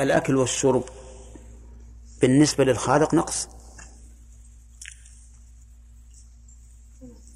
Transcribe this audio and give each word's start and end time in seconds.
الأكل 0.00 0.36
والشرب. 0.36 0.84
بالنسبة 2.20 2.64
للخالق 2.64 3.14
نقص. 3.14 3.48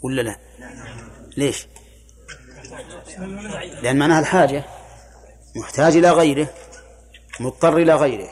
ولا 0.03 0.23
لا؟ 0.23 0.39
ليش؟ 1.37 1.67
لأن 3.83 3.99
معناها 3.99 4.21
الحاجة 4.21 4.65
محتاج 5.57 5.97
إلى 5.97 6.11
غيره 6.11 6.55
مضطر 7.41 7.77
إلى 7.77 7.95
غيره. 7.95 8.29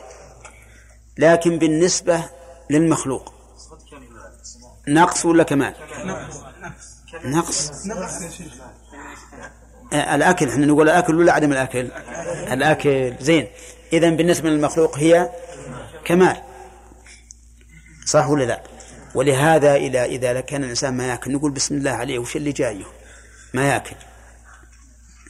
لكن 1.18 1.58
بالنسبة 1.58 2.24
للمخلوق 2.70 3.34
نقص 4.88 5.26
ولا 5.26 5.42
كمال؟ 5.42 5.74
نقص. 7.24 7.70
الأكل 9.92 10.48
إحنا 10.48 10.66
نقول 10.66 10.88
الأكل 10.88 11.14
ولا 11.14 11.32
عدم 11.32 11.52
الأكل؟ 11.52 11.90
الأكل. 12.52 13.16
زين. 13.20 13.48
إذا 13.92 14.10
بالنسبة 14.10 14.50
للمخلوق 14.50 14.98
هي 14.98 15.30
كمال. 16.04 16.42
صح 18.06 18.28
ولا 18.28 18.44
لا؟ 18.44 18.62
ولهذا 19.14 19.74
إذا 19.74 20.04
إذا 20.04 20.40
كان 20.40 20.64
الإنسان 20.64 20.96
ما 20.96 21.06
يأكل 21.06 21.32
نقول 21.32 21.50
بسم 21.50 21.74
الله 21.74 21.90
عليه 21.90 22.18
وش 22.18 22.36
اللي 22.36 22.52
جاية؟ 22.52 22.84
ما 23.54 23.68
يأكل. 23.68 23.96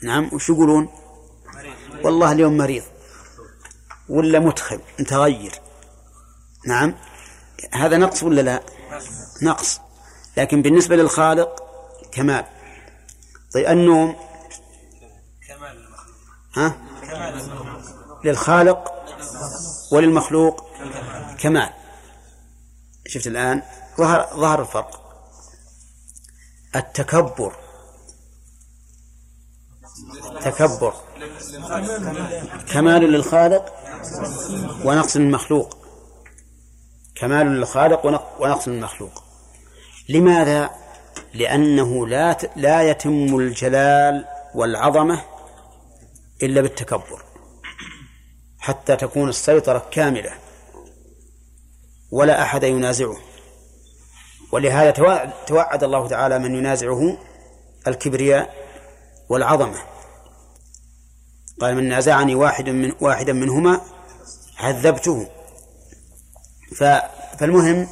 نعم 0.03 0.31
وش 0.33 0.49
يقولون؟ 0.49 0.89
والله 2.05 2.33
اليوم 2.33 2.57
مريض. 2.57 2.83
ولا 4.09 4.39
متخب 4.39 4.81
متغير. 4.99 5.53
نعم 6.67 6.95
هذا 7.73 7.97
نقص 7.97 8.23
ولا 8.23 8.41
لا؟ 8.41 8.63
نقص. 9.43 9.81
لكن 10.37 10.63
بالنسبة 10.63 10.97
للخالق 10.97 11.63
كمال. 12.13 12.45
طيب 13.55 13.67
النوم؟ 13.67 14.17
ها؟ 16.57 16.77
للخالق 18.27 18.93
وللمخلوق 19.93 20.65
كمال. 21.39 21.71
شفت 23.07 23.27
الآن؟ 23.27 23.63
ظهر 23.99 24.29
ظهر 24.37 24.61
الفرق. 24.61 25.03
التكبر. 26.77 27.57
تكبر. 30.41 30.95
كمال 32.73 33.03
للخالق 33.03 33.75
ونقص 34.85 35.17
للمخلوق 35.17 35.79
كمال 37.15 37.47
للخالق 37.47 38.07
ونقص 38.41 38.69
للمخلوق 38.69 39.25
لماذا؟ 40.09 40.71
لأنه 41.35 42.07
لا 42.07 42.37
لا 42.57 42.83
يتم 42.83 43.39
الجلال 43.39 44.25
والعظمة 44.55 45.23
إلا 46.43 46.61
بالتكبر. 46.61 47.26
حتى 48.67 48.97
تكون 48.97 49.29
السيطرة 49.29 49.89
كاملة. 49.91 50.33
ولا 52.11 52.43
أحد 52.43 52.63
ينازعه. 52.63 53.17
ولهذا 54.53 54.91
توعد 55.47 55.85
الله 55.85 56.09
تعالى 56.09 56.39
من 56.39 56.55
ينازعه 56.55 57.19
الكبرياء 57.87 58.55
والعظمة. 59.29 59.79
قال 61.61 61.75
من 61.75 61.89
نازعني 61.89 62.35
واحد 62.35 62.69
من 62.69 62.93
واحدا 63.01 63.33
منهما 63.33 63.81
عذبته. 64.59 65.29
فالمهم 66.77 67.89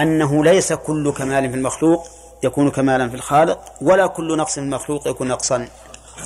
أنه 0.00 0.44
ليس 0.44 0.72
كل 0.72 1.12
كمال 1.12 1.50
في 1.50 1.56
المخلوق 1.56 2.06
يكون 2.42 2.70
كمالا 2.70 3.08
في 3.08 3.14
الخالق 3.14 3.72
ولا 3.80 4.06
كل 4.06 4.36
نقص 4.36 4.54
في 4.54 4.60
المخلوق 4.60 5.08
يكون 5.08 5.28
نقصا 5.28 5.68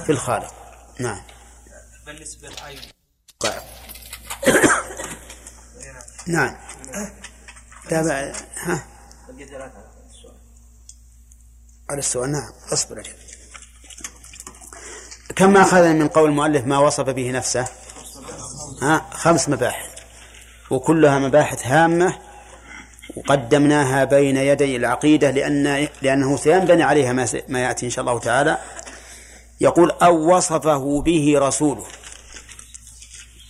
في 0.04 0.12
الخالق. 0.12 0.54
نعم. 1.00 1.20
بالنسبة 2.06 2.48
نعم. 6.26 6.56
لا 7.90 8.32
ها. 8.56 8.84
على 11.90 11.98
السؤال. 11.98 12.32
نعم. 12.32 12.50
اصبر 12.72 13.00
أجل 13.00 13.12
كم 15.36 15.56
أخذنا 15.56 15.92
من 15.92 16.08
قول 16.08 16.30
المؤلف 16.30 16.64
ما 16.64 16.78
وصف 16.78 17.04
به 17.04 17.30
نفسه؟ 17.30 17.66
ها 18.82 19.06
خمس 19.10 19.48
مباحث. 19.48 19.90
وكلها 20.70 21.18
مباحث 21.18 21.66
هامة 21.66 22.18
وقدمناها 23.16 24.04
بين 24.04 24.36
يدي 24.36 24.76
العقيدة 24.76 25.30
لأن 25.30 25.88
لأنه 26.02 26.36
سينبني 26.36 26.82
عليها 26.82 27.12
ما, 27.12 27.28
ما 27.48 27.60
يأتي 27.60 27.86
إن 27.86 27.90
شاء 27.90 28.00
الله 28.00 28.18
تعالى. 28.18 28.58
يقول 29.60 29.90
أو 29.90 30.36
وصفه 30.36 31.02
به 31.02 31.34
رسوله. 31.38 31.86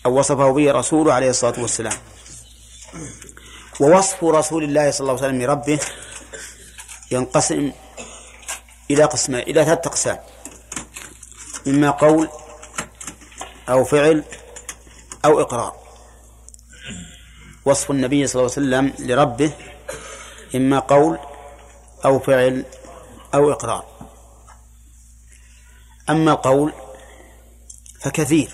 أو 0.08 0.18
وصفه 0.18 0.50
به 0.50 0.72
رسوله 0.72 1.12
عليه 1.12 1.30
الصلاة 1.30 1.60
والسلام. 1.60 1.98
ووصف 3.80 4.24
رسول 4.24 4.64
الله 4.64 4.90
صلى 4.90 5.00
الله 5.00 5.12
عليه 5.12 5.28
وسلم 5.28 5.42
لربه 5.42 5.80
ينقسم 7.10 7.72
إلى 8.90 9.04
قسمين 9.04 9.40
إلى 9.40 9.64
ثلاثة 9.64 9.88
أقسام. 9.88 10.18
إما 11.66 11.90
قول 11.90 12.28
أو 13.68 13.84
فعل 13.84 14.24
أو 15.24 15.40
إقرار. 15.40 15.76
وصف 17.64 17.90
النبي 17.90 18.26
صلى 18.26 18.40
الله 18.40 18.52
عليه 18.56 18.62
وسلم 18.66 19.06
لربه 19.06 19.52
إما 20.54 20.78
قول 20.78 21.18
أو 22.04 22.18
فعل 22.18 22.64
أو 23.34 23.52
إقرار. 23.52 23.84
أما 26.10 26.32
القول 26.32 26.72
فكثير. 28.00 28.50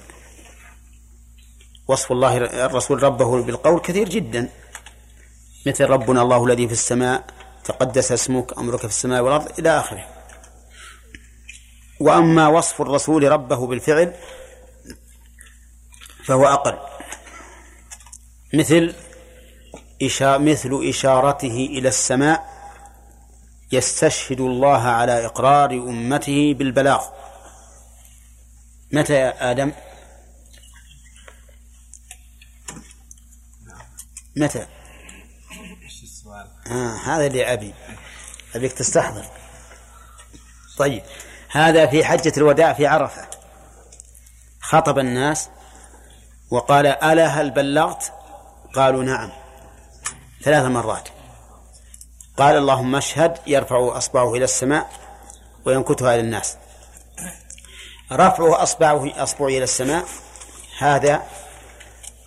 وصف 1.88 2.12
الله 2.12 2.36
الرسول 2.66 3.02
ربه 3.02 3.42
بالقول 3.42 3.80
كثير 3.80 4.08
جدا. 4.08 4.50
مثل 5.66 5.84
ربنا 5.84 6.22
الله 6.22 6.46
الذي 6.46 6.66
في 6.66 6.72
السماء 6.72 7.24
تقدس 7.64 8.12
اسمك 8.12 8.58
أمرك 8.58 8.78
في 8.78 8.84
السماء 8.84 9.22
والأرض 9.22 9.58
إلى 9.58 9.80
آخره. 9.80 10.06
وأما 12.00 12.48
وصف 12.48 12.82
الرسول 12.82 13.32
ربه 13.32 13.66
بالفعل 13.66 14.14
فهو 16.24 16.46
أقل. 16.46 16.78
مثل 18.54 18.94
مثل 20.22 20.80
إشارته 20.88 21.68
إلى 21.70 21.88
السماء 21.88 22.54
يستشهد 23.72 24.40
الله 24.40 24.82
على 24.82 25.26
إقرار 25.26 25.70
أمته 25.70 26.54
بالبلاغ. 26.54 27.04
متى 28.92 29.12
يا 29.12 29.50
آدم؟ 29.50 29.72
متى؟ 34.36 34.66
آه 36.66 36.96
هذا 36.96 37.26
اللي 37.26 37.52
أبي. 37.52 37.74
أبيك 38.54 38.72
تستحضر. 38.72 39.24
طيب 40.78 41.02
هذا 41.50 41.86
في 41.86 42.04
حجة 42.04 42.32
الوداع 42.36 42.72
في 42.72 42.86
عرفة. 42.86 43.28
خطب 44.60 44.98
الناس 44.98 45.48
وقال 46.50 46.86
ألا 46.86 47.26
هل 47.26 47.50
بلغت؟ 47.50 48.12
قالوا 48.74 49.04
نعم. 49.04 49.30
ثلاث 50.42 50.64
مرات. 50.64 51.08
قال 52.36 52.56
اللهم 52.56 52.96
اشهد 52.96 53.38
يرفع 53.46 53.98
أصبعه 53.98 54.34
إلى 54.34 54.44
السماء 54.44 54.90
وينكتها 55.64 56.14
إلى 56.14 56.20
الناس. 56.20 56.56
رفع 58.12 58.62
أصبعه 58.62 59.22
أصبعه 59.22 59.48
إلى 59.48 59.64
السماء 59.64 60.04
هذا 60.78 61.22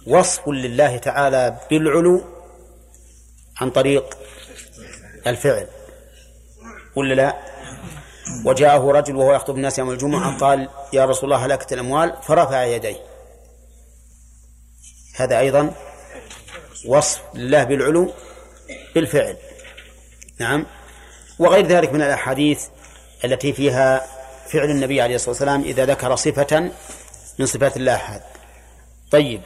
وصف 0.08 0.50
لله 0.50 0.98
تعالى 0.98 1.58
بالعلو 1.70 2.24
عن 3.58 3.70
طريق 3.70 4.18
الفعل. 5.28 5.68
ولا 6.96 7.14
لا؟ 7.14 7.38
وجاءه 8.46 8.92
رجل 8.92 9.16
وهو 9.16 9.34
يخطب 9.34 9.56
الناس 9.56 9.80
يوم 9.80 9.92
الجمعة 9.92 10.38
قال 10.38 10.70
يا 10.94 11.06
رسول 11.06 11.34
الله 11.34 11.46
هلكت 11.46 11.74
الأموال؟ 11.74 12.16
فرفع 12.24 12.64
يديه. 12.64 12.98
هذا 15.16 15.40
أيضا 15.40 15.74
وصف 16.86 17.22
لله 17.34 17.64
بالعلو 17.64 18.14
بالفعل. 18.96 19.38
نعم. 20.40 20.66
وغير 21.40 21.68
ذلك 21.68 21.94
من 21.94 22.02
الأحاديث 22.02 22.66
التي 23.26 23.54
فيها 23.54 24.08
فعل 24.48 24.70
النبي 24.70 25.02
عليه 25.02 25.16
الصلاة 25.16 25.30
والسلام 25.30 25.62
إذا 25.62 25.86
ذكر 25.86 26.16
صفة 26.16 26.72
من 27.40 27.46
صفات 27.46 27.78
الله 27.78 27.96
أحد. 27.96 28.22
طيب. 29.12 29.42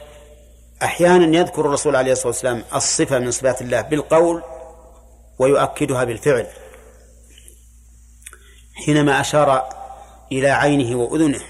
أحيانا 0.82 1.36
يذكر 1.38 1.60
الرسول 1.60 1.96
عليه 1.96 2.12
الصلاة 2.12 2.26
والسلام 2.26 2.64
الصفة 2.74 3.18
من 3.18 3.30
صفات 3.30 3.62
الله 3.62 3.80
بالقول 3.80 4.42
ويؤكدها 5.38 6.04
بالفعل. 6.04 6.46
حينما 8.74 9.20
أشار 9.20 9.68
إلى 10.32 10.50
عينه 10.50 10.96
وأذنه 10.96 11.40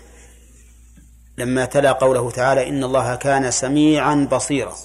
لما 1.38 1.64
تلا 1.64 1.92
قوله 1.92 2.30
تعالى 2.30 2.68
إن 2.68 2.84
الله 2.84 3.14
كان 3.14 3.50
سميعا 3.50 4.28
بصيرا 4.32 4.76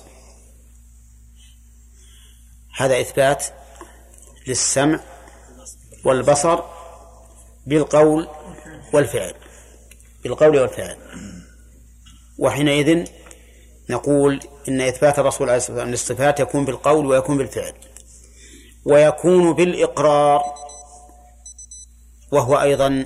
هذا 2.78 3.02
إثبات 3.02 3.46
للسمع 4.48 5.00
والبصر 6.06 6.60
بالقول 7.66 8.28
والفعل 8.94 9.34
بالقول 10.24 10.60
والفعل. 10.60 10.98
وحينئذ 12.38 13.08
نقول 13.90 14.40
إن 14.68 14.82
إثبات 14.82 15.20
الرسول 15.20 15.50
عليه 15.50 15.58
الصلاة 15.58 15.76
والسلام 15.76 15.92
للصفات 15.92 16.40
يكون 16.40 16.66
بالقول 16.66 17.06
ويكون 17.06 17.38
بالفعل 17.38 17.74
ويكون 18.86 19.54
بالإقرار 19.54 20.44
وهو 22.32 22.62
أيضا 22.62 23.06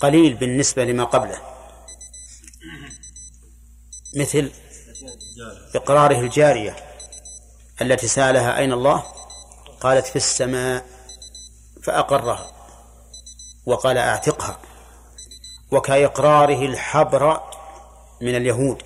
قليل 0.00 0.34
بالنسبة 0.34 0.84
لما 0.84 1.04
قبله. 1.04 1.40
مثل 4.16 4.50
إقراره 5.74 6.20
الجارية 6.20 6.76
التي 7.82 8.08
سألها 8.08 8.58
أين 8.58 8.72
الله؟ 8.72 9.04
قالت 9.80 10.06
في 10.06 10.16
السماء 10.16 10.86
فأقرها 11.82 12.52
وقال 13.66 13.98
أعتقها. 13.98 14.60
وكإقراره 15.72 16.66
الحبر 16.66 17.40
من 18.20 18.36
اليهود. 18.36 18.82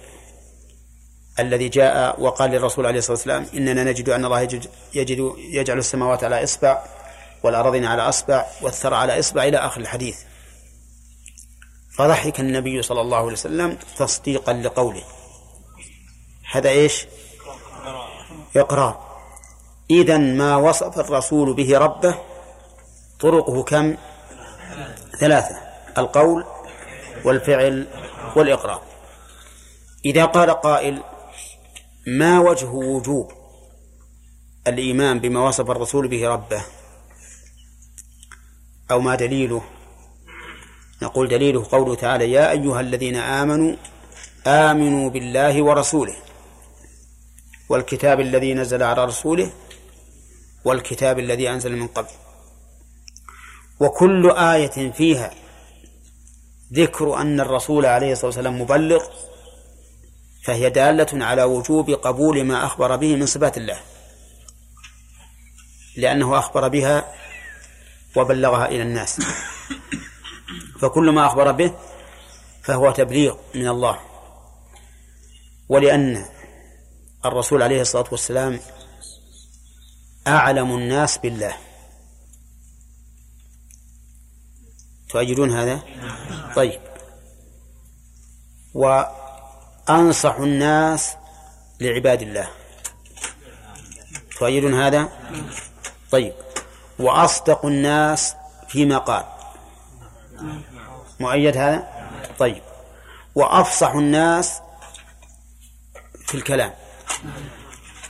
الذي 1.38 1.68
جاء 1.68 2.20
وقال 2.20 2.50
للرسول 2.50 2.86
عليه 2.86 2.98
الصلاة 2.98 3.16
والسلام 3.16 3.46
إننا 3.54 3.84
نجد 3.84 4.08
أن 4.08 4.24
الله 4.24 4.40
يجد, 4.40 4.70
يجد 4.94 5.34
يجعل 5.38 5.78
السماوات 5.78 6.24
على 6.24 6.44
إصبع 6.44 6.82
والأراضين 7.42 7.84
على 7.84 8.02
أصبع 8.02 8.46
والثرى 8.62 8.96
على 8.96 9.18
إصبع 9.18 9.44
إلى 9.44 9.58
آخر 9.58 9.80
الحديث. 9.80 10.18
فضحك 11.96 12.40
النبي 12.40 12.82
صلى 12.82 13.00
الله 13.00 13.16
عليه 13.16 13.32
وسلم 13.32 13.78
تصديقا 13.98 14.52
لقوله. 14.52 15.02
هذا 16.52 16.68
إيش؟ 16.70 17.06
إقرار. 18.56 19.04
إذا 19.90 20.18
ما 20.18 20.56
وصف 20.56 20.98
الرسول 20.98 21.54
به 21.54 21.78
ربه 21.78 22.18
طرقه 23.20 23.62
كم؟ 23.62 23.96
ثلاثة. 25.20 25.60
القول 25.98 26.44
والفعل 27.24 27.86
والإقرار. 28.36 28.82
إذا 30.04 30.24
قال 30.24 30.50
قائل 30.50 31.02
ما 32.06 32.40
وجه 32.40 32.66
وجوب 32.66 33.32
الإيمان 34.66 35.20
بما 35.20 35.48
وصف 35.48 35.70
الرسول 35.70 36.08
به 36.08 36.28
ربه؟ 36.28 36.64
أو 38.90 39.00
ما 39.00 39.14
دليله؟ 39.14 39.62
نقول 41.02 41.28
دليله 41.28 41.66
قوله 41.72 41.94
تعالى 41.94 42.30
يا 42.32 42.50
أيها 42.50 42.80
الذين 42.80 43.16
آمنوا 43.16 43.76
آمنوا 44.46 45.10
بالله 45.10 45.62
ورسوله 45.62 46.16
والكتاب 47.68 48.20
الذي 48.20 48.54
نزل 48.54 48.82
على 48.82 49.04
رسوله 49.04 49.52
والكتاب 50.64 51.18
الذي 51.18 51.50
أنزل 51.50 51.76
من 51.76 51.86
قبل. 51.86 52.10
وكل 53.80 54.30
آية 54.30 54.92
فيها 54.92 55.30
ذكر 56.72 57.16
أن 57.16 57.40
الرسول 57.40 57.86
عليه 57.86 58.12
الصلاة 58.12 58.26
والسلام 58.26 58.60
مبلغ 58.60 59.04
فهي 60.44 60.70
دالة 60.70 61.24
على 61.24 61.42
وجوب 61.42 61.90
قبول 61.90 62.44
ما 62.44 62.66
أخبر 62.66 62.96
به 62.96 63.16
من 63.16 63.26
صفات 63.26 63.56
الله 63.56 63.80
لأنه 65.96 66.38
أخبر 66.38 66.68
بها 66.68 67.14
وبلغها 68.16 68.66
إلى 68.66 68.82
الناس. 68.82 69.20
فكل 70.80 71.10
ما 71.10 71.26
أخبر 71.26 71.52
به 71.52 71.74
فهو 72.62 72.90
تبليغ 72.90 73.36
من 73.54 73.68
الله. 73.68 74.00
ولأن 75.68 76.26
الرسول 77.24 77.62
عليه 77.62 77.80
الصلاة 77.80 78.04
والسلام 78.10 78.60
أعلم 80.26 80.74
الناس 80.74 81.18
بالله. 81.18 81.56
تؤيدون 85.08 85.50
هذا؟ 85.50 85.82
طيب. 86.56 86.80
وأنصح 89.88 90.36
الناس 90.36 91.16
لعباد 91.80 92.22
الله. 92.22 92.48
تؤيدون 94.38 94.74
هذا؟ 94.74 95.08
طيب. 96.10 96.34
وأصدق 96.98 97.66
الناس 97.66 98.34
فيما 98.68 98.98
قال. 98.98 99.24
مؤيد 101.20 101.56
هذا؟ 101.56 101.88
طيب. 102.38 102.62
وأفصح 103.34 103.90
الناس 103.90 104.60
في 106.26 106.34
الكلام. 106.34 106.74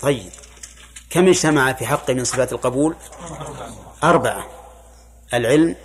طيب. 0.00 0.32
كم 1.10 1.28
اجتمع 1.28 1.72
في 1.72 1.86
حقه 1.86 2.14
من 2.14 2.24
صفات 2.24 2.52
القبول؟ 2.52 2.96
أربعة. 4.04 4.46
العلم 5.34 5.76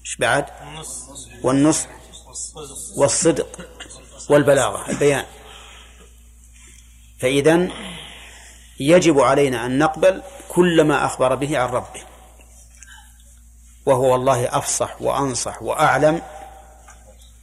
إيش 0.00 0.16
بعد؟ 0.16 0.46
والنصح. 1.42 1.88
والصدق. 2.96 3.73
والبلاغة. 4.30 4.90
البيان. 4.90 5.24
فإذا 7.18 7.68
يجب 8.80 9.20
علينا 9.20 9.66
أن 9.66 9.78
نقبل 9.78 10.22
كل 10.48 10.84
ما 10.84 11.06
أخبر 11.06 11.34
به 11.34 11.58
عن 11.58 11.68
ربه. 11.68 12.02
وهو 13.86 14.12
والله 14.12 14.58
أفصح 14.58 15.02
وأنصح 15.02 15.62
وأعلم 15.62 16.22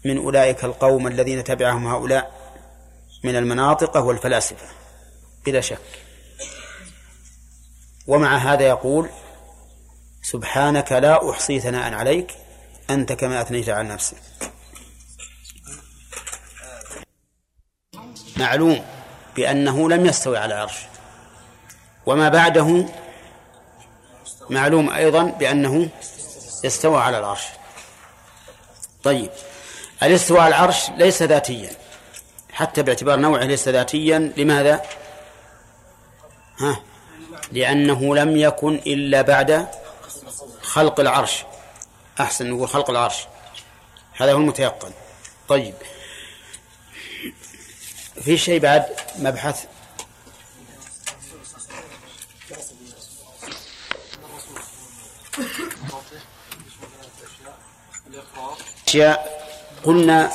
من 0.06 0.18
أولئك 0.18 0.64
القوم 0.64 1.08
الذين 1.08 1.44
تبعهم 1.44 1.88
هؤلاء 1.88 2.32
من 3.24 3.36
المناطق 3.36 3.98
والفلاسفة 3.98 4.66
بلا 5.46 5.62
شك. 5.62 6.02
ومع 8.08 8.38
هذا 8.38 8.68
يقول 8.68 9.10
سبحانك 10.24 10.92
لا 10.92 11.30
أحصي 11.32 11.60
ثناء 11.60 11.94
عليك 11.94 12.32
أنت 12.90 13.14
كما 13.14 13.42
أثنيت 13.42 13.70
على 13.70 13.88
نفسك. 13.88 14.51
معلوم 18.42 18.86
بأنه 19.36 19.90
لم 19.90 20.06
يستوي 20.06 20.38
على 20.38 20.56
العرش. 20.56 20.78
وما 22.06 22.30
بعده 22.30 22.86
معلوم 24.50 24.90
أيضا 24.90 25.24
بأنه 25.24 25.90
استوى 26.66 27.02
على 27.02 27.20
العرش. 27.20 27.44
طيب 29.04 29.30
الاستواء 30.04 30.42
على 30.42 30.56
العرش 30.56 30.90
ليس 30.90 31.24
ذاتيا. 31.24 31.70
حتى 32.54 32.84
باعتبار 32.84 33.20
نوعه 33.20 33.44
ليس 33.44 33.68
ذاتيا 33.68 34.34
لماذا؟ 34.38 34.82
ها؟ 36.60 36.80
لأنه 37.52 38.16
لم 38.16 38.38
يكن 38.38 38.76
إلا 38.76 39.22
بعد 39.22 39.68
خلق 40.62 41.00
العرش. 41.00 41.44
أحسن 42.20 42.50
نقول 42.50 42.70
خلق 42.70 42.90
العرش. 42.90 43.28
هذا 44.18 44.34
هو 44.34 44.38
المتيقن. 44.38 44.92
طيب 45.48 45.74
في 48.22 48.38
شيء 48.38 48.60
بعد 48.60 48.86
مبحث؟ 49.20 49.66
أشياء. 58.88 59.42
قلنا 59.84 60.32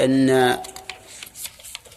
أن 0.00 0.58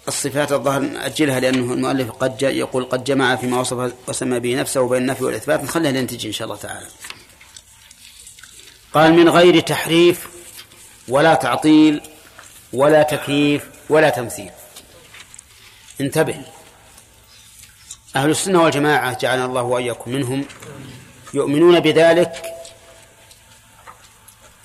الصفات 0.08 0.52
الظاهر 0.52 0.80
نأجلها 0.80 1.40
لأنه 1.40 1.74
المؤلف 1.74 2.12
قد 2.12 2.42
يقول 2.42 2.86
قد 2.86 3.04
جمع 3.04 3.36
فيما 3.36 3.60
وصف 3.60 3.94
وسمى 4.08 4.40
به 4.40 4.56
نفسه 4.56 4.90
بين 4.90 5.02
النفي 5.02 5.24
والإثبات. 5.24 5.64
نخليها 5.64 5.92
لنتيجة 5.92 6.28
إن 6.28 6.32
شاء 6.32 6.46
الله 6.46 6.58
تعالى. 6.58 6.88
قال 8.94 9.14
من 9.14 9.30
غير 9.30 9.60
تحريف 9.60 10.28
ولا 11.08 11.34
تعطيل 11.34 12.02
ولا 12.74 13.04
تكييف 13.04 13.70
ولا 13.90 14.10
تمثيل. 14.10 14.52
انتبه. 16.02 16.42
أهل 18.16 18.30
السنة 18.30 18.64
والجماعة 18.64 19.18
جعلنا 19.20 19.46
الله 19.46 19.62
وإياكم 19.62 20.12
منهم. 20.12 20.46
يؤمنون 21.34 21.80
بذلك 21.80 22.46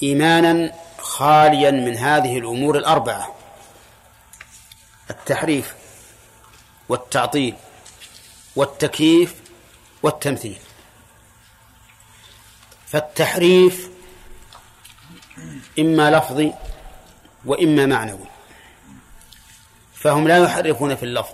إيمانا 0.02 0.72
خاليا 0.98 1.70
من 1.70 1.96
هذه 1.96 2.38
الأمور 2.38 2.78
الأربعة. 2.78 3.34
التحريف 5.10 5.74
والتعطيل 6.88 7.54
والتكييف 8.56 9.34
والتمثيل. 10.02 10.58
فالتحريف 12.86 13.90
إما 15.78 16.10
لفظي 16.10 16.52
وإما 17.44 17.86
معنوي. 17.86 18.33
فهم 20.04 20.28
لا 20.28 20.38
يحرفون 20.38 20.96
في 20.96 21.02
اللفظ. 21.02 21.32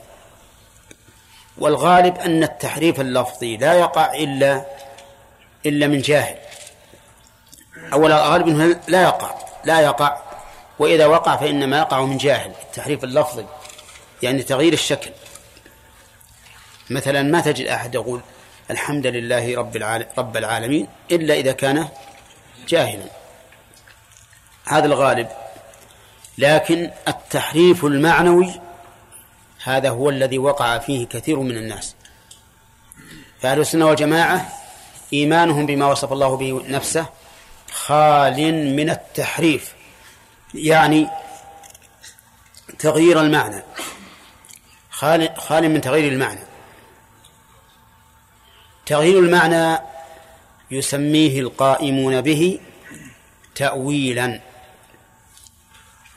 والغالب 1.59 2.19
أن 2.19 2.43
التحريف 2.43 3.01
اللفظي 3.01 3.57
لا 3.57 3.75
يقع 3.75 4.15
إلا 4.15 4.67
إلا 5.67 5.87
من 5.87 6.01
جاهل. 6.01 6.39
أو 7.93 8.07
الغالب 8.07 8.49
أنه 8.49 8.81
لا 8.89 9.03
يقع 9.03 9.35
لا 9.65 9.81
يقع. 9.81 10.23
وإذا 10.79 11.07
وقع 11.07 11.37
فإنما 11.37 11.79
يقع 11.79 12.05
من 12.05 12.17
جاهل. 12.17 12.53
التحريف 12.63 13.05
اللفظي 13.05 13.47
يعني 14.23 14.43
تغيير 14.43 14.73
الشكل. 14.73 15.11
مثلا 16.91 17.23
ما 17.23 17.41
تجد 17.41 17.67
أحد 17.67 17.95
يقول 17.95 18.21
الحمد 18.71 19.07
لله 19.07 19.57
رب 19.57 19.77
رب 20.19 20.37
العالمين 20.37 20.89
إلا 21.11 21.35
إذا 21.35 21.53
كان 21.53 21.89
جاهلا. 22.69 23.05
هذا 24.67 24.87
الغالب 24.87 25.29
لكن 26.41 26.91
التحريف 27.09 27.85
المعنوي 27.85 28.61
هذا 29.65 29.89
هو 29.89 30.11
الذي 30.11 30.39
وقع 30.39 30.79
فيه 30.79 31.07
كثير 31.07 31.41
من 31.41 31.57
الناس. 31.57 31.95
فأهل 33.41 33.61
السنة 33.61 33.87
والجماعة 33.87 34.49
إيمانهم 35.13 35.67
بما 35.67 35.87
وصف 35.87 36.13
الله 36.13 36.37
به 36.37 36.63
نفسه 36.69 37.07
خال 37.73 38.77
من 38.77 38.91
التحريف 38.91 39.75
يعني 40.55 41.09
تغيير 42.79 43.21
المعنى 43.21 43.63
خال 44.91 45.31
خال 45.37 45.69
من 45.71 45.81
تغيير 45.81 46.13
المعنى. 46.13 46.41
تغيير 48.87 49.19
المعنى 49.19 49.79
يسميه 50.71 51.41
القائمون 51.41 52.21
به 52.21 52.61
تأويلا. 53.55 54.50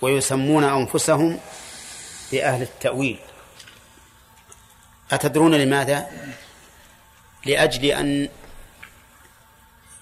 ويسمون 0.03 0.63
أنفسهم 0.63 1.39
بأهل 2.31 2.61
التأويل. 2.61 3.19
أتدرون 5.11 5.55
لماذا؟ 5.55 6.07
لأجل 7.45 7.85
أن 7.85 8.29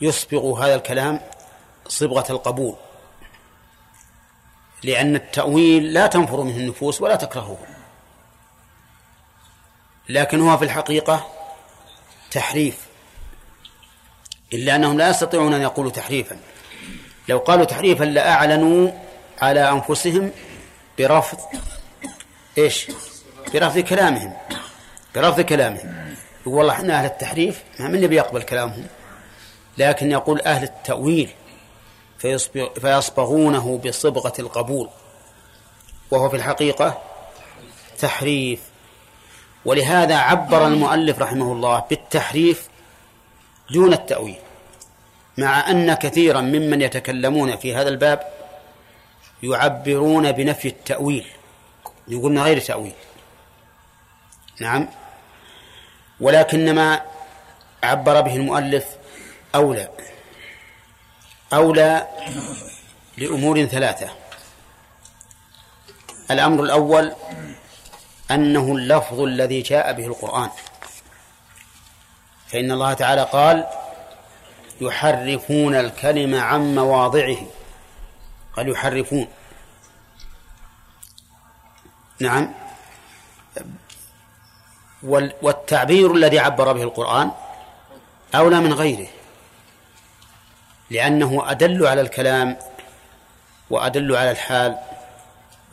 يصبغوا 0.02 0.60
هذا 0.60 0.76
الكلام 0.76 1.22
صبغة 1.88 2.32
القبول. 2.32 2.76
لأن 4.84 5.16
التأويل 5.16 5.94
لا 5.94 6.08
تنفر 6.08 6.42
منه 6.42 6.58
النفوس 6.58 7.02
ولا 7.02 7.16
تكرهه. 7.16 7.58
لكن 10.10 10.42
هو 10.42 10.58
في 10.58 10.66
الحقيقة 10.66 11.28
تحريف. 12.32 12.88
إلا 14.54 14.76
أنهم 14.76 14.98
لا 14.98 15.10
يستطيعون 15.10 15.54
أن 15.54 15.62
يقولوا 15.62 15.92
تحريفا. 15.92 16.40
لو 17.28 17.38
قالوا 17.38 17.66
تحريفا 17.66 18.04
لأعلنوا 18.04 19.11
على 19.42 19.70
أنفسهم 19.72 20.32
برفض 21.00 21.38
إيش؟ 22.58 22.88
برفض 23.54 23.80
كلامهم 23.80 24.34
برفض 25.16 25.42
كلامهم. 25.42 26.16
يقول 26.42 26.56
والله 26.56 26.74
إحنا 26.74 27.00
أهل 27.00 27.06
التحريف 27.06 27.64
ما 27.80 27.88
من 27.88 28.08
بيقبل 28.08 28.42
كلامهم؟ 28.42 28.86
لكن 29.78 30.12
يقول 30.12 30.42
أهل 30.42 30.64
التأويل 30.64 31.30
فيصبغونه 32.82 33.82
بصبغة 33.86 34.34
القبول. 34.40 34.90
وهو 36.12 36.30
في 36.30 36.36
الحقيقة 36.36 37.02
تحريف. 38.00 38.60
ولهذا 39.66 40.16
عبر 40.16 40.68
المؤلف 40.68 41.20
رحمه 41.20 41.52
الله 41.52 41.84
بالتحريف 41.90 42.70
دون 43.72 43.94
التأويل 43.94 44.36
مع 45.38 45.72
أن 45.72 45.94
كثيرا 45.94 46.42
ممن 46.42 46.82
يتكلمون 46.82 47.56
في 47.56 47.76
هذا 47.76 47.90
الباب 47.90 48.41
يعبرون 49.44 50.32
بنفي 50.32 50.68
التأويل. 50.68 51.28
يقولون 52.08 52.40
غير 52.40 52.60
تأويل. 52.60 52.94
نعم. 54.60 54.88
ولكن 56.20 56.76
ما 56.76 57.02
عبر 57.84 58.22
به 58.22 58.36
المؤلف 58.36 58.86
أولى. 59.56 59.90
أولى 61.54 62.08
لأمور 63.18 63.66
ثلاثة. 63.66 64.10
الأمر 66.32 66.64
الأول 66.64 67.14
أنه 68.32 68.72
اللفظ 68.76 69.20
الذي 69.20 69.62
جاء 69.62 69.94
به 69.94 70.06
القرآن. 70.06 70.50
فإن 72.48 72.72
الله 72.72 72.94
تعالى 72.94 73.24
قال 73.24 73.68
يحرفون 74.82 75.76
الكلم 75.76 76.36
عن 76.36 76.76
مواضعه 76.76 77.38
قال 78.58 78.70
يحرفون. 78.70 79.28
نعم. 82.20 82.54
والتعبير 85.42 86.14
الذي 86.14 86.40
عبر 86.40 86.74
به 86.74 86.84
القرآن 86.84 87.32
أولى 88.36 88.60
من 88.60 88.74
غيره. 88.74 89.08
لأنه 90.90 91.52
أدل 91.52 91.88
على 91.88 92.02
الكلام 92.02 92.58
وأدل 93.70 94.16
على 94.16 94.32
الحال 94.32 94.78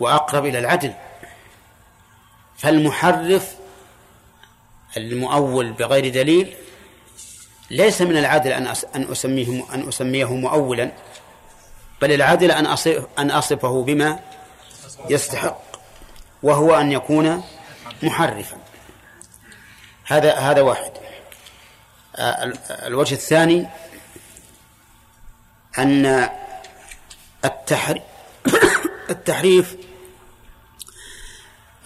وأقرب 0.00 0.46
إلى 0.46 0.58
العدل. 0.58 0.94
فالمحرف 2.58 3.54
المؤول 4.96 5.72
بغير 5.72 6.08
دليل 6.12 6.54
ليس 7.70 8.02
من 8.02 8.16
العدل 8.16 8.52
أن 8.52 8.66
أسميه 9.12 9.74
أن 9.74 9.88
أسميه 9.88 10.34
مؤولا. 10.34 10.92
بل 12.02 12.12
العدل 12.12 12.50
أن 12.50 12.66
أن 13.18 13.30
أصفه 13.30 13.82
بما 13.82 14.18
يستحق 15.10 15.62
وهو 16.42 16.74
أن 16.74 16.92
يكون 16.92 17.42
محرفا. 18.02 18.56
هذا 20.04 20.34
هذا 20.34 20.60
واحد. 20.60 20.92
الوجه 22.70 23.14
الثاني 23.14 23.68
أن 25.78 26.28
التحريف 29.10 29.76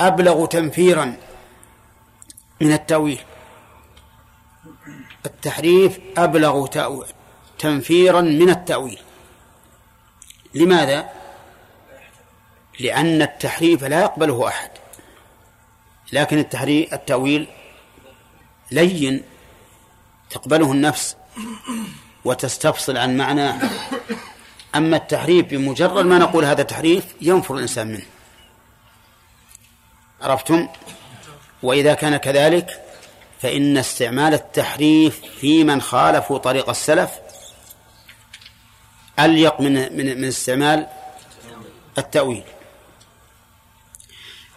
أبلغ 0.00 0.46
تنفيرا 0.46 1.16
من 2.60 2.72
التأويل. 2.72 3.20
التحريف 5.26 5.98
أبلغ 6.16 6.66
تنفيرا 7.58 8.20
من 8.20 8.50
التأويل. 8.50 8.98
لماذا؟ 10.54 11.10
لأن 12.80 13.22
التحريف 13.22 13.84
لا 13.84 14.00
يقبله 14.00 14.48
أحد. 14.48 14.70
لكن 16.12 16.38
التحريف 16.38 16.94
التأويل 16.94 17.46
لين 18.70 19.22
تقبله 20.30 20.72
النفس 20.72 21.16
وتستفصل 22.24 22.96
عن 22.96 23.16
معناه 23.16 23.70
أما 24.74 24.96
التحريف 24.96 25.46
بمجرد 25.46 26.04
ما 26.04 26.18
نقول 26.18 26.44
هذا 26.44 26.62
تحريف 26.62 27.04
ينفر 27.20 27.54
الإنسان 27.54 27.86
منه. 27.86 28.06
عرفتم؟ 30.22 30.68
وإذا 31.62 31.94
كان 31.94 32.16
كذلك 32.16 32.82
فإن 33.40 33.78
استعمال 33.78 34.34
التحريف 34.34 35.20
في 35.40 35.64
من 35.64 35.80
خالفوا 35.80 36.38
طريق 36.38 36.68
السلف 36.68 37.10
أليق 39.18 39.60
من 39.60 39.72
من 39.72 40.20
من 40.20 40.24
استعمال 40.24 40.86
التأويل. 41.98 42.44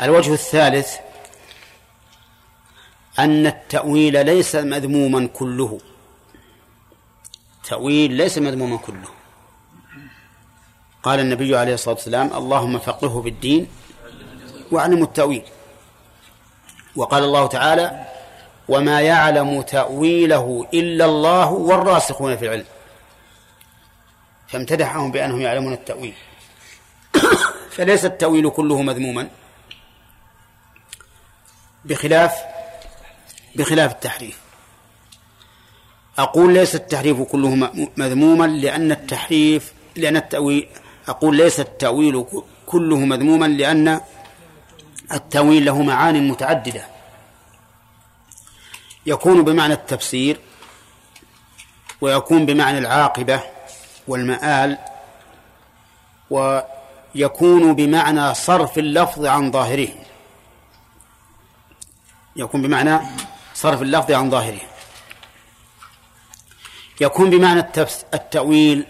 الوجه 0.01 0.33
الثالث 0.33 0.95
أن 3.19 3.47
التأويل 3.47 4.25
ليس 4.25 4.55
مذموما 4.55 5.27
كله. 5.27 5.79
تأويل 7.63 8.11
ليس 8.11 8.37
مذموما 8.37 8.77
كله. 8.77 9.09
قال 11.03 11.19
النبي 11.19 11.57
عليه 11.57 11.73
الصلاة 11.73 11.95
والسلام 11.95 12.33
اللهم 12.33 12.79
فقهه 12.79 13.21
بالدين 13.21 13.67
واعلم 14.71 15.03
التأويل. 15.03 15.43
وقال 16.95 17.23
الله 17.23 17.47
تعالى 17.47 18.05
وما 18.69 19.01
يعلم 19.01 19.61
تأويله 19.61 20.67
إلا 20.73 21.05
الله 21.05 21.51
والراسخون 21.51 22.37
في 22.37 22.45
العلم. 22.45 22.65
فامتدحهم 24.55 25.11
بأنهم 25.11 25.41
يعلمون 25.41 25.73
التأويل. 25.73 26.13
فليس 27.75 28.05
التأويل 28.05 28.49
كله 28.49 28.81
مذموما. 28.81 29.27
بخلاف 31.85 32.33
بخلاف 33.55 33.91
التحريف. 33.91 34.39
أقول 36.17 36.53
ليس 36.53 36.75
التحريف 36.75 37.21
كله 37.21 37.55
مذموما 37.97 38.45
لأن 38.45 38.91
التحريف 38.91 39.73
لأن 39.95 40.17
التأويل 40.17 40.67
أقول 41.07 41.37
ليس 41.37 41.59
التأويل 41.59 42.25
كله 42.65 42.97
مذموما 42.97 43.45
لأن 43.45 44.01
التأويل 45.13 45.65
له 45.65 45.81
معان 45.81 46.27
متعددة. 46.27 46.85
يكون 49.05 49.43
بمعنى 49.43 49.73
التفسير 49.73 50.39
ويكون 52.01 52.45
بمعنى 52.45 52.77
العاقبة 52.77 53.54
والمآل 54.07 54.77
ويكون 56.29 57.73
بمعنى 57.75 58.33
صرف 58.33 58.77
اللفظ 58.77 59.25
عن 59.25 59.51
ظاهره. 59.51 59.89
يكون 62.35 62.61
بمعنى 62.61 62.99
صرف 63.53 63.81
اللفظ 63.81 64.11
عن 64.11 64.29
ظاهره. 64.31 64.61
يكون 67.01 67.29
بمعنى 67.29 67.59
التأويل 68.13 68.85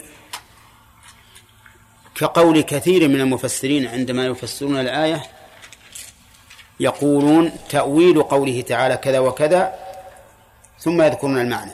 كقول 2.14 2.60
كثير 2.60 3.08
من 3.08 3.20
المفسرين 3.20 3.86
عندما 3.86 4.26
يفسرون 4.26 4.80
الآية 4.80 5.22
يقولون 6.80 7.52
تأويل 7.68 8.22
قوله 8.22 8.60
تعالى 8.60 8.96
كذا 8.96 9.18
وكذا 9.18 9.74
ثم 10.78 11.02
يذكرون 11.02 11.40
المعنى. 11.40 11.72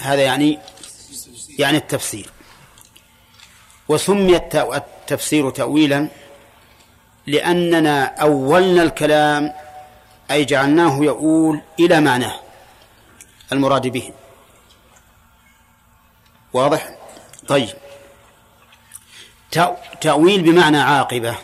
هذا 0.00 0.22
يعني 0.22 0.58
يعني 1.58 1.76
التفسير. 1.76 2.30
وسمي 3.88 4.36
التفسير 4.54 5.50
تأويلا 5.50 6.08
لأننا 7.26 8.04
أولنا 8.04 8.82
الكلام 8.82 9.52
أي 10.30 10.44
جعلناه 10.44 10.98
يؤول 10.98 11.60
إلى 11.80 12.00
معناه 12.00 12.40
المراد 13.52 13.86
به. 13.86 14.12
واضح؟ 16.52 16.94
طيب. 17.48 17.76
تأويل 20.00 20.42
بمعنى 20.42 20.78
عاقبة 20.78 21.38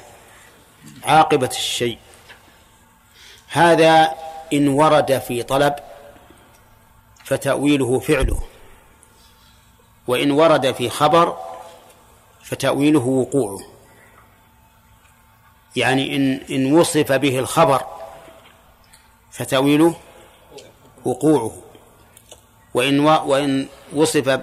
عاقبة 1.04 1.50
الشيء. 1.52 1.98
هذا 3.48 4.14
إن 4.52 4.68
ورد 4.68 5.18
في 5.18 5.42
طلب 5.42 5.75
فتأويله 7.25 7.98
فعله. 7.98 8.42
وإن 10.08 10.30
ورد 10.30 10.72
في 10.72 10.90
خبر 10.90 11.36
فتأويله 12.42 13.06
وقوعه 13.06 13.58
يعني 15.76 16.16
إن 16.16 16.40
إن 16.50 16.72
وصف 16.72 17.12
به 17.12 17.38
الخبر 17.38 17.82
فتأويله 19.30 19.94
وقوعه. 21.04 21.52
وإن 22.74 23.00
وإن 23.00 23.68
وصف 23.94 24.40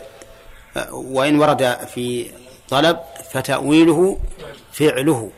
وإن 0.91 1.39
ورد 1.39 1.77
في 1.93 2.31
طلب 2.69 2.99
فتأويله 3.31 4.17
فعله. 4.71 5.31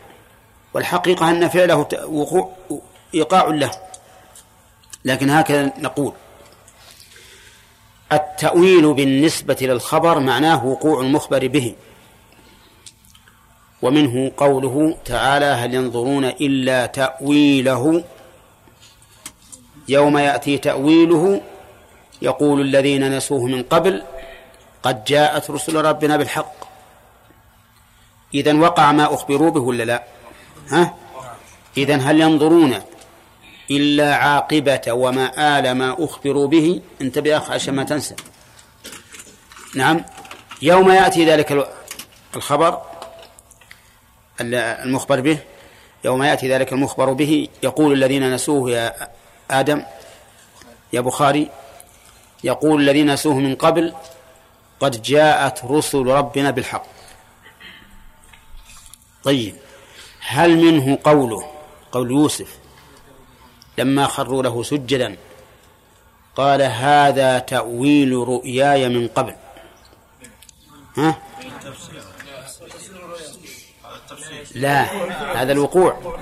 والحقيقة 0.74 1.30
أن 1.30 1.48
فعله 1.48 1.76
وقوع 2.08 2.52
إيقاع 3.14 3.48
له. 3.48 3.72
لكن 5.06 5.30
هكذا 5.30 5.74
نقول. 5.78 6.14
التأويل 8.12 8.94
بالنسبة 8.94 9.58
للخبر 9.62 10.20
معناه 10.20 10.66
وقوع 10.66 11.02
المخبر 11.02 11.48
به. 11.48 11.76
ومنه 13.82 14.32
قوله 14.38 14.98
تعالى 15.06 15.46
هل 15.46 15.74
ينظرون 15.74 16.26
إلا 16.26 16.86
تأويله؟ 16.86 18.04
يوم 19.90 20.18
يأتي 20.18 20.58
تأويله 20.58 21.42
يقول 22.22 22.62
الذين 22.62 23.18
نسوه 23.18 23.46
من 23.46 23.64
قبل 23.64 24.04
قد 24.84 25.04
جاءت 25.04 25.52
رسل 25.52 25.76
ربنا 25.76 26.18
بالحق. 26.18 26.56
إذن 28.34 28.60
وقع 28.62 28.92
ما 28.92 29.14
أخبروا 29.14 29.50
به 29.50 29.62
ولا 29.62 29.84
لا؟ 29.84 30.04
ها؟ 30.70 30.94
إذن 31.78 32.02
هل 32.02 32.22
ينظرون 32.22 32.82
إلا 33.72 34.16
عاقبة 34.16 34.82
ومآل 34.88 35.72
ما 35.72 35.96
أخبروا 36.00 36.48
به 36.48 36.82
انتبه 37.02 37.30
يا 37.30 37.38
أخ 37.38 37.52
عشان 37.52 37.76
ما 37.76 37.84
تنسى. 37.84 38.16
نعم. 39.76 40.06
يوم 40.62 40.92
يأتي 40.92 41.26
ذلك 41.26 41.68
الخبر 42.36 42.82
المخبر 44.42 45.20
به 45.20 45.40
يوم 46.06 46.24
يأتي 46.24 46.54
ذلك 46.54 46.74
المخبر 46.74 47.14
به 47.14 47.48
يقول 47.64 47.94
الذين 47.94 48.34
نسوه 48.34 48.72
يا 48.72 49.10
آدم 49.52 49.84
يا 50.94 51.02
بخاري 51.02 51.50
يقول 52.44 52.82
الذين 52.82 53.14
نسوه 53.14 53.36
من 53.36 53.56
قبل 53.56 53.94
قد 54.80 55.02
جاءت 55.02 55.66
رسل 55.66 56.06
ربنا 56.06 56.52
بالحق. 56.52 56.86
طيب. 59.24 59.56
هل 60.20 60.58
منه 60.58 61.00
قوله 61.04 61.52
قول 61.92 62.12
يوسف 62.12 62.58
لما 63.78 64.08
خروا 64.08 64.44
له 64.44 64.64
سجدا. 64.64 65.18
قال 66.36 66.62
هذا 66.62 67.40
تأويل 67.40 68.14
رؤياي 68.14 68.90
من 68.90 69.08
قبل. 69.08 69.36
ها؟ 70.98 71.22
لا 74.56 74.84
هذا 75.42 75.52
الوقوع. 75.52 76.18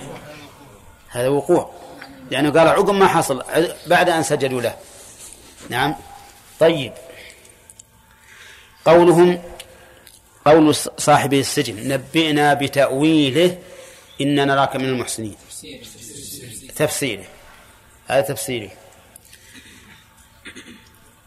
هذا 1.10 1.28
وقوع. 1.28 1.72
لأنه 2.32 2.50
قال 2.50 2.68
عقب 2.68 2.94
ما 2.94 3.08
حصل 3.08 3.44
بعد 3.88 4.10
أن 4.10 4.24
سجدوا 4.24 4.62
له. 4.62 4.76
نعم. 5.70 5.96
طيب. 6.60 6.94
قولهم 8.86 9.42
قول 10.46 10.76
صاحب 10.98 11.34
السجن 11.34 11.88
نبئنا 11.88 12.54
بتأويله 12.54 13.58
إنا 14.22 14.46
نراك 14.46 14.76
من 14.76 14.86
المحسنين. 14.86 15.36
تفسيره. 16.76 17.35
هذا 18.08 18.22
تفسيره 18.22 18.70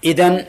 إذن 0.05 0.47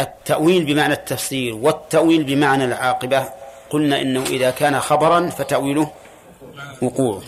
التأويل 0.00 0.64
بمعنى 0.64 0.94
التفسير 0.94 1.54
والتأويل 1.54 2.24
بمعنى 2.24 2.64
العاقبة 2.64 3.28
قلنا 3.70 4.00
إنه 4.00 4.22
إذا 4.22 4.50
كان 4.50 4.80
خبرا 4.80 5.30
فتأويله 5.30 5.90
وقوعه 6.82 7.22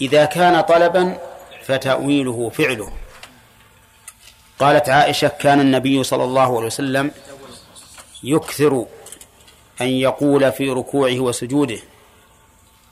إذا 0.00 0.24
كان 0.24 0.60
طلبا 0.60 1.18
فتأويله 1.64 2.48
فعله. 2.48 2.92
قالت 4.58 4.88
عائشة 4.88 5.28
كان 5.28 5.60
النبي 5.60 6.04
صلى 6.04 6.24
الله 6.24 6.56
عليه 6.56 6.66
وسلم 6.66 7.10
يكثر 8.24 8.86
أن 9.80 9.86
يقول 9.86 10.52
في 10.52 10.70
ركوعه 10.70 11.20
وسجوده. 11.20 11.78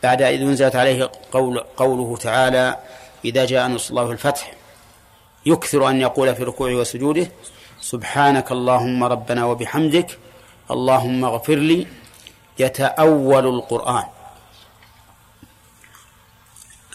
بعد 0.03 0.23
إذ 0.23 0.43
أنزلت 0.43 0.77
عليه 0.77 1.11
قول 1.33 1.59
قوله 1.59 2.17
تعالى 2.17 2.79
إذا 3.25 3.45
جاء 3.45 3.69
نصر 3.69 3.91
الله 3.91 4.13
الفتح 4.13 4.53
يكثر 5.47 5.89
أن 5.89 6.01
يقول 6.01 6.35
في 6.35 6.43
ركوعه 6.45 6.75
وسجوده 6.75 7.29
سبحانك 7.81 8.53
اللهم 8.53 9.05
ربنا 9.05 9.45
وبحمدك 9.45 10.19
اللهم 10.71 11.25
اغفر 11.25 11.55
لي 11.55 11.87
يتأول 12.59 13.47
القرآن 13.47 14.05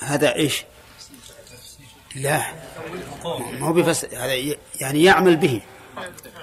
هذا 0.02 0.36
إيش؟ 0.36 0.66
لا 2.16 2.42
ما 3.60 3.68
هو 3.68 3.74
بفس 3.74 4.06
هذا 4.06 4.34
يعني 4.82 5.04
يعمل 5.04 5.36
به 5.36 5.62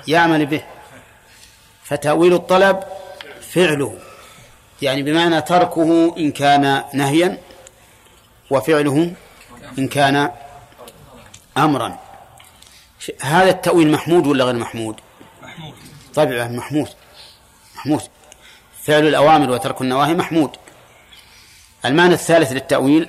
يعمل 0.08 0.46
به 0.46 0.62
فتأويل 1.84 2.34
الطلب 2.34 2.82
فعله 3.40 3.98
يعني 4.82 5.02
بمعنى 5.02 5.42
تركه 5.42 6.14
إن 6.18 6.32
كان 6.32 6.84
نهيا 6.94 7.38
وفعله 8.50 9.12
إن 9.78 9.88
كان 9.88 10.30
أمرا. 11.58 11.98
هذا 13.22 13.50
التأويل 13.50 13.90
محمود 13.90 14.26
ولا 14.26 14.44
غير 14.44 14.54
محمود؟ 14.54 15.00
محمود. 15.42 15.74
طبعا 16.14 16.48
محمود. 16.48 16.88
محمود. 17.76 18.02
فعل 18.82 19.06
الأوامر 19.06 19.50
وترك 19.50 19.80
النواهي 19.80 20.14
محمود. 20.14 20.50
المعنى 21.84 22.14
الثالث 22.14 22.52
للتأويل 22.52 23.08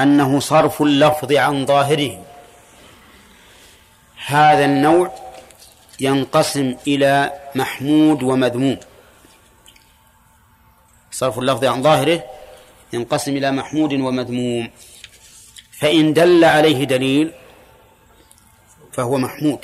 أنه 0.00 0.40
صرف 0.40 0.82
اللفظ 0.82 1.32
عن 1.32 1.66
ظاهره. 1.66 2.24
هذا 4.26 4.64
النوع 4.64 5.14
ينقسم 6.00 6.76
إلى 6.86 7.32
محمود 7.54 8.22
ومذموم. 8.22 8.78
صرف 11.10 11.38
اللفظ 11.38 11.64
عن 11.64 11.82
ظاهره 11.82 12.24
ينقسم 12.92 13.36
إلى 13.36 13.50
محمود 13.50 13.92
ومذموم. 13.92 14.70
فإن 15.80 16.12
دل 16.12 16.44
عليه 16.44 16.84
دليل 16.84 17.32
فهو 18.92 19.18
محمود 19.18 19.58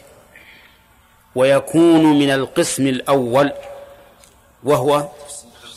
ويكون 1.35 2.18
من 2.18 2.31
القسم 2.31 2.87
الأول 2.87 3.52
وهو 4.64 5.09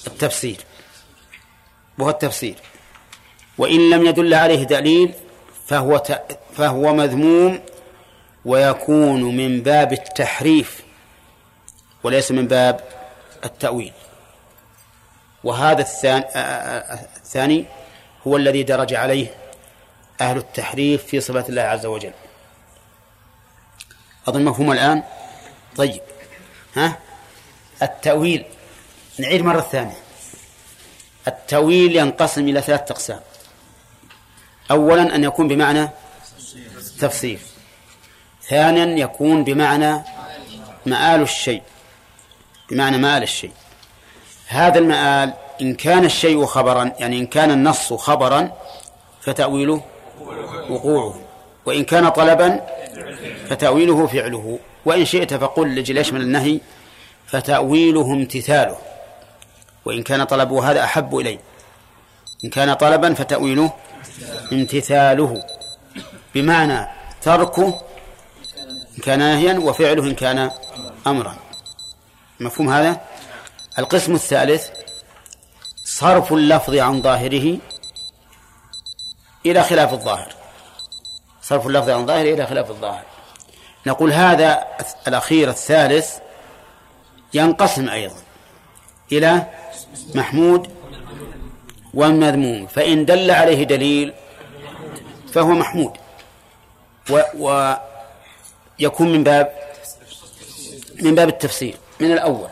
التفسير 0.07 0.57
وهو 1.97 2.09
التفسير. 2.09 2.55
وإن 3.57 3.89
لم 3.89 4.05
يدل 4.05 4.33
عليه 4.33 4.63
دليل 4.63 5.13
فهو 5.67 6.03
فهو 6.53 6.93
مذموم 6.93 7.59
ويكون 8.45 9.37
من 9.37 9.61
باب 9.61 9.93
التحريف 9.93 10.83
وليس 12.03 12.31
من 12.31 12.47
باب 12.47 12.79
التأويل. 13.45 13.93
وهذا 15.43 15.81
الثاني 15.81 17.65
هو 18.27 18.37
الذي 18.37 18.63
درج 18.63 18.93
عليه 18.93 19.35
أهل 20.21 20.37
التحريف 20.37 21.05
في 21.05 21.21
صفات 21.21 21.49
الله 21.49 21.61
عز 21.61 21.85
وجل. 21.85 22.13
أظن 24.27 24.43
مفهوم 24.43 24.71
الآن؟ 24.71 25.03
طيب. 25.75 26.01
ها؟ 26.75 26.97
التأويل. 27.81 28.45
نعيد 29.19 29.41
مرة 29.41 29.61
ثانية. 29.61 29.97
التأويل 31.27 31.95
ينقسم 31.95 32.47
إلى 32.47 32.61
ثلاثة 32.61 32.91
أقسام. 32.91 33.19
أولا 34.71 35.15
أن 35.15 35.23
يكون 35.23 35.47
بمعنى 35.47 35.89
تفسير 36.99 37.39
ثانيا 38.49 38.85
يكون 38.85 39.43
بمعنى 39.43 40.03
مآل 40.85 41.21
الشيء. 41.21 41.63
بمعنى 42.71 42.97
مآل 42.97 43.23
الشيء. 43.23 43.51
هذا 44.47 44.79
المآل 44.79 45.33
إن 45.61 45.75
كان 45.75 46.05
الشيء 46.05 46.45
خبرا 46.45 46.91
يعني 46.99 47.19
إن 47.19 47.25
كان 47.25 47.51
النص 47.51 47.93
خبرا 47.93 48.51
فتأويله 49.21 49.83
وقوعه. 50.69 51.21
وإن 51.65 51.83
كان 51.83 52.09
طلبا 52.09 52.61
فتأويله 53.49 54.07
فعله. 54.07 54.59
وإن 54.85 55.05
شئت 55.05 55.33
فقل 55.33 55.75
لجل 55.75 55.97
يشمل 55.97 56.21
النهي 56.21 56.59
فتأويله 57.27 58.13
امتثاله. 58.13 58.77
وإن 59.85 60.03
كان 60.03 60.23
طلبه 60.23 60.71
هذا 60.71 60.83
أحب 60.83 61.17
إلي 61.17 61.39
إن 62.45 62.49
كان 62.49 62.73
طلبا 62.73 63.13
فتأويله 63.13 63.73
امتثاله. 64.53 65.43
بمعنى 66.35 66.87
تركه 67.21 67.81
إن 68.97 69.03
كان 69.03 69.19
نهيا 69.19 69.59
وفعله 69.59 70.03
إن 70.03 70.15
كان 70.15 70.51
أمرا. 71.07 71.35
مفهوم 72.39 72.69
هذا؟ 72.69 73.01
القسم 73.79 74.15
الثالث 74.15 74.69
صرف 75.85 76.33
اللفظ 76.33 76.75
عن 76.75 77.01
ظاهره 77.01 77.57
إلى 79.45 79.63
خلاف 79.63 79.93
الظاهر. 79.93 80.33
صرف 81.41 81.67
اللفظ 81.67 81.89
عن 81.89 82.05
ظاهره 82.05 82.33
إلى 82.33 82.45
خلاف 82.45 82.69
الظاهر. 82.69 83.03
نقول 83.85 84.11
هذا 84.11 84.67
الأخير 85.07 85.49
الثالث 85.49 86.17
ينقسم 87.33 87.89
أيضا 87.89 88.15
إلى 89.11 89.45
محمود 90.15 90.67
ومذموم 91.93 92.67
فإن 92.67 93.05
دل 93.05 93.31
عليه 93.31 93.63
دليل 93.63 94.13
فهو 95.33 95.47
محمود. 95.47 95.91
و 97.09 97.21
ويكون 98.79 99.11
من 99.11 99.23
باب 99.23 99.53
من 101.01 101.15
باب 101.15 101.29
التفسير 101.29 101.75
من 101.99 102.11
الأول. 102.11 102.49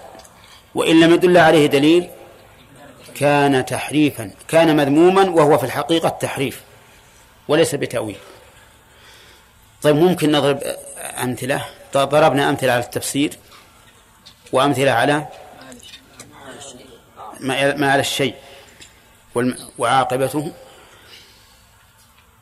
وإن 0.75 0.99
لم 0.99 1.13
يدل 1.13 1.37
عليه 1.37 1.67
دليل 1.67 2.09
كان 3.15 3.65
تحريفا 3.65 4.31
كان 4.47 4.77
مذموما 4.77 5.29
وهو 5.29 5.57
في 5.57 5.63
الحقيقة 5.63 6.09
تحريف 6.09 6.61
وليس 7.47 7.75
بتأويل. 7.75 8.17
طيب 9.81 9.95
ممكن 9.95 10.31
نضرب 10.31 10.59
أمثلة؟ 11.23 11.65
ضربنا 11.93 12.49
أمثلة 12.49 12.71
على 12.71 12.83
التفسير 12.83 13.37
وأمثلة 14.51 14.91
على 14.91 15.27
ما 17.39 17.91
على 17.91 17.99
الشيء 17.99 18.35
وعاقبته. 19.77 20.51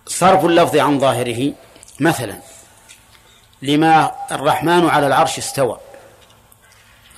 صرف 0.07 0.45
اللفظ 0.45 0.75
عن 0.75 0.99
ظاهره. 0.99 1.53
مثلا 1.99 2.39
لما 3.61 4.15
الرحمن 4.31 4.89
على 4.89 5.07
العرش 5.07 5.37
استوى. 5.37 5.79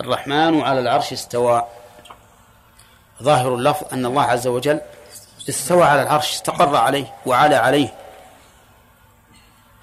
الرحمن 0.01 0.61
على 0.61 0.79
العرش 0.79 1.13
استوى. 1.13 1.67
ظاهر 3.23 3.55
اللفظ 3.55 3.93
أن 3.93 4.05
الله 4.05 4.23
عز 4.23 4.47
وجل 4.47 4.81
استوى 5.49 5.83
على 5.83 6.01
العرش 6.01 6.31
استقر 6.31 6.75
عليه 6.75 7.13
وعلى 7.25 7.55
عليه. 7.55 7.93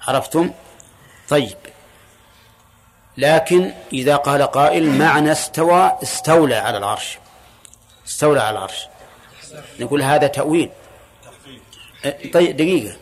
عرفتم؟ 0.07 0.51
طيب. 1.29 1.57
لكن 3.17 3.73
إذا 3.93 4.15
قال 4.15 4.43
قائل 4.43 4.97
معنى 4.97 5.31
استوى 5.31 5.97
استولى 6.03 6.55
على 6.55 6.77
العرش. 6.77 7.17
استولى 8.07 8.41
على 8.41 8.57
العرش. 8.57 8.87
نقول 9.79 10.01
هذا 10.01 10.27
تأويل. 10.27 10.69
طيب 12.33 12.57
دقيقة. 12.57 12.95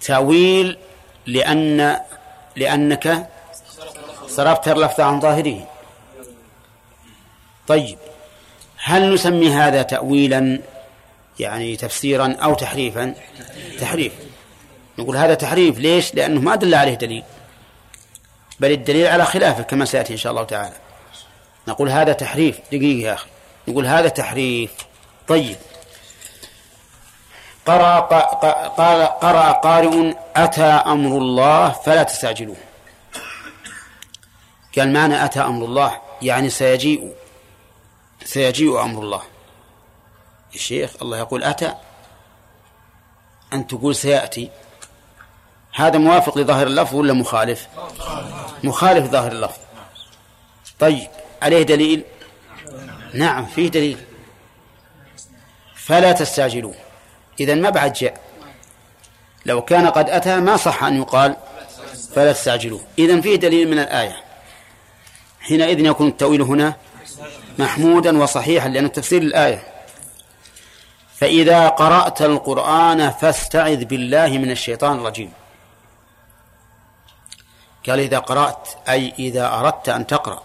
تأويل 0.00 0.78
لأن 1.26 2.00
لأنك 2.56 3.28
صرفت 4.26 4.68
اللفظ 4.68 5.00
عن 5.00 5.20
ظاهره. 5.20 5.68
طيب. 7.68 7.98
هل 8.76 9.14
نسمي 9.14 9.50
هذا 9.50 9.82
تأويلا؟ 9.82 10.60
يعني 11.38 11.76
تفسيرا 11.76 12.36
أو 12.42 12.54
تحريفا. 12.54 13.14
تحريف. 13.80 14.12
نقول 14.98 15.16
هذا 15.16 15.34
تحريف 15.34 15.78
ليش؟ 15.78 16.14
لأنه 16.14 16.40
ما 16.40 16.54
دل 16.54 16.74
عليه 16.74 16.94
دليل. 16.94 17.22
بل 18.60 18.72
الدليل 18.72 19.06
على 19.06 19.24
خلافه 19.24 19.62
كما 19.62 19.84
سيأتي 19.84 20.12
إن 20.12 20.18
شاء 20.18 20.32
الله 20.32 20.44
تعالى. 20.44 20.74
نقول 21.68 21.88
هذا 21.88 22.12
تحريف. 22.12 22.58
دقيقة 22.72 23.08
يا 23.08 23.14
أخي. 23.14 23.26
نقول 23.68 23.86
هذا 23.86 24.08
تحريف. 24.08 24.70
طيب. 25.28 25.56
قرأ 27.66 28.00
قال 28.68 29.06
قرأ 29.06 29.52
قارئ 29.52 30.14
أتى 30.36 30.62
أمر 30.62 31.18
الله 31.18 31.70
فلا 31.70 32.02
تستعجلوه. 32.02 32.56
قال 34.78 34.92
معنى 34.92 35.24
أتى 35.24 35.40
أمر 35.40 35.64
الله؟ 35.64 36.00
يعني 36.22 36.50
سيجيء. 36.50 37.12
سيجيء 38.24 38.80
أمر 38.82 39.02
الله. 39.02 39.22
يا 40.54 40.58
شيخ 40.58 40.90
الله 41.02 41.18
يقول 41.18 41.44
أتى 41.44 41.74
أن 43.52 43.66
تقول 43.66 43.96
سيأتي. 43.96 44.50
هذا 45.74 45.98
موافق 45.98 46.38
لظاهر 46.38 46.66
اللفظ 46.66 46.94
ولا 46.94 47.12
مخالف؟ 47.12 47.68
مخالف 48.64 49.10
ظاهر 49.10 49.32
اللفظ. 49.32 49.58
طيب 50.78 51.08
عليه 51.42 51.62
دليل؟ 51.62 52.04
نعم 53.14 53.46
فيه 53.46 53.68
دليل. 53.68 53.98
فلا 55.74 56.12
تستعجلوه. 56.12 56.74
إذا 57.40 57.54
ما 57.54 57.70
بعد 57.70 57.92
جاء 57.92 58.20
لو 59.46 59.62
كان 59.62 59.86
قد 59.86 60.10
أتى 60.10 60.40
ما 60.40 60.56
صح 60.56 60.84
أن 60.84 60.96
يقال 60.96 61.36
فلا 62.14 62.32
تستعجلوه. 62.32 62.80
إذا 62.98 63.20
فيه 63.20 63.36
دليل 63.36 63.70
من 63.70 63.78
الآية. 63.78 64.16
حينئذ 65.40 65.80
يكون 65.80 66.08
التأويل 66.08 66.42
هنا 66.42 66.76
محمودا 67.58 68.22
وصحيحا 68.22 68.68
لأن 68.68 68.92
تفسير 68.92 69.22
الآية 69.22 69.73
فإذا 71.24 71.68
قرأت 71.68 72.22
القرآن 72.22 73.10
فاستعذ 73.10 73.84
بالله 73.84 74.26
من 74.26 74.50
الشيطان 74.50 74.98
الرجيم. 74.98 75.32
قال 77.88 78.00
إذا 78.00 78.18
قرأت 78.18 78.68
أي 78.88 79.12
إذا 79.18 79.54
أردت 79.54 79.88
أن 79.88 80.06
تقرأ. 80.06 80.42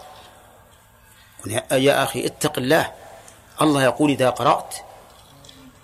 يا 1.71 2.03
أخي 2.03 2.25
اتق 2.25 2.57
الله. 2.57 2.91
الله 3.61 3.83
يقول 3.83 4.11
إذا 4.11 4.29
قرأت. 4.29 4.75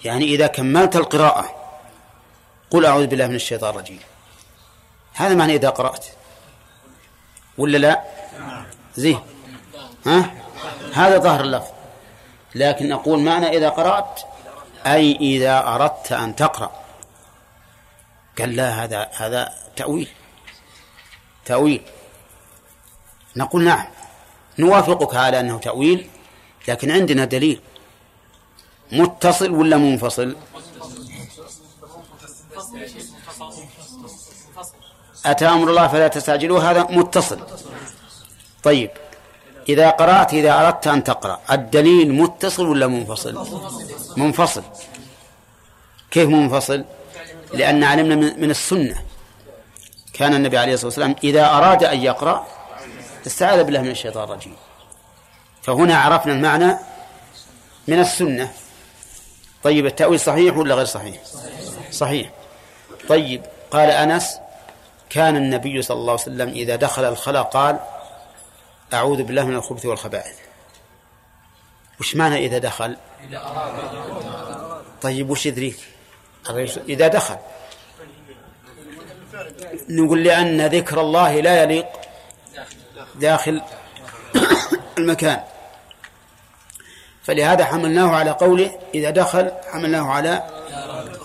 يعني 0.03 0.25
إذا 0.25 0.47
كملت 0.47 0.95
القراءة. 0.95 1.45
قل 2.71 2.85
أعوذ 2.85 3.07
بالله 3.07 3.27
من 3.27 3.35
الشيطان 3.35 3.69
الرجيم. 3.69 3.99
هذا 5.13 5.35
معنى 5.35 5.55
إذا 5.55 5.69
قرأت. 5.69 6.05
ولا 7.57 7.77
لا؟ 7.77 8.03
زين 8.95 9.19
ها؟ 10.05 10.31
هذا 10.93 11.17
ظهر 11.17 11.41
اللفظ. 11.41 11.71
لكن 12.55 12.91
أقول 12.91 13.19
معنى 13.19 13.57
إذا 13.57 13.69
قرأت 13.69 14.34
أي 14.85 15.15
إذا 15.15 15.67
أردت 15.67 16.11
أن 16.11 16.35
تقرأ. 16.35 16.71
قال 18.39 18.55
لا 18.55 18.83
هذا 18.83 19.09
هذا 19.17 19.53
تأويل. 19.75 20.07
تأويل. 21.45 21.81
نقول 23.35 23.63
نعم 23.63 23.87
نوافقك 24.59 25.15
على 25.15 25.39
أنه 25.39 25.59
تأويل 25.59 26.09
لكن 26.67 26.91
عندنا 26.91 27.25
دليل. 27.25 27.61
متصل 28.91 29.51
ولا 29.51 29.77
منفصل؟ 29.77 30.35
أتى 35.25 35.47
أمر 35.47 35.69
الله 35.69 35.87
فلا 35.87 36.07
تستعجلوا 36.07 36.59
هذا 36.59 36.83
متصل. 36.83 37.39
طيب. 38.63 38.91
إذا 39.69 39.89
قرأت 39.89 40.33
إذا 40.33 40.59
أردت 40.59 40.87
أن 40.87 41.03
تقرأ 41.03 41.39
الدليل 41.51 42.13
متصل 42.13 42.67
ولا 42.67 42.87
منفصل؟ 42.87 43.47
منفصل. 44.17 44.63
كيف 46.11 46.29
منفصل؟ 46.29 46.85
لأن 47.53 47.83
علمنا 47.83 48.15
من 48.15 48.51
السنة. 48.51 48.95
كان 50.13 50.33
النبي 50.33 50.57
عليه 50.57 50.73
الصلاة 50.73 50.87
والسلام 50.87 51.15
إذا 51.23 51.45
أراد 51.45 51.83
أن 51.83 52.01
يقرأ 52.01 52.47
استعاذ 53.27 53.63
بالله 53.63 53.81
من 53.81 53.91
الشيطان 53.91 54.23
الرجيم. 54.23 54.55
فهنا 55.61 55.97
عرفنا 55.97 56.33
المعنى 56.33 56.77
من 57.87 57.99
السنة. 57.99 58.51
طيب 59.63 59.85
التأويل 59.85 60.19
صحيح 60.19 60.57
ولا 60.57 60.75
غير 60.75 60.85
صحيح؟ 60.85 61.15
صحيح. 61.91 62.29
طيب 63.09 63.41
قال 63.71 63.89
أنس 63.89 64.37
كان 65.09 65.35
النبي 65.35 65.81
صلى 65.81 65.97
الله 65.97 66.11
عليه 66.11 66.21
وسلم 66.21 66.49
إذا 66.49 66.75
دخل 66.75 67.03
الخلاء 67.03 67.43
قال 67.43 67.79
أعوذ 68.95 69.23
بالله 69.23 69.45
من 69.45 69.55
الخبث 69.55 69.85
والخبائث. 69.85 70.35
وش 71.99 72.15
معنى 72.15 72.45
إذا 72.45 72.57
دخل؟ 72.57 72.97
طيب 75.01 75.29
وش 75.29 75.45
يدريك؟ 75.45 75.77
إذا 76.89 77.07
دخل. 77.07 77.37
نقول 79.89 80.23
لأن 80.23 80.65
ذكر 80.65 81.01
الله 81.01 81.41
لا 81.41 81.63
يليق 81.63 81.85
داخل 83.15 83.61
المكان. 84.97 85.43
فلهذا 87.23 87.65
حملناه 87.65 88.15
على 88.15 88.31
قوله 88.31 88.79
إذا 88.93 89.09
دخل 89.09 89.51
حملناه 89.71 90.11
على 90.11 90.43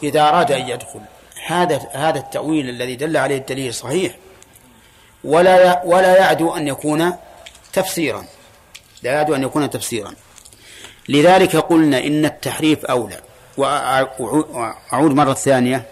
إذا 0.02 0.20
أراد 0.28 0.52
أن 0.52 0.68
يدخل. 0.68 1.00
هذا 1.46 1.88
هذا 1.92 2.18
التأويل 2.18 2.68
الذي 2.68 2.96
دل 2.96 3.16
عليه 3.16 3.37
الدليل 3.37 3.74
صحيح. 3.74 4.16
ولا 5.24 5.83
ولا 5.85 6.18
يعدو 6.18 6.56
أن 6.56 6.68
يكون 6.68 7.16
تفسيرا. 7.72 8.24
لا 9.02 9.12
يعدو 9.12 9.35
أن 9.35 9.42
يكون 9.42 9.70
تفسيرا. 9.70 10.14
لذلك 11.09 11.56
قلنا 11.56 11.98
إن 11.98 12.24
التحريف 12.24 12.85
أولى. 12.85 13.20
وأعود 13.56 15.11
مرة 15.11 15.35
ثانية. 15.35 15.87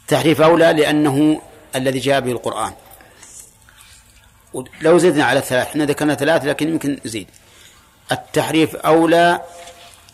التحريف 0.00 0.40
أولى 0.40 0.72
لأنه 0.72 1.42
الذي 1.76 1.98
جاء 1.98 2.20
به 2.20 2.32
القرآن. 2.32 2.72
لو 4.80 4.98
زدنا 4.98 5.24
على 5.24 5.40
ثلاث 5.40 5.68
إحنا 5.68 5.84
ذكرنا 5.84 6.14
ثلاث 6.14 6.44
لكن 6.44 6.68
يمكن 6.68 7.00
نزيد. 7.04 7.28
التحريف 8.12 8.76
أولى 8.76 9.40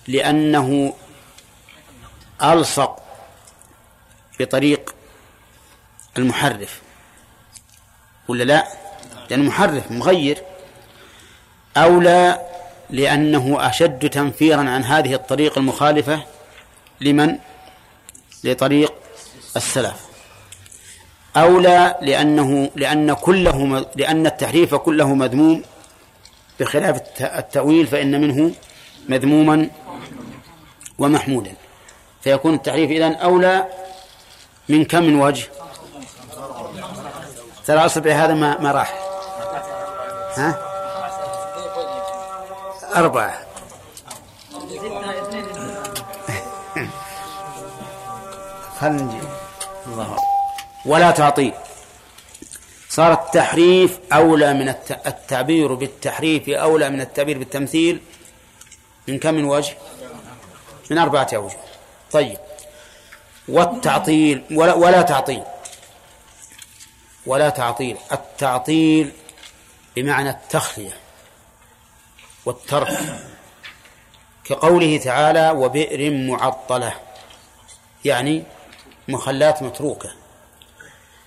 لأنه 0.09 0.95
ألصق 2.43 3.03
بطريق 4.41 4.95
المحرف. 6.19 6.83
ولا 8.29 8.45
لا؟ 8.45 8.86
لأنه 9.31 9.45
محرف 9.45 9.91
مغير. 9.91 10.43
أولى 11.77 12.41
لأنه 12.91 13.69
أشد 13.69 14.11
تنفيرا 14.11 14.61
عن 14.61 14.85
هذه 14.85 15.15
الطريق 15.15 15.59
المخالفة 15.59 16.23
لمن؟ 17.01 17.39
لطريق 18.45 18.95
السلف. 19.57 20.07
أولى 21.37 21.95
لأنه 22.03 22.71
لأن 22.77 23.13
كله 23.13 23.87
لأن 23.97 24.27
التحريف 24.27 24.75
كله 24.75 25.15
مذموم. 25.15 25.63
بخلاف 26.61 27.03
التأويل 27.21 27.87
فإن 27.87 28.21
منه 28.21 28.55
مذموما 29.09 29.71
ومحمودا 30.99 31.55
فيكون 32.21 32.55
التحريف 32.55 32.91
إذن 32.91 33.15
أولى 33.15 33.67
من 34.69 34.85
كم 34.85 35.03
من 35.03 35.21
وجه؟ 35.21 35.47
ترى 37.67 37.79
أصبع 37.79 38.13
هذا 38.13 38.35
ما 38.35 38.61
ما 38.61 38.73
راح. 38.73 39.06
ها؟ 40.37 40.59
أربعة. 42.97 43.35
خلنا 48.81 49.03
نجي. 49.03 49.19
الله 49.87 50.17
ولا 50.87 51.11
تعطيل 51.11 51.53
صار 52.89 53.13
التحريف 53.13 53.99
أولى 54.13 54.55
من 54.55 54.69
التعبير 55.07 55.75
بالتحريف 55.75 56.49
أولى 56.49 56.91
من 56.91 57.01
التعبير 57.01 57.39
بالتمثيل. 57.39 58.01
من 59.09 59.19
كم 59.19 59.35
من 59.35 59.45
وجه؟ 59.45 59.77
من 60.91 60.99
أربعة 60.99 61.29
أوجه 61.35 61.57
طيب. 62.13 62.39
والتعطيل 63.49 64.45
ولا, 64.51 64.75
ولا 64.75 65.03
تعطيل. 65.03 65.43
ولا 67.27 67.49
تعطيل. 67.49 67.97
التعطيل 68.13 69.13
بمعنى 69.97 70.31
التخلية 70.31 70.97
والترك 72.47 72.99
كقوله 74.45 74.99
تعالى 74.99 75.51
وبئر 75.51 76.11
معطلة 76.11 76.95
يعني 78.05 78.45
مخلات 79.09 79.63
متروكة. 79.63 80.11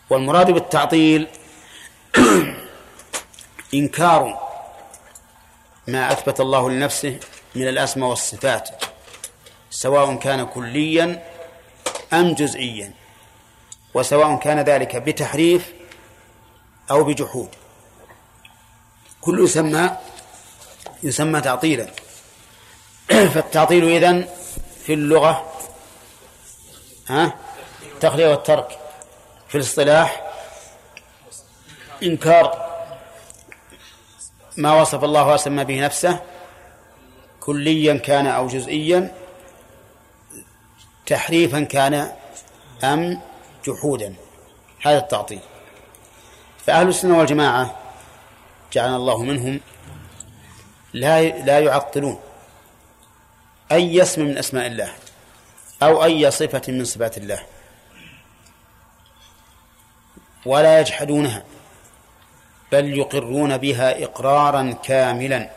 والمراد 0.10 0.52
بالتعطيل 0.52 1.28
إنكار 3.74 4.50
ما 5.88 6.12
أثبت 6.12 6.40
الله 6.40 6.70
لنفسه 6.70 7.20
من 7.56 7.68
الأسماء 7.68 8.10
والصفات 8.10 8.70
سواء 9.70 10.16
كان 10.16 10.46
كليا 10.46 11.24
أم 12.14 12.34
جزئيا 12.34 12.94
وسواء 13.94 14.36
كان 14.36 14.60
ذلك 14.60 14.96
بتحريف 14.96 15.74
أو 16.92 17.04
بجحود. 17.04 17.50
كل 19.22 19.44
يسمى 19.44 19.98
يسمى 21.04 21.42
تعطيلا. 21.42 21.88
فالتعطيل 23.34 23.90
إذن 23.90 24.28
في 24.84 24.94
اللغة 24.94 25.54
ها؟ 27.08 27.34
التخلية 27.94 28.28
والترك. 28.28 28.80
في 29.48 29.56
الاصطلاح 29.56 30.24
إنكار 32.04 32.70
ما 34.58 34.82
وصف 34.82 35.04
الله 35.04 35.34
وسمى 35.34 35.64
به 35.64 35.86
نفسه 35.86 36.20
كليا 37.40 37.94
كان 37.98 38.28
أو 38.28 38.48
جزئيا 38.48 39.16
تحريفا 41.06 41.62
كان 41.62 42.12
أم 42.84 43.22
جحودا. 43.68 44.16
هذا 44.82 44.98
التعطيل. 44.98 45.40
فأهل 46.66 46.88
السنة 46.88 47.18
والجماعة 47.18 47.76
جعلنا 48.74 48.96
الله 48.96 49.24
منهم 49.24 49.60
لا 50.94 51.22
لا 51.22 51.60
يعطلون. 51.60 52.20
أي 53.72 54.02
اسم 54.02 54.22
من 54.22 54.38
أسماء 54.38 54.68
الله 54.68 54.94
أو 55.84 56.04
أي 56.04 56.32
صفة 56.32 56.62
من 56.68 56.86
صفات 56.86 57.18
الله. 57.18 57.46
ولا 60.46 60.80
يجحدونها 60.80 61.44
بل 62.72 62.98
يقرون 62.98 63.58
بها 63.58 64.04
إقرارا 64.04 64.72
كاملا. 64.84 65.50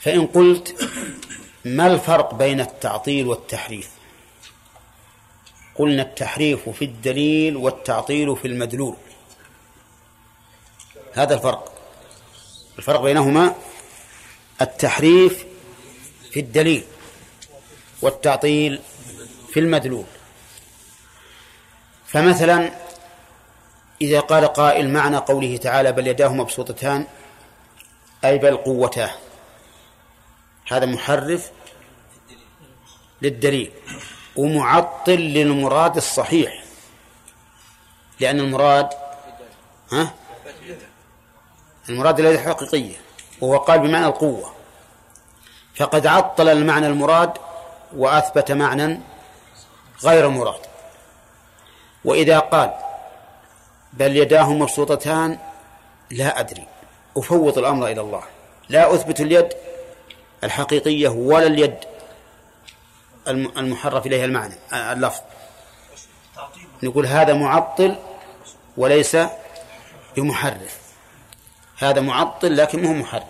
فإن 0.00 0.26
قلت 0.26 0.90
ما 1.64 1.86
الفرق 1.86 2.34
بين 2.34 2.60
التعطيل 2.60 3.26
والتحريف؟ 3.26 3.90
قلنا 5.74 6.02
التحريف 6.02 6.68
في 6.68 6.84
الدليل 6.84 7.56
والتعطيل 7.56 8.36
في 8.36 8.48
المدلول. 8.48 8.96
هذا 11.14 11.34
الفرق. 11.34 11.72
الفرق 12.78 13.00
بينهما 13.00 13.54
التحريف 14.60 15.46
في 16.30 16.40
الدليل 16.40 16.84
والتعطيل 18.02 18.80
في 19.52 19.60
المدلول. 19.60 20.04
فمثلا 22.06 22.70
إذا 24.00 24.20
قال 24.20 24.46
قائل 24.46 24.90
معنى 24.90 25.16
قوله 25.16 25.56
تعالى 25.56 25.92
بل 25.92 26.06
يداه 26.06 26.28
مبسوطتان 26.28 27.06
أي 28.24 28.38
بل 28.38 28.56
قوتاه. 28.56 29.10
هذا 30.68 30.86
محرف 30.86 31.50
للدليل 33.22 33.72
ومعطل 34.36 35.18
للمراد 35.20 35.96
الصحيح 35.96 36.64
لأن 38.20 38.40
المراد 38.40 38.88
ها؟ 39.92 40.14
المراد 41.90 42.20
الذي 42.20 42.38
حقيقية 42.38 42.96
وهو 43.40 43.58
قال 43.58 43.78
بمعنى 43.78 44.06
القوة. 44.06 44.52
فقد 45.76 46.06
عطل 46.06 46.48
المعنى 46.48 46.86
المراد 46.86 47.32
وأثبت 47.96 48.52
معنى 48.52 49.00
غير 50.04 50.28
مراد. 50.28 50.60
وإذا 52.04 52.38
قال 52.38 52.74
بل 53.92 54.16
يداه 54.16 54.52
مبسوطتان 54.52 55.38
لا 56.10 56.40
أدري. 56.40 56.66
أفوض 57.16 57.58
الأمر 57.58 57.86
إلى 57.86 58.00
الله. 58.00 58.22
لا 58.68 58.94
أثبت 58.94 59.20
اليد 59.20 59.48
الحقيقية 60.44 61.08
ولا 61.08 61.46
اليد 61.46 61.76
المحرف 63.28 64.06
إليها 64.06 64.24
المعنى 64.24 64.54
اللفظ. 64.72 65.20
نقول 66.82 67.06
هذا 67.06 67.34
معطل 67.34 67.96
وليس 68.76 69.16
بمحرف. 70.16 70.79
هذا 71.80 72.00
معطل 72.00 72.56
لكن 72.56 72.84
هو 72.84 72.92
محرف 72.92 73.24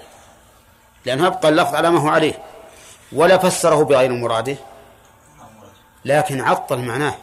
لأنه 1.05 1.27
أبقى 1.27 1.49
اللفظ 1.49 1.75
على 1.75 1.91
ما 1.91 2.01
هو 2.01 2.09
عليه. 2.09 2.43
ولا 3.13 3.39
فسره 3.39 3.85
بغير 3.85 4.13
مراده. 4.13 4.57
لكن 6.05 6.41
عطل 6.41 6.79
معناه. 6.79 7.15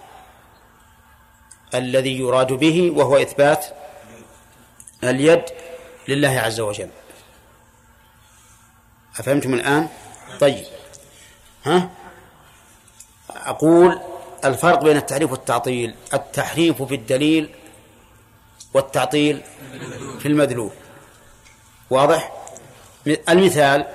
الذي 1.73 2.19
يراد 2.19 2.53
به 2.53 2.91
وهو 2.95 3.17
إثبات 3.17 3.65
اليد 5.03 5.43
لله 6.07 6.39
عز 6.39 6.59
وجل. 6.59 6.89
أفهمتم 9.19 9.53
الآن؟ 9.53 9.87
طيب. 10.39 10.65
ها؟ 11.65 11.89
أقول 13.29 13.99
الفرق 14.45 14.83
بين 14.83 14.97
التحريف 14.97 15.31
والتعطيل. 15.31 15.95
التحريف 16.13 16.81
في 16.81 16.95
الدليل 16.95 17.55
والتعطيل 18.73 19.41
في 20.19 20.27
المدلول. 20.27 20.71
واضح؟ 21.89 22.31
المثال 23.29 23.85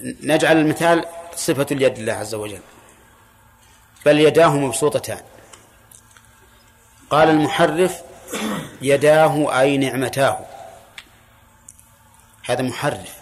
نجعل 0.00 0.56
المثال 0.56 1.04
صفة 1.34 1.66
اليد 1.70 1.98
لله 1.98 2.12
عز 2.12 2.34
وجل. 2.34 2.60
بل 4.06 4.20
يداه 4.20 4.56
مبسوطتان. 4.56 5.20
قال 7.10 7.30
المحرف 7.30 8.02
يداه 8.82 9.60
أي 9.60 9.76
نعمتاه. 9.76 10.38
هذا 12.44 12.62
محرف. 12.62 13.18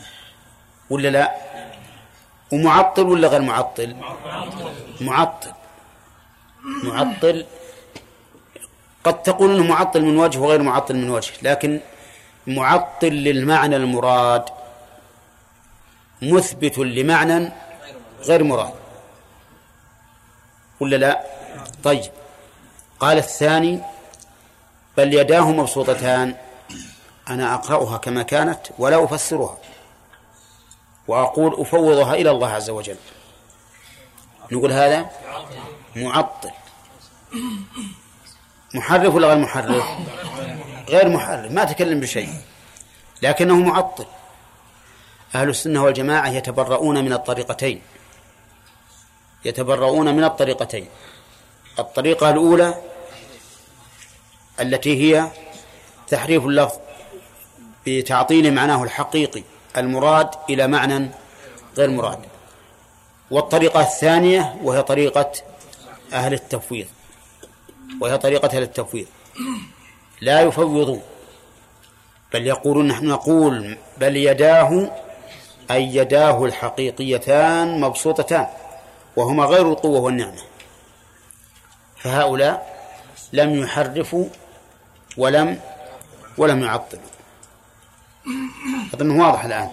ولا 0.91 1.09
لا؟ 1.09 1.35
ومعطل 2.53 3.03
ولا 3.03 3.29
غير 3.29 3.43
معطل؟ 3.43 3.97
معطل. 5.01 5.53
معطل. 6.83 7.47
قد 9.05 9.23
تقول 9.23 9.55
إنه 9.55 9.65
معطل 9.65 10.03
من 10.03 10.17
وجه 10.19 10.39
وغير 10.39 10.63
معطل 10.63 10.97
من 10.97 11.11
وجه 11.11 11.33
لكن 11.43 11.81
معطل 12.57 13.09
للمعنى 13.09 13.77
المراد 13.77 14.45
مثبت 16.23 16.79
لمعنى 16.79 17.53
غير 18.23 18.45
مراد. 18.45 18.73
ولا 20.81 20.97
لا؟ 20.97 21.25
طيب. 21.85 22.13
قال 23.01 23.19
الثاني 23.19 23.81
بل 24.97 25.15
يداه 25.15 25.51
مبسوطتان 25.51 26.35
أنا 27.29 27.55
أقرأها 27.55 27.97
كما 27.97 28.23
كانت 28.23 28.61
ولا 28.79 29.05
أفسرها 29.05 29.59
وأقول 31.09 31.61
أفوضها 31.61 32.15
إلى 32.15 32.31
الله 32.31 32.49
عز 32.49 32.71
وجل. 32.71 32.97
نقول 34.53 34.73
هذا 34.73 35.11
معطل. 35.97 36.51
محرف 38.75 39.15
ولا 39.15 39.29
غير 39.29 39.39
محرف؟ 39.39 39.85
غير 40.91 41.09
محرف 41.09 41.53
ما 41.53 41.65
تكلم 41.65 42.01
بشيء. 42.01 42.35
لكنه 43.23 43.55
معطل. 43.55 44.07
أهل 45.35 45.49
السنة 45.49 45.85
والجماعة 45.85 46.29
يتبرؤون 46.29 47.05
من 47.05 47.13
الطريقتين. 47.13 47.83
يتبرؤون 49.45 50.15
من 50.17 50.25
الطريقتين. 50.25 50.87
الطريقة 51.79 52.31
الأولى 52.31 52.75
التي 54.61 54.95
هي 55.03 55.29
تحريف 56.09 56.45
اللفظ 56.45 56.79
بتعطيل 57.87 58.55
معناه 58.55 58.85
الحقيقي 58.85 59.43
المراد 59.77 60.31
إلى 60.51 60.67
معنى 60.67 61.11
غير 61.77 61.91
مراد. 61.91 62.19
والطريقة 63.31 63.81
الثانية 63.81 64.57
وهي 64.63 64.83
طريقة 64.83 65.33
أهل 66.13 66.33
التفويض. 66.33 66.87
وهي 68.01 68.19
طريقة 68.19 68.57
أهل 68.57 68.63
التفويض. 68.63 69.07
لا 70.21 70.41
يفوضون 70.41 71.03
بل 72.33 72.47
يقولون 72.47 72.89
نحن 72.89 73.07
نقول 73.07 73.77
بل 73.99 74.17
يداه 74.17 74.91
أي 75.71 75.95
يداه 75.97 76.45
الحقيقيتان 76.45 77.81
مبسوطتان 77.81 78.47
وهما 79.17 79.45
غير 79.45 79.69
القوة 79.69 80.01
والنعمة. 80.01 80.43
فهؤلاء 81.97 82.81
لم 83.33 83.63
يحرفوا 83.63 84.27
ولم 85.17 85.61
ولم 86.39 86.63
يعطلوا. 86.63 87.03
أظن 88.95 89.21
واضح 89.21 89.45
الآن. 89.45 89.71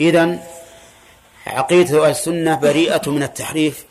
إذن 0.00 0.40
عقيدة 1.46 2.04
أهل 2.04 2.10
السنة 2.10 2.54
بريئة 2.54 3.10
من 3.10 3.22
التحريف 3.22 3.84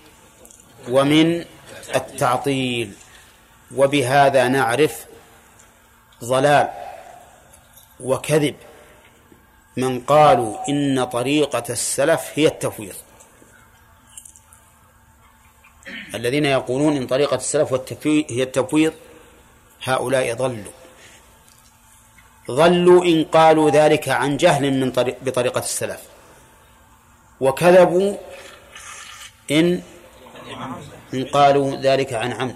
ومن 0.90 1.46
التعطيل. 1.96 2.94
وبهذا 3.76 4.48
نعرف 4.48 5.06
ضلال 6.24 6.70
وكذب 8.00 8.56
من 9.78 10.00
قالوا 10.00 10.70
إن 10.70 11.04
طريقة 11.04 11.64
السلف 11.70 12.22
هي 12.36 12.48
التفويض. 12.48 12.96
الذين 16.16 16.46
يقولون 16.46 16.98
إن 16.98 17.08
طريقة 17.08 17.36
السلف 17.36 17.74
هي 18.06 18.44
التفويض 18.44 18.94
هؤلاء 19.84 20.34
ضلوا. 20.34 20.74
ضلوا 22.52 23.06
إن 23.06 23.24
قالوا 23.24 23.70
ذلك 23.70 24.10
عن 24.10 24.38
جهل 24.38 24.80
من 24.80 24.92
طريق 24.92 25.18
بطريقة 25.22 25.60
السلف. 25.60 26.02
وكذبوا 27.40 28.18
إن 29.52 29.82
إن 31.14 31.26
قالوا 31.26 31.76
ذلك 31.76 32.14
عن 32.14 32.34
عمد. 32.34 32.56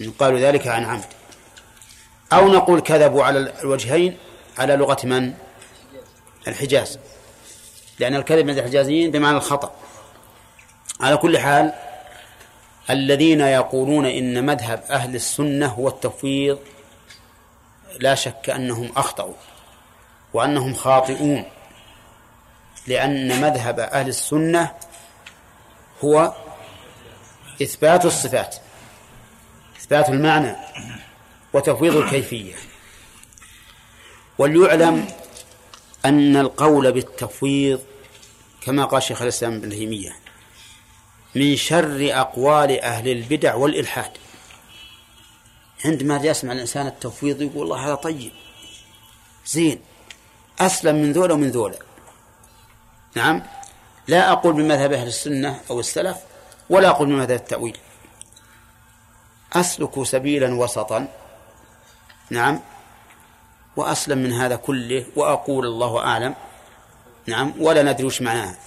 إن 0.00 0.10
قالوا 0.10 0.38
ذلك 0.38 0.66
عن 0.66 0.84
عمد. 0.84 1.21
أو 2.32 2.48
نقول 2.48 2.80
كذبوا 2.80 3.24
على 3.24 3.52
الوجهين 3.62 4.18
على 4.58 4.76
لغة 4.76 4.98
من؟ 5.04 5.34
الحجاز. 6.48 6.98
لأن 7.98 8.14
الكذب 8.14 8.48
عند 8.48 8.58
الحجازيين 8.58 9.10
بمعنى 9.10 9.36
الخطأ. 9.36 9.74
على 11.00 11.16
كل 11.16 11.38
حال 11.38 11.72
الذين 12.90 13.40
يقولون 13.40 14.06
إن 14.06 14.46
مذهب 14.46 14.82
أهل 14.90 15.14
السنة 15.14 15.66
هو 15.66 15.88
التفويض 15.88 16.58
لا 18.00 18.14
شك 18.14 18.50
أنهم 18.50 18.92
أخطأوا 18.96 19.34
وأنهم 20.34 20.74
خاطئون 20.74 21.44
لأن 22.86 23.40
مذهب 23.40 23.80
أهل 23.80 24.08
السنة 24.08 24.72
هو 26.04 26.32
إثبات 27.62 28.04
الصفات 28.04 28.56
إثبات 29.80 30.08
المعنى. 30.08 30.56
وتفويض 31.52 31.96
الكيفية. 31.96 32.54
وليعلم 34.38 35.08
أن 36.04 36.36
القول 36.36 36.92
بالتفويض 36.92 37.80
كما 38.60 38.84
قال 38.84 39.02
شيخ 39.02 39.22
الإسلام 39.22 39.52
ابن 39.54 39.70
تيمية 39.70 40.16
من 41.34 41.56
شر 41.56 42.08
أقوال 42.12 42.80
أهل 42.80 43.08
البدع 43.08 43.54
والإلحاد. 43.54 44.10
عندما 45.84 46.16
يسمع 46.16 46.52
الإنسان 46.52 46.86
التفويض 46.86 47.42
يقول 47.42 47.62
الله 47.62 47.86
هذا 47.86 47.94
طيب 47.94 48.32
زين 49.46 49.80
أسلم 50.60 50.96
من 50.96 51.12
ذولا 51.12 51.34
ومن 51.34 51.50
ذولا 51.50 51.78
نعم 53.14 53.42
لا 54.08 54.32
أقول 54.32 54.52
بمذهب 54.52 54.92
أهل 54.92 55.06
السنة 55.06 55.60
أو 55.70 55.80
السلف 55.80 56.16
ولا 56.70 56.88
أقول 56.88 57.08
بمذهب 57.08 57.30
التأويل. 57.30 57.78
أسلك 59.52 60.02
سبيلا 60.02 60.54
وسطا 60.54 61.08
نعم. 62.30 62.60
وأسلم 63.76 64.18
من 64.18 64.32
هذا 64.32 64.56
كله 64.56 65.06
وأقول 65.16 65.66
الله 65.66 66.04
أعلم. 66.04 66.34
نعم. 67.26 67.52
ولا 67.58 67.82
ندري 67.82 68.04
وش 68.04 68.22
معناها 68.22 68.58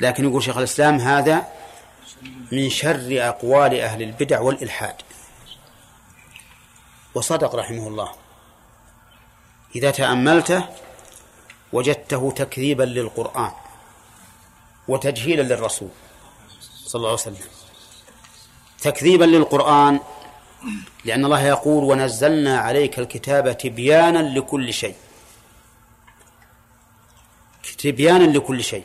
لكن 0.00 0.28
يقول 0.28 0.42
شيخ 0.42 0.56
الإسلام 0.56 0.96
هذا 0.96 1.48
من 2.52 2.70
شر 2.70 3.08
أقوال 3.28 3.80
أهل 3.80 4.02
البدع 4.02 4.40
والإلحاد. 4.40 4.94
وصدق 7.14 7.54
رحمه 7.54 7.88
الله. 7.88 8.12
إذا 9.76 9.90
تأملته 9.90 10.68
وجدته 11.72 12.32
تكذيبا 12.36 12.82
للقرآن 12.82 13.52
وتجهيلا 14.88 15.42
للرسول 15.42 15.88
صلى 16.62 16.98
الله 16.98 17.10
عليه 17.10 17.20
وسلم. 17.20 17.48
تكذيبا 18.80 19.24
للقرآن 19.24 20.00
لأن 21.04 21.24
الله 21.24 21.40
يقول 21.40 21.84
ونزلنا 21.84 22.58
عليك 22.58 22.98
الكتاب 22.98 23.58
تبيانا 23.58 24.38
لكل 24.38 24.72
شيء. 24.72 24.94
تبيانا 27.78 28.24
لكل 28.24 28.64
شيء. 28.64 28.84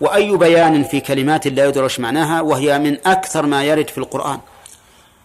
وأي 0.00 0.36
بيان 0.36 0.84
في 0.84 1.00
كلمات 1.00 1.46
لا 1.46 1.64
يدرش 1.66 2.00
معناها 2.00 2.40
وهي 2.40 2.78
من 2.78 3.06
أكثر 3.06 3.46
ما 3.46 3.64
يرد 3.64 3.90
في 3.90 3.98
القرآن. 3.98 4.40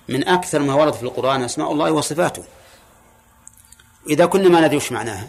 من 0.09 0.27
أكثر 0.27 0.59
ما 0.59 0.73
ورد 0.73 0.93
في 0.93 1.03
القرآن 1.03 1.43
أسماء 1.43 1.71
الله 1.71 1.91
وصفاته. 1.91 2.43
إذا 4.09 4.25
كنا 4.25 4.49
ما 4.49 4.61
ندري 4.61 4.77
وش 4.77 4.91
معناها 4.91 5.27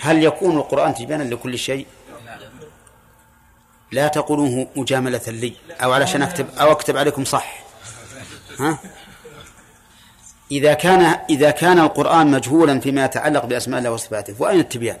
هل 0.00 0.24
يكون 0.24 0.56
القرآن 0.56 0.94
تبيانا 0.94 1.22
لكل 1.22 1.58
شيء؟ 1.58 1.86
لا 3.92 4.08
تقولوه 4.08 4.68
مجاملة 4.76 5.20
لي 5.26 5.54
أو 5.70 5.92
علشان 5.92 6.22
أكتب 6.22 6.46
أو 6.58 6.72
أكتب 6.72 6.96
عليكم 6.96 7.24
صح. 7.24 7.62
ها؟ 8.58 8.78
إذا 10.52 10.74
كان 10.74 11.18
إذا 11.30 11.50
كان 11.50 11.78
القرآن 11.78 12.26
مجهولا 12.26 12.80
فيما 12.80 13.04
يتعلق 13.04 13.44
بأسماء 13.44 13.78
الله 13.78 13.90
وصفاته 13.90 14.34
فأين 14.34 14.60
التبيان؟ 14.60 14.98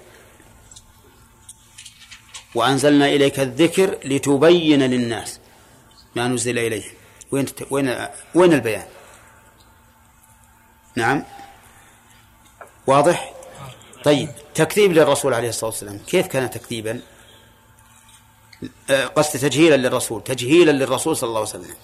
وأنزلنا 2.54 3.06
إليك 3.06 3.40
الذكر 3.40 3.98
لتبين 4.04 4.82
للناس 4.82 5.40
ما 6.16 6.28
نزل 6.28 6.58
إليهم 6.58 6.92
وين 7.30 7.46
وين 7.70 8.06
وين 8.34 8.52
البيان؟ 8.52 8.86
نعم 10.96 11.24
واضح؟ 12.86 13.32
طيب 14.04 14.28
تكذيب 14.54 14.92
للرسول 14.92 15.34
عليه 15.34 15.48
الصلاة 15.48 15.70
والسلام 15.70 15.98
كيف 15.98 16.26
كان 16.26 16.50
تكذيبا؟ 16.50 17.00
آه، 18.90 19.06
قصد 19.06 19.38
تجهيلا 19.40 19.76
للرسول 19.76 20.24
تجهيلا 20.24 20.70
للرسول 20.70 21.16
صلى 21.16 21.28
الله 21.28 21.40
عليه 21.40 21.48
وسلم 21.48 21.74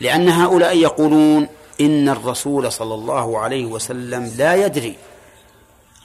لأن 0.00 0.28
هؤلاء 0.28 0.76
يقولون 0.76 1.48
إن 1.80 2.08
الرسول 2.08 2.72
صلى 2.72 2.94
الله 2.94 3.38
عليه 3.38 3.66
وسلم 3.66 4.34
لا 4.36 4.54
يدري 4.54 4.96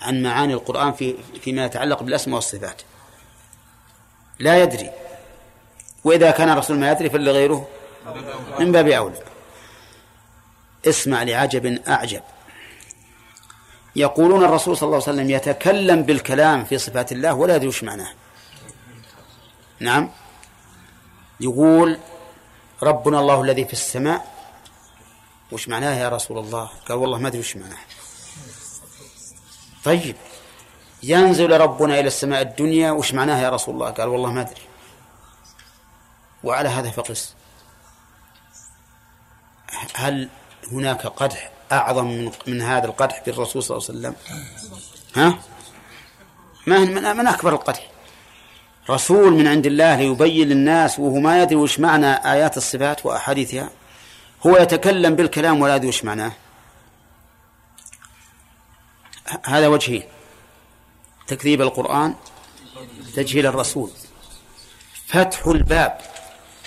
عن 0.02 0.24
معاني 0.24 0.54
القرآن 0.54 0.94
في 0.94 1.16
فيما 1.42 1.66
يتعلق 1.66 2.04
بالأسماء 2.04 2.36
والصفات. 2.36 2.82
لا 4.40 4.64
يدري. 4.64 4.90
وإذا 6.04 6.32
كان 6.32 6.50
الرسول 6.50 6.78
ما 6.78 6.92
يدري 6.92 7.10
فلغيره 7.10 7.68
من 8.60 8.72
باب 8.72 8.88
أولى. 8.88 9.24
اسمع 10.88 11.24
لعجب 11.24 11.66
أعجب. 11.88 12.22
يقولون 13.96 14.44
الرسول 14.44 14.78
صلى 14.78 14.88
الله 14.88 15.04
عليه 15.08 15.14
وسلم 15.14 15.30
يتكلم 15.30 16.02
بالكلام 16.04 16.66
في 16.66 16.78
صفات 16.78 17.12
الله 17.12 17.34
ولا 17.34 17.56
يدري 17.56 17.68
وش 17.68 17.84
معناه. 17.84 18.14
نعم. 19.80 20.12
يقول 21.40 21.98
ربنا 22.84 23.20
الله 23.20 23.42
الذي 23.42 23.66
في 23.66 23.74
السماء 23.74 24.31
وش 25.52 25.68
معناه 25.68 25.96
يا 26.00 26.10
رسول 26.10 26.38
الله؟ 26.38 26.70
قال 26.88 26.98
والله 26.98 27.18
ما 27.18 27.28
أدري 27.28 27.40
وش 27.40 27.56
معناه 27.56 27.78
طيب. 29.84 30.16
ينزل 31.04 31.52
ربنا 31.52 32.00
إلى 32.00 32.08
السماء 32.08 32.42
الدنيا 32.42 32.92
وش 32.92 33.14
معناه 33.14 33.42
يا 33.42 33.50
رسول 33.50 33.74
الله؟ 33.76 33.90
قال 33.90 34.08
والله 34.08 34.32
ما 34.32 34.42
أدري. 34.42 34.62
وعلى 36.44 36.70
هذا 36.70 36.92
فقس. 36.92 37.36
هل 39.94 40.30
هناك 40.72 41.08
قدح 41.08 41.52
أعظم 41.72 42.06
من, 42.06 42.32
من 42.48 42.62
هذا 42.62 42.86
القدح 42.86 43.22
بالرسول 43.26 43.64
صلى 43.64 43.78
الله 43.78 43.90
عليه 43.90 44.00
وسلم؟ 44.00 44.16
ها؟ 45.16 45.40
ما 46.68 46.80
من, 46.80 47.18
من 47.18 47.28
أكبر 47.28 47.54
القدح؟ 47.54 47.88
رسول 48.90 49.34
من 49.34 49.48
عند 49.48 49.66
الله 49.66 49.96
ليبين 49.96 50.48
للناس 50.48 51.00
وهو 51.00 51.20
ما 51.20 51.42
يدري 51.42 51.56
وش 51.56 51.80
معنى 51.80 52.32
آيات 52.32 52.58
الصفات 52.58 53.06
وأحاديثها. 53.06 53.70
هو 54.48 54.58
يتكلم 54.58 55.16
بالكلام 55.16 55.62
ولا 55.62 55.76
يدري 55.76 55.88
وش 55.88 56.04
معناه. 56.04 56.32
هذا 59.46 59.68
وجهين 59.68 60.04
تكذيب 61.28 61.62
القرآن 61.62 62.16
تجهيل 63.16 63.46
الرسول. 63.46 63.92
فتح 65.08 65.48
الباب 65.48 66.02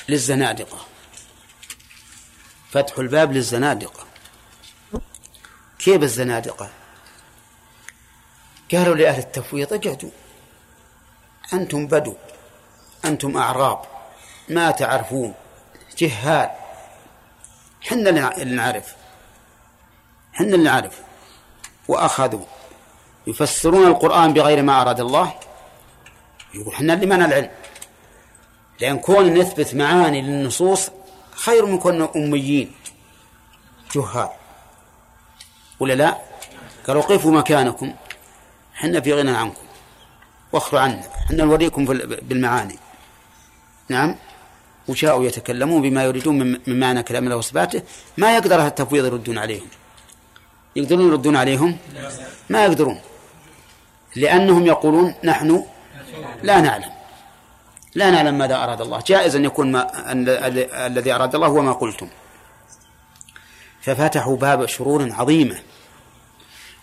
للزنادقة. 0.08 0.86
فتح 2.70 2.98
الباب 2.98 3.32
للزنادقة. 3.32 4.06
كيف 5.78 6.02
الزنادقة؟ 6.02 6.70
قالوا 8.72 8.94
لأهل 8.94 9.18
التفويض 9.18 9.72
اقعدوا 9.72 10.10
أنتم 11.52 11.86
بدو 11.86 12.16
أنتم 13.04 13.36
أعراب 13.36 13.82
ما 14.48 14.70
تعرفون. 14.70 15.34
جهال. 15.98 16.63
حنا 17.88 18.10
اللي 18.10 18.54
نعرف. 18.56 18.94
حنا 20.32 20.46
اللي 20.54 20.64
نعرف. 20.64 21.00
وأخذوا. 21.88 22.44
يفسرون 23.26 23.86
القرآن 23.86 24.32
بغير 24.32 24.62
ما 24.62 24.82
أراد 24.82 25.00
الله. 25.00 25.34
يقول 26.54 26.74
حنا 26.74 26.94
اللي 26.94 27.06
معنا 27.06 27.24
العلم 27.24 27.50
لأن 28.80 28.98
كون 28.98 29.34
نثبت 29.34 29.74
معاني 29.74 30.22
للنصوص 30.22 30.90
خير 31.30 31.66
من 31.66 31.78
كون 31.78 32.08
أميين. 32.16 32.74
جهال. 33.94 34.28
ولا 35.80 35.92
لا؟ 35.92 36.18
قالوا 36.86 37.02
قفوا 37.02 37.32
مكانكم. 37.32 37.94
حنا 38.74 39.00
في 39.00 39.12
غنى 39.14 39.30
عنكم. 39.30 39.62
وأخروا 40.52 40.80
عنا 40.80 41.02
حنا 41.28 41.44
نوريكم 41.44 41.84
بالمعاني. 42.22 42.78
نعم؟ 43.88 44.16
وشاءوا 44.88 45.24
يتكلمون 45.24 45.82
بما 45.82 46.04
يريدون 46.04 46.60
من 46.66 46.80
معنى 46.80 47.02
كلام 47.02 47.24
الله 47.24 47.36
وصفاته 47.36 47.82
ما 48.16 48.34
يقدر 48.36 48.60
أهل 48.60 48.66
التفويض 48.66 49.04
يردون 49.04 49.38
عليهم. 49.38 49.66
يقدرون 50.76 51.08
يردون 51.08 51.36
عليهم؟ 51.36 51.78
ما 52.50 52.64
يقدرون. 52.64 53.00
لأنهم 54.16 54.66
يقولون 54.66 55.14
نحن 55.24 55.64
لا 56.42 56.60
نعلم. 56.60 56.92
لا 57.94 58.10
نعلم 58.10 58.38
ماذا 58.38 58.56
أراد 58.64 58.80
الله. 58.80 59.02
جائز 59.06 59.36
أن 59.36 59.44
يكون 59.44 59.72
ما 59.72 60.12
الذي 60.86 61.12
أراد 61.12 61.34
الله 61.34 61.46
هو 61.46 61.62
ما 61.62 61.72
قلتم. 61.72 62.08
ففتحوا 63.80 64.36
باب 64.36 64.66
شرور 64.66 65.12
عظيمة. 65.12 65.56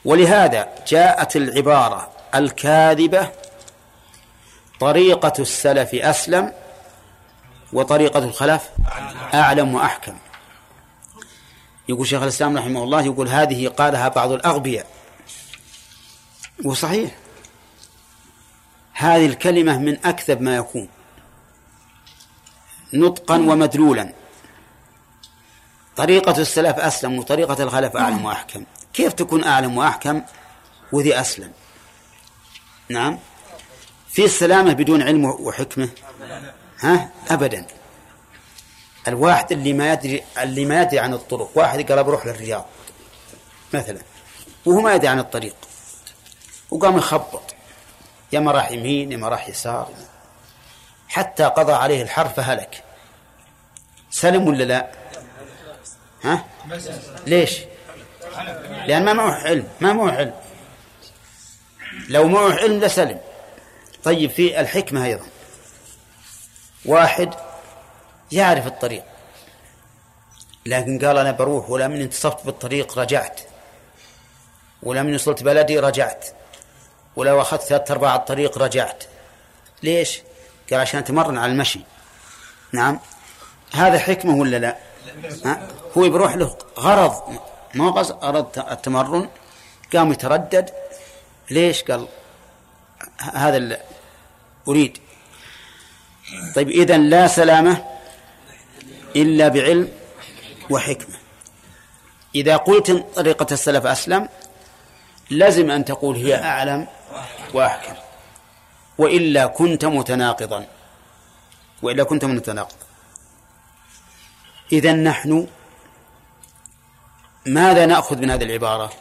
ولهذا 0.06 0.70
جاءت 0.88 1.36
العبارة 1.36 2.10
الكاذبة 2.36 3.30
طريقة 4.80 5.34
السلف 5.40 5.96
أسلم 5.96 6.54
وطريقة 7.74 8.20
الخلف 8.20 8.70
أعلم 9.34 9.76
وأحكم. 9.76 10.18
يقول 11.90 12.08
شيخ 12.08 12.22
الإسلام 12.22 12.58
رحمه 12.58 12.84
الله 12.84 13.02
يقول 13.02 13.28
هذه 13.28 13.68
قالها 13.68 14.08
بعض 14.08 14.32
الأغبياء. 14.32 14.88
وصحيح. 16.66 17.12
هذه 18.94 19.26
الكلمة 19.26 19.78
من 19.78 20.06
أكذب 20.06 20.42
ما 20.42 20.56
يكون. 20.56 20.90
نطقا 22.94 23.36
ومدلولا. 23.36 24.14
طريقة 25.96 26.38
السلف 26.42 26.80
أسلم 26.80 27.20
وطريقة 27.20 27.64
الخلف 27.64 27.98
أعلم 27.98 28.26
وأحكم. 28.26 28.64
كيف 28.94 29.14
تكون 29.14 29.44
أعلم 29.44 29.78
وأحكم؟ 29.78 30.22
وذي 30.92 31.20
أسلم. 31.20 31.52
نعم. 32.90 33.20
في 34.10 34.26
السلامة 34.26 34.74
بدون 34.74 35.02
علم 35.02 35.26
وحكمة؟ 35.26 35.90
ها؟ 36.82 37.10
أبدا. 37.32 37.66
الواحد 39.08 39.52
اللي 39.52 39.74
ما 39.74 39.94
يدري 39.94 40.24
اللي 40.42 40.66
ما 40.66 40.82
يدري 40.82 41.00
عن 41.00 41.14
الطرق 41.14 41.52
واحد 41.56 41.92
قال 41.92 42.04
بروح 42.04 42.26
للرياض 42.26 42.66
مثلا 43.74 44.00
وهو 44.66 44.82
ما 44.82 44.94
يدري 44.94 45.08
عن 45.08 45.20
الطريق 45.20 45.56
وقام 46.72 46.98
يخبط 46.98 47.56
يا 48.32 48.40
ما 48.40 48.52
راح 48.52 48.72
يمين 48.72 49.12
يا 49.12 49.18
ما 49.18 49.30
راح 49.30 49.50
يسار. 49.50 49.90
حتى 51.08 51.44
قضى 51.44 51.74
عليه 51.74 52.02
الحر 52.02 52.30
فهلك. 52.30 52.84
سلم 54.12 54.48
ولا 54.48 54.64
لا؟ 54.64 54.92
ها؟ 56.24 56.46
ليش؟ 57.28 57.60
لأن 58.86 59.06
ما 59.06 59.14
معه 59.14 59.34
علم 59.34 59.68
ما 59.82 59.94
معه 59.94 60.12
علم. 60.12 60.34
لو 62.10 62.28
معه 62.28 62.54
علم 62.54 62.80
لسلم 62.80 63.20
طيب 64.04 64.32
في 64.32 64.62
الحكمة 64.62 65.06
أيضا. 65.06 65.26
واحد 66.86 67.34
يعرف 68.32 68.68
الطريق 68.68 69.04
لكن 70.66 71.06
قال 71.06 71.18
أنا 71.18 71.32
بروح 71.32 71.70
ولا 71.70 71.88
من 71.88 72.02
انتصفت 72.02 72.46
بالطريق 72.46 73.00
رجعت 73.00 73.42
ولا 74.84 75.04
من 75.04 75.16
وصلت 75.16 75.44
بلدي 75.44 75.80
رجعت 75.80 76.26
ولو 77.16 77.42
أخذت 77.42 77.62
ثلاثة 77.62 77.92
أرباع 77.94 78.16
الطريق 78.16 78.58
رجعت 78.58 79.04
ليش؟ 79.84 80.22
قال 80.72 80.80
عشان 80.80 81.00
أتمرن 81.00 81.38
على 81.38 81.52
المشي 81.52 81.80
نعم 82.72 83.00
هذا 83.74 84.00
حكمة 84.00 84.36
ولا 84.36 84.58
لا؟ 84.58 84.78
ها؟ 85.46 85.68
هو 85.98 86.10
بروح 86.10 86.36
له 86.36 86.58
غرض 86.80 87.40
ما 87.76 87.92
قصد 87.92 88.24
أرد 88.24 88.66
التمرن 88.72 89.30
قام 89.94 90.12
يتردد 90.12 90.70
ليش؟ 91.52 91.84
قال 91.84 92.08
هذا 93.34 93.58
اللي 93.58 93.82
أريد 94.68 94.98
طيب 96.56 96.70
إذا 96.70 96.98
لا 96.98 97.28
سلامة 97.28 97.86
إلا 99.16 99.48
بعلم 99.48 99.90
وحكمة. 100.70 101.16
إذا 102.36 102.58
قلت 102.58 102.92
طريقة 103.16 103.48
السلف 103.52 103.86
أسلم 103.86 104.30
لازم 105.30 105.72
أن 105.72 105.86
تقول 105.86 106.16
هي 106.16 106.44
أعلم 106.44 106.88
وأحكم. 107.54 107.96
وإلا 108.98 109.46
كنت 109.46 109.86
متناقضا. 109.86 110.66
وإلا 111.82 112.04
كنت 112.04 112.26
متناقضا 112.26 112.86
إذا 114.72 114.94
نحن 114.94 115.48
ماذا 117.46 117.86
نأخذ 117.86 118.18
من 118.18 118.32
هذه 118.32 118.44
العبارة؟ 118.44 118.92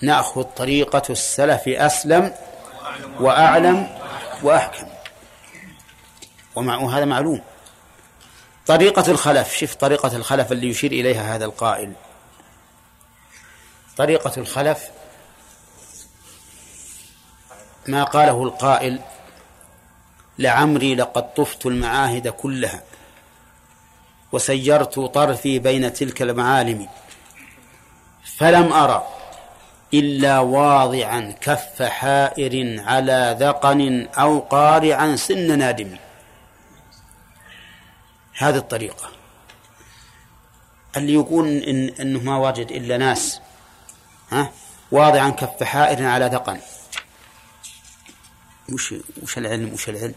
نأخذ 0.00 0.42
طريقة 0.42 1.02
السلف 1.10 1.68
أسلم 1.68 2.34
وأعلم 3.20 3.98
وأحكم. 4.42 4.93
وهذا 6.56 7.04
معلوم. 7.04 7.40
طريقة 8.66 9.10
الخلف 9.10 9.56
شوف 9.56 9.74
طريقة 9.74 10.16
الخلف 10.16 10.52
اللي 10.52 10.68
يشير 10.68 10.92
إليها 10.92 11.36
هذا 11.36 11.44
القائل. 11.44 11.92
طريقة 13.96 14.32
الخلف 14.36 14.90
ما 17.88 18.04
قاله 18.04 18.42
القائل 18.42 19.00
لعمري 20.38 20.94
لقد 20.94 21.34
طفت 21.34 21.66
المعاهد 21.66 22.28
كلها 22.28 22.82
وسيرت 24.32 25.00
طرفي 25.00 25.58
بين 25.58 25.92
تلك 25.92 26.22
المعالم 26.22 26.88
فلم 28.36 28.72
أرى 28.72 29.06
إلا 29.94 30.38
واضعا 30.38 31.34
كف 31.40 31.82
حائر 31.82 32.80
على 32.80 33.36
ذقن 33.40 34.08
أو 34.18 34.38
قارعا 34.38 35.16
سن 35.16 35.58
نادم. 35.58 35.96
هذه 38.36 38.56
الطريقة. 38.56 39.10
اللي 40.96 41.14
يقول 41.14 41.48
إن 41.48 41.88
إنه 41.88 42.20
ما 42.20 42.38
وجد 42.38 42.72
إلا 42.72 42.96
ناس 42.96 43.40
ها؟ 44.30 44.52
واضعا 44.90 45.30
كف 45.30 45.62
حائر 45.62 46.06
على 46.06 46.26
ذقن. 46.26 46.60
وش 48.72 48.94
وش 49.22 49.38
العلم؟ 49.38 49.72
وش 49.72 49.88
العلم؟ 49.88 50.14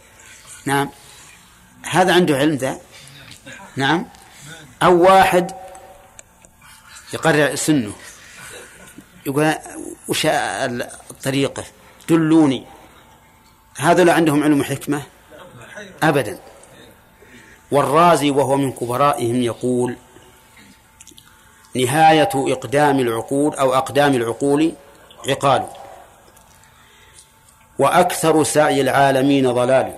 نعم. 0.65 0.89
هذا 1.83 2.13
عنده 2.13 2.37
علم 2.37 2.55
ذا؟ 2.55 2.79
نعم. 3.75 4.05
أو 4.83 5.01
واحد 5.01 5.51
يقرر 7.13 7.55
سنه 7.55 7.93
يقول 9.25 9.55
وش 10.07 10.25
الطريقة؟ 10.25 11.63
دلوني. 12.09 12.65
هذا 13.77 14.13
عندهم 14.13 14.43
علم 14.43 14.59
وحكمة؟ 14.59 15.03
أبدا. 16.03 16.39
والرازي 17.71 18.31
وهو 18.31 18.57
من 18.57 18.71
كبرائهم 18.71 19.41
يقول 19.41 19.95
نهاية 21.75 22.29
إقدام 22.35 22.99
العقول 22.99 23.55
أو 23.55 23.73
أقدام 23.73 24.15
العقول 24.15 24.73
عقال. 25.29 25.63
وأكثر 27.79 28.43
سعي 28.43 28.81
العالمين 28.81 29.51
ضلال. 29.51 29.93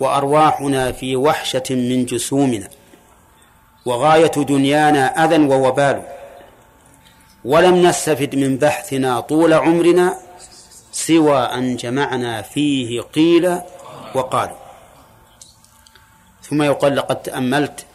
وأرواحنا 0.00 0.92
في 0.92 1.16
وحشة 1.16 1.62
من 1.70 2.04
جسومنا. 2.04 2.68
وغاية 3.86 4.32
دنيانا 4.36 5.24
أذى 5.24 5.46
ووبال 5.46 6.02
ولم 7.44 7.86
نستفد 7.86 8.34
من 8.34 8.56
بحثنا 8.56 9.20
طول 9.20 9.52
عمرنا 9.52 10.18
سوى 10.92 11.38
أن 11.38 11.76
جمعنا 11.76 12.42
فيه 12.42 13.00
قيل 13.00 13.60
وقالوا 14.14 14.59
ثم 16.50 16.62
يقال 16.62 16.96
لقد 16.96 17.22
تأملت 17.22 17.86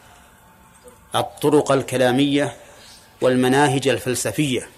الطرق 1.15 1.71
الكلامية 1.71 2.53
والمناهج 3.21 3.87
الفلسفية 3.87 4.69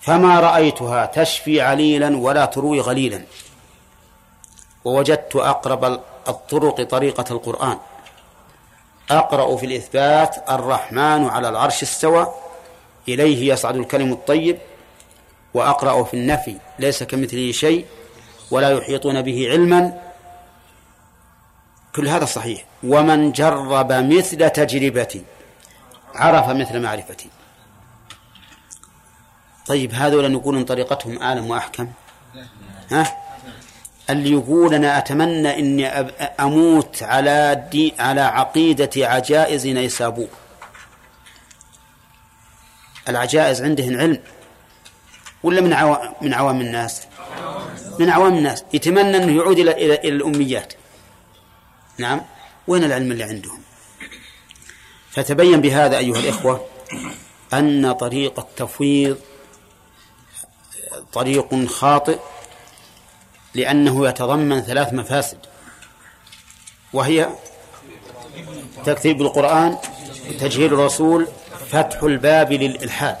فما 0.00 0.40
رأيتها 0.40 1.06
تشفي 1.06 1.60
عليلا 1.60 2.16
ولا 2.16 2.44
تروي 2.44 2.80
غليلا 2.80 3.22
ووجدت 4.84 5.36
أقرب 5.36 6.00
الطرق 6.28 6.82
طريقة 6.82 7.24
القرآن. 7.30 7.78
أقرأ 9.10 9.56
في 9.56 9.66
الإثبات 9.66 10.50
الرحمن 10.50 11.28
على 11.28 11.48
العرش 11.48 11.82
استوى 11.82 12.34
إليه 13.08 13.52
يصعد 13.52 13.76
الكلم 13.76 14.12
الطيب 14.12 14.58
وأقرأ 15.54 16.04
في 16.04 16.14
النفي 16.14 16.56
ليس 16.78 17.02
كمثله 17.02 17.52
شيء 17.52 17.86
ولا 18.50 18.70
يحيطون 18.70 19.22
به 19.22 19.50
علما 19.50 20.11
كل 21.96 22.08
هذا 22.08 22.24
صحيح. 22.24 22.64
ومن 22.82 23.32
جرب 23.32 23.92
مثل 23.92 24.50
تجربتي 24.50 25.22
عرف 26.14 26.48
مثل 26.48 26.80
معرفتي. 26.80 27.28
طيب 29.66 29.94
هذولا 29.94 30.28
نقول 30.28 30.56
إن 30.56 30.64
طريقتهم 30.64 31.22
أعلم 31.22 31.50
وأحكم. 31.50 31.88
ها؟ 32.90 33.16
اللي 34.10 34.32
يقول 34.32 34.74
أنا 34.74 34.98
أتمنى 34.98 35.58
إني 35.58 35.88
أموت 36.40 37.02
على 37.02 37.68
دي 37.70 37.94
على 37.98 38.20
عقيدة 38.20 38.90
عجائز 38.96 39.66
نيسابور. 39.66 40.28
العجائز 43.08 43.62
عندهن 43.62 44.00
علم. 44.00 44.18
ولا 45.42 45.60
من 45.60 45.72
عوام 45.72 46.14
من 46.22 46.34
عوام 46.34 46.60
الناس؟ 46.60 47.02
من 47.98 48.10
عوام 48.10 48.34
الناس. 48.34 48.64
يتمنى 48.72 49.16
إنه 49.16 49.36
يعود 49.36 49.58
إلى 49.58 49.70
إلى, 49.70 50.08
الأميات. 50.08 50.72
نعم. 51.98 52.20
وين 52.68 52.84
العلم 52.84 53.12
اللي 53.12 53.24
عندهم؟ 53.24 53.62
فتبين 55.10 55.60
بهذا 55.60 55.98
أيها 55.98 56.18
الإخوة 56.18 56.66
أن 57.52 57.92
طريق 57.92 58.38
التفويض 58.38 59.18
طريق 61.12 61.66
خاطئ 61.66 62.18
لأنه 63.54 64.08
يتضمن 64.08 64.60
ثلاث 64.60 64.92
مفاسد 64.92 65.38
وهي 66.92 67.28
تكذيب 68.84 69.22
القرآن 69.22 69.78
تجهيل 70.40 70.74
الرسول 70.74 71.28
فتح 71.70 72.02
الباب 72.02 72.52
للإلحاد. 72.52 73.16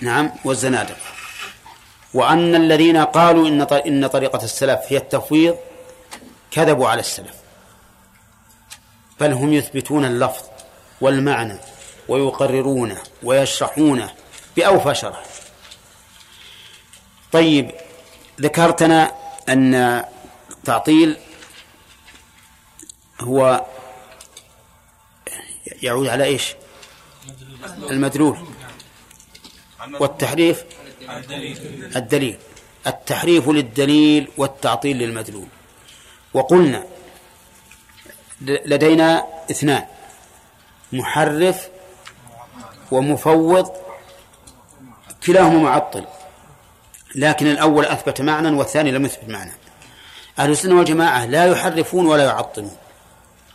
نعم 0.00 0.32
والزنادقة. 0.44 0.96
وأن 2.14 2.54
الذين 2.54 2.96
قالوا 2.96 3.48
إن 3.48 3.62
إن 3.62 4.06
طريقة 4.06 4.44
السلف 4.44 4.80
هي 4.88 4.96
التفويض 4.96 5.56
كذبوا 6.54 6.88
على 6.88 7.00
السلف. 7.00 7.34
بل 9.20 9.32
هم 9.32 9.52
يثبتون 9.52 10.04
اللفظ 10.04 10.44
والمعنى 11.00 11.58
ويقررونه 12.08 13.02
ويشرحونه 13.22 14.14
بأوفى 14.56 14.94
شرح. 14.94 15.24
طيب 17.32 17.70
ذكرتنا 18.40 19.12
أن 19.48 19.74
التعطيل 20.50 21.16
هو 23.20 23.66
يعود 25.82 26.06
على 26.06 26.24
إيش؟ 26.24 26.54
المدلول. 27.90 28.38
والتحريف؟ 30.00 30.64
الدليل. 31.96 32.38
التحريف 32.86 33.48
للدليل 33.48 34.28
والتعطيل 34.36 34.98
للمدلول. 34.98 35.48
وقلنا 36.34 36.84
لدينا 38.40 39.26
اثنان 39.50 39.84
محرف 40.92 41.68
ومفوض 42.90 43.72
كلاهما 45.26 45.58
معطل 45.58 46.04
لكن 47.14 47.46
الأول 47.46 47.84
أثبت 47.84 48.20
معنى 48.20 48.56
والثاني 48.56 48.90
لم 48.90 49.04
يثبت 49.04 49.28
معنى. 49.28 49.52
أهل 50.38 50.50
السنة 50.50 50.78
والجماعة 50.78 51.26
لا 51.26 51.46
يحرفون 51.46 52.06
ولا 52.06 52.24
يعطلون 52.24 52.76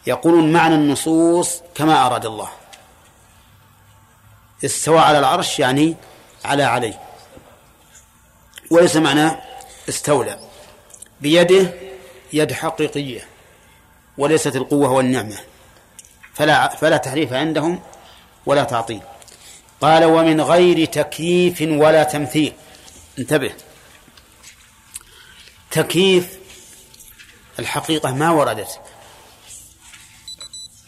يقولون 0.07 0.51
معنى 0.51 0.75
النصوص 0.75 1.61
كما 1.75 2.05
أراد 2.05 2.25
الله. 2.25 2.49
استوى 4.65 4.99
على 4.99 5.19
العرش 5.19 5.59
يعني 5.59 5.95
على 6.45 6.63
عليه 6.63 6.99
وليس 8.71 8.95
معناه 8.95 9.41
استولى 9.89 10.39
بيده 11.21 11.73
يد 12.34 12.51
حقيقية 12.51 13.21
وليست 14.17 14.55
القوة 14.55 14.91
والنعمة. 14.91 15.38
فلا 16.34 16.75
فلا 16.75 16.97
تحريف 16.97 17.34
عندهم 17.34 17.82
ولا 18.45 18.63
تعطيل. 18.63 19.01
قال 19.82 20.05
ومن 20.05 20.41
غير 20.41 20.86
تكييف 20.86 21.61
ولا 21.61 22.03
تمثيل. 22.03 22.53
انتبه. 23.19 23.51
تكييف 25.71 26.39
الحقيقة 27.59 28.13
ما 28.13 28.32
وردت. 28.32 28.80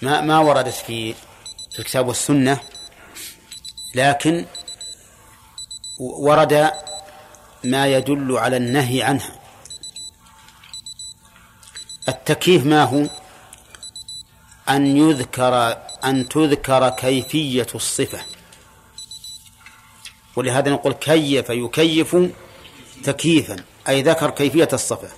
ما 0.01 0.21
ما 0.21 0.39
وردت 0.39 0.73
في 0.73 1.15
الكتاب 1.79 2.07
والسنة 2.07 2.59
لكن 3.95 4.45
ورد 5.99 6.71
ما 7.63 7.87
يدل 7.87 8.37
على 8.37 8.57
النهي 8.57 9.03
عنها. 9.03 9.40
التكييف 12.09 12.65
ما 12.65 12.83
هو؟ 12.83 13.09
أن 14.69 14.97
يذكر 14.97 15.77
أن 16.03 16.29
تذكر 16.29 16.89
كيفية 16.89 17.67
الصفة. 17.75 18.25
ولهذا 20.35 20.71
نقول 20.71 20.93
كيف 20.93 21.49
يكيف 21.49 22.15
تكييفا 23.03 23.55
أي 23.89 24.01
ذكر 24.01 24.29
كيفية 24.29 24.69
الصفة. 24.73 25.09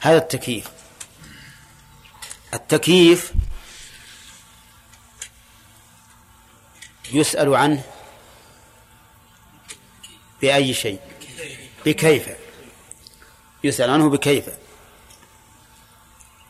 هذا 0.00 0.16
التكييف. 0.16 0.70
التكييف 2.54 3.32
يسأل 7.12 7.54
عنه 7.54 7.82
بأي 10.42 10.74
شيء؟ 10.74 11.00
بكيف. 11.86 12.28
يسأل 13.64 13.90
عنه 13.90 14.10
بكيف. 14.10 14.63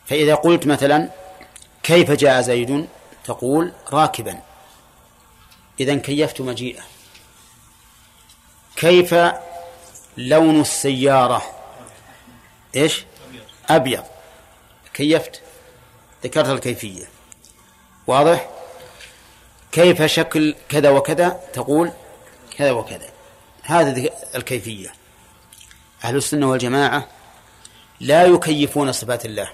فإذا 0.07 0.35
قلت 0.35 0.67
مثلا 0.67 1.11
كيف 1.83 2.11
جاء 2.11 2.41
زيد؟ 2.41 2.89
تقول 3.25 3.73
راكبا. 3.93 4.41
إذا 5.81 5.95
كيفت 5.95 6.41
مجيئه. 6.41 6.83
كيف 8.77 9.15
لون 10.17 10.61
السيارة؟ 10.61 11.43
إيش؟ 12.77 13.05
أبيض. 13.69 14.05
كيفت؟ 14.95 15.43
ذكرت 16.25 16.49
الكيفية. 16.49 17.05
واضح؟ 18.07 18.51
كيف 19.73 20.03
شكل 20.03 20.55
كذا 20.69 20.91
وكذا؟ 20.91 21.41
تقول 21.53 21.93
كذا 22.57 22.71
وكذا. 22.71 23.09
هذه 23.63 24.11
الكيفية. 24.35 24.93
أهل 26.05 26.17
السنة 26.17 26.51
والجماعة 26.51 27.09
لا 28.01 28.25
يكيفون 28.25 28.93
صفات 28.93 29.25
الله. 29.25 29.51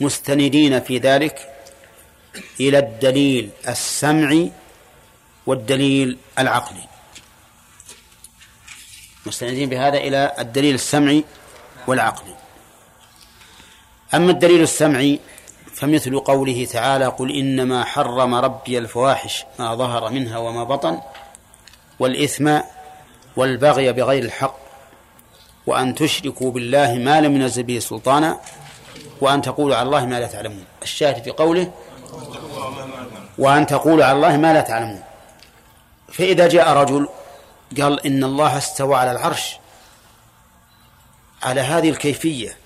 مستندين 0.00 0.80
في 0.80 0.98
ذلك 0.98 1.52
إلى 2.60 2.78
الدليل 2.78 3.50
السمعي 3.68 4.52
والدليل 5.46 6.18
العقلي. 6.38 6.84
مستندين 9.26 9.68
بهذا 9.68 9.96
إلى 9.96 10.32
الدليل 10.38 10.74
السمعي 10.74 11.24
والعقلي. 11.86 12.34
أما 14.14 14.30
الدليل 14.30 14.62
السمعي 14.62 15.20
فمثل 15.74 16.20
قوله 16.20 16.64
تعالى 16.64 17.06
قل 17.06 17.30
إنما 17.30 17.84
حرم 17.84 18.34
ربي 18.34 18.78
الفواحش 18.78 19.44
ما 19.58 19.74
ظهر 19.74 20.10
منها 20.10 20.38
وما 20.38 20.64
بطن 20.64 21.00
والإثم 21.98 22.58
والبغي 23.36 23.92
بغير 23.92 24.24
الحق 24.24 24.56
وأن 25.66 25.94
تشركوا 25.94 26.50
بالله 26.50 26.94
ما 26.94 27.20
لم 27.20 27.34
ينزل 27.34 27.62
به 27.62 27.78
سلطانا 27.78 28.40
وأن 29.20 29.42
تقولوا 29.42 29.76
على 29.76 29.86
الله 29.86 30.06
ما 30.06 30.20
لا 30.20 30.26
تعلمون. 30.26 30.64
الشاهد 30.82 31.22
في 31.22 31.30
قوله 31.30 31.72
وأن 33.38 33.66
تقولوا 33.66 34.04
على 34.04 34.16
الله 34.16 34.36
ما 34.36 34.52
لا 34.52 34.60
تعلمون. 34.60 35.02
فإذا 36.12 36.48
جاء 36.48 36.72
رجل 36.72 37.08
قال 37.80 38.06
إن 38.06 38.24
الله 38.24 38.58
استوى 38.58 38.96
على 38.96 39.12
العرش 39.12 39.56
على 41.42 41.60
هذه 41.60 41.90
الكيفية 41.90 42.56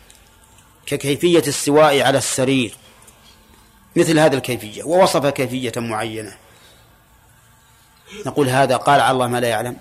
ككيفية 0.87 1.43
السواء 1.47 2.03
على 2.03 2.19
السرير 2.19 2.77
مثل 3.97 4.19
هذه 4.19 4.35
الكيفية 4.35 4.83
ووصف 4.83 5.27
كيفية 5.27 5.73
معينة. 5.77 6.37
نقول 8.27 8.49
هذا 8.49 8.77
قال 8.77 9.01
على 9.01 9.11
الله 9.11 9.27
ما 9.27 9.41
لا 9.41 9.49
يعلم. 9.49 9.77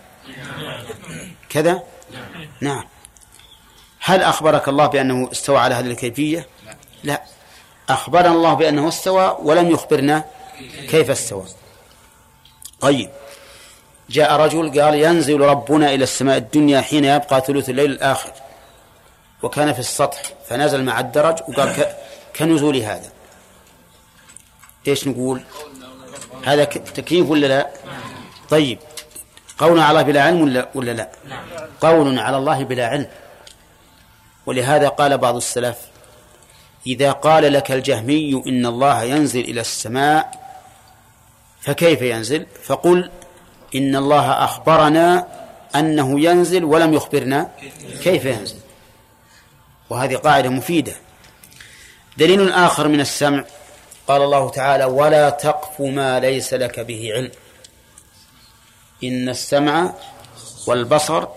كذا؟ 1.50 1.84
نعم. 2.62 2.84
هل 4.00 4.24
أخبرك 4.24 4.70
الله 4.70 4.88
بأنه 4.88 5.32
استوى 5.32 5.58
على 5.58 5.76
هذه 5.76 5.88
الكيفية؟ 5.88 6.48
لا. 7.04 7.22
أخبرنا 7.90 8.32
الله 8.32 8.54
بأنه 8.54 8.88
استوى 8.88 9.38
ولم 9.42 9.72
يخبرنا 9.72 10.24
كيف 10.90 11.10
استوى. 11.10 11.46
طيب. 12.82 13.10
جاء 14.10 14.36
رجل 14.36 14.82
قال 14.82 14.96
ينزل 14.96 15.40
ربنا 15.40 15.94
إلى 15.94 16.04
السماء 16.04 16.38
الدنيا 16.38 16.82
حين 16.82 17.06
يبقى 17.06 17.42
ثلث 17.42 17.70
الليل 17.70 17.92
الآخر. 17.92 18.32
وكان 19.44 19.74
في 19.74 19.80
السطح 19.80 20.22
فنزل 20.50 20.84
مع 20.84 21.00
الدرج 21.00 21.40
وقال 21.48 21.86
كنزول 22.36 22.78
هذا. 22.78 23.10
إيش 24.88 25.08
نقول؟ 25.08 25.42
هذا 26.46 26.64
تكييف 26.64 27.30
ولا 27.30 27.48
لا؟ 27.48 27.70
طيب. 28.50 28.80
قول 29.58 29.80
على 29.80 29.90
الله 29.90 30.02
بلا 30.02 30.24
علم 30.24 30.42
ولا, 30.42 30.70
ولا 30.76 30.92
لا؟ 30.92 31.10
قول 31.82 32.20
على 32.20 32.38
الله 32.38 32.64
بلا 32.64 32.88
علم. 32.88 33.08
ولهذا 34.46 34.88
قال 34.88 35.18
بعض 35.18 35.36
السلف 35.36 35.78
إذا 36.88 37.12
قال 37.12 37.54
لك 37.54 37.72
الجهمي 37.72 38.44
إن 38.48 38.66
الله 38.66 39.04
ينزل 39.04 39.40
إلى 39.40 39.62
السماء 39.62 40.32
فكيف 41.62 42.02
ينزل؟ 42.02 42.46
فقل 42.64 43.12
إن 43.76 43.96
الله 43.96 44.32
أخبرنا 44.32 45.28
أنه 45.76 46.20
ينزل 46.20 46.64
ولم 46.64 46.94
يخبرنا 46.94 47.52
كيف 48.04 48.26
ينزل. 48.26 48.60
وهذه 49.90 50.16
قاعدة 50.16 50.50
مفيدة. 50.50 50.94
دليل 52.18 52.52
آخر 52.52 52.88
من 52.88 53.00
السمع 53.00 53.46
قال 54.08 54.22
الله 54.22 54.50
تعالى 54.50 54.86
ولا 54.86 55.30
تقف 55.30 55.82
ما 55.82 56.20
ليس 56.20 56.54
لك 56.54 56.80
به 56.80 57.10
علم 57.14 57.32
إن 59.04 59.30
السمع 59.30 59.94
والبصر 60.68 61.28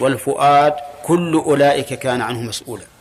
والفؤاد 0.00 0.74
كل 1.04 1.34
أولئك 1.34 1.94
كان 1.94 2.20
عنه 2.20 2.40
مسؤولا. 2.40 2.93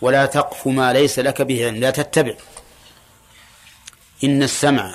ولا 0.00 0.26
تقف 0.26 0.66
ما 0.66 0.92
ليس 0.92 1.18
لك 1.18 1.42
به 1.42 1.66
علم 1.66 1.76
لا 1.76 1.90
تتبع. 1.90 2.34
إن 4.24 4.42
السمع 4.42 4.94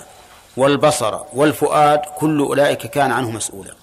والبصر 0.58 1.20
والفؤاد 1.34 2.00
كل 2.00 2.40
أولئك 2.40 2.88
كان 2.88 3.12
عنه 3.12 3.32
مسؤولا. 3.32 3.76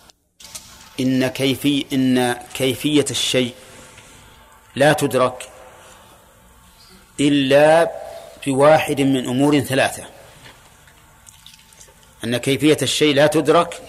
إن 1.00 1.28
كيفي 1.28 1.86
إن 1.92 2.32
كيفية 2.54 3.04
الشيء 3.10 3.54
لا 4.76 4.92
تدرك 4.92 5.48
إلا 7.20 7.90
بواحد 8.46 9.00
من 9.00 9.28
أمور 9.28 9.60
ثلاثة. 9.60 10.04
أن 12.24 12.36
كيفية 12.36 12.78
الشيء 12.82 13.14
لا 13.14 13.26
تدرك 13.26 13.82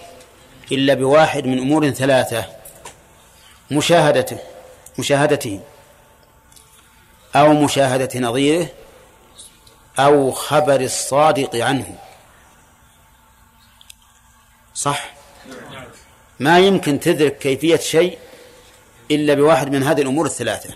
إلا 0.72 0.94
بواحد 0.94 1.46
من 1.46 1.60
أمور 1.60 1.90
ثلاثة 1.90 2.46
مشاهدته 3.72 4.38
مشاهدته 5.00 5.60
أو 7.36 7.54
مشاهدة 7.54 8.20
نظيره 8.20 8.68
أو 10.00 10.32
خبر 10.32 10.82
الصادق 10.82 11.56
عنه. 11.56 11.96
صح؟ 14.74 15.14
ما 16.40 16.60
يمكن 16.60 17.00
تدرك 17.00 17.38
كيفية 17.38 17.78
شيء 17.78 18.18
إلا 19.12 19.34
بواحد 19.34 19.72
من 19.72 19.84
هذه 19.84 20.02
الأمور 20.02 20.26
الثلاثة. 20.26 20.76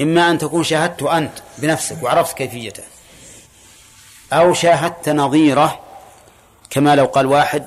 إما 0.00 0.30
أن 0.30 0.38
تكون 0.38 0.64
شاهدته 0.64 1.18
أنت 1.18 1.32
بنفسك 1.58 2.02
وعرفت 2.02 2.36
كيفيته 2.36 2.82
أو 4.32 4.54
شاهدت 4.54 5.08
نظيره 5.08 5.80
كما 6.70 6.96
لو 6.96 7.04
قال 7.04 7.26
واحد 7.26 7.66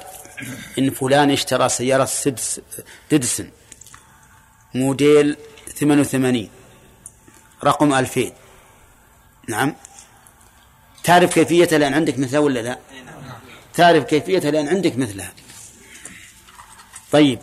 إن 0.80 0.90
فلان 0.90 1.32
اشترى 1.32 1.70
سيارة 1.70 2.06
سدس 2.06 2.62
ديدسن 3.10 3.52
موديل 4.74 5.38
88 5.80 6.50
رقم 7.64 7.94
2000 7.94 8.32
نعم. 9.48 9.76
تعرف 11.04 11.34
كيفيته 11.34 11.78
لأن 11.78 11.94
عندك 11.94 12.20
مثلها 12.20 12.40
ولا 12.40 12.60
لا؟ 12.60 12.78
تعرف 13.74 14.04
كيفيته 14.04 14.50
لأن 14.50 14.68
عندك 14.68 14.98
مثلها. 14.98 15.32
طيب. 17.12 17.40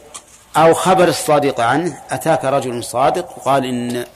أو 0.57 0.75
خبر 0.75 1.09
الصادق 1.09 1.61
عنه. 1.61 2.03
أتاك 2.11 2.45
رجل 2.45 2.85
صادق 2.85 3.39
وقال 3.39 3.65
إن 3.65 4.07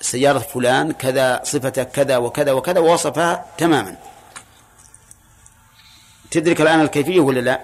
سيارة 0.00 0.38
فلان 0.38 0.92
كذا 0.92 1.40
صفته 1.44 1.82
كذا 1.82 2.16
وكذا 2.16 2.52
وكذا 2.52 2.80
ووصفها 2.80 3.46
تماما. 3.58 3.96
تدرك 6.30 6.60
الآن 6.60 6.80
الكيفية 6.80 7.20
ولا 7.20 7.40
لا؟ 7.40 7.60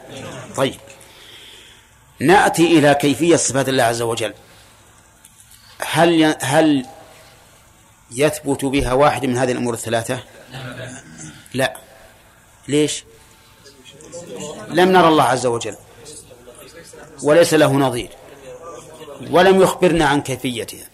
طيب. 0.56 0.80
نأتي 2.20 2.78
إلى 2.78 2.94
كيفية 2.94 3.36
صفات 3.36 3.68
الله 3.68 3.82
عز 3.84 4.02
وجل. 4.02 4.34
هل 5.80 6.36
هل 6.40 6.86
يثبت 8.10 8.64
بها 8.64 8.92
واحد 8.92 9.26
من 9.26 9.36
هذه 9.36 9.52
الأمور 9.52 9.74
الثلاثة؟ 9.74 10.20
لا. 11.54 11.76
ليش؟ 12.68 13.04
لم 14.68 14.92
نرى 14.92 15.08
الله 15.08 15.24
عز 15.24 15.46
وجل. 15.46 15.76
وليس 17.22 17.54
له 17.54 17.72
نظير. 17.72 18.10
ولم 19.30 19.62
يخبرنا 19.62 20.04
عن 20.04 20.22
كيفيتها. 20.22 20.86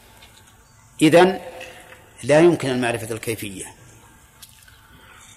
إذن 1.03 1.41
لا 2.23 2.41
يمكن 2.41 2.71
أن 2.71 2.81
معرفة 2.81 3.15
الكيفية. 3.15 3.65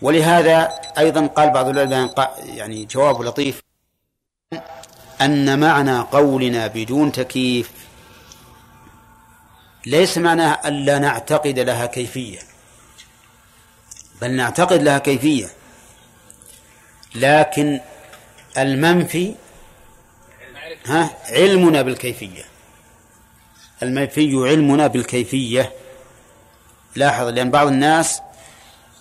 ولهذا 0.01 0.69
أيضا 0.97 1.27
قال 1.27 1.49
بعض 1.49 1.67
العلماء 1.67 2.43
يعني 2.45 2.85
جواب 2.85 3.21
لطيف 3.21 3.61
أن 5.21 5.59
معنى 5.59 5.99
قولنا 5.99 6.67
بدون 6.67 7.11
تكييف 7.11 7.71
ليس 9.85 10.17
معناه 10.17 10.59
ألا 10.65 10.99
نعتقد 10.99 11.59
لها 11.59 11.85
كيفية 11.85 12.39
بل 14.21 14.31
نعتقد 14.31 14.81
لها 14.81 14.97
كيفية. 14.97 15.49
لكن 17.15 17.79
المنفي 18.57 19.35
ها 20.85 21.17
علمنا 21.29 21.81
بالكيفية. 21.81 22.43
المنفي 23.83 24.35
علمنا 24.35 24.87
بالكيفية. 24.87 25.73
لاحظ 26.95 27.27
لأن 27.27 27.51
بعض 27.51 27.67
الناس 27.67 28.21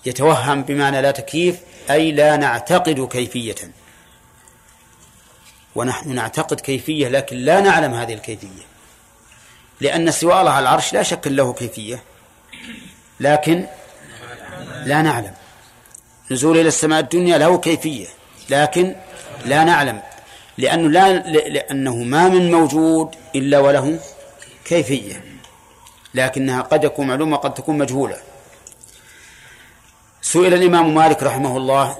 يتوهم 0.06 0.62
بمعنى 0.62 1.02
لا 1.02 1.10
تكييف 1.10 1.60
أي 1.90 2.12
لا 2.12 2.36
نعتقد 2.36 3.08
كيفية. 3.08 3.72
ونحن 5.74 6.14
نعتقد 6.14 6.60
كيفية 6.60 7.08
لكن 7.08 7.36
لا 7.36 7.60
نعلم 7.60 7.94
هذه 7.94 8.14
الكيفية. 8.14 8.71
لأن 9.82 10.08
استواء 10.08 10.40
الله 10.40 10.50
على 10.50 10.62
العرش 10.62 10.92
لا 10.92 11.02
شك 11.02 11.26
له 11.26 11.52
كيفية. 11.52 12.02
لكن 13.20 13.66
لا 14.84 15.02
نعلم. 15.02 15.34
نزول 16.30 16.58
إلى 16.58 16.68
السماء 16.68 17.00
الدنيا 17.00 17.38
له 17.38 17.58
كيفية. 17.58 18.06
لكن 18.50 18.96
لا 19.44 19.64
نعلم. 19.64 20.02
لأنه 20.58 20.88
لا 20.90 21.12
لأنه 21.48 21.96
ما 21.96 22.28
من 22.28 22.50
موجود 22.50 23.14
إلا 23.34 23.58
وله 23.58 24.00
كيفية. 24.64 25.24
لكنها 26.14 26.62
قد 26.62 26.84
يكون 26.84 27.06
معلومة 27.06 27.36
قد 27.36 27.54
تكون 27.54 27.78
مجهولة. 27.78 28.16
سئل 30.22 30.54
الإمام 30.54 30.94
مالك 30.94 31.22
رحمه 31.22 31.56
الله 31.56 31.98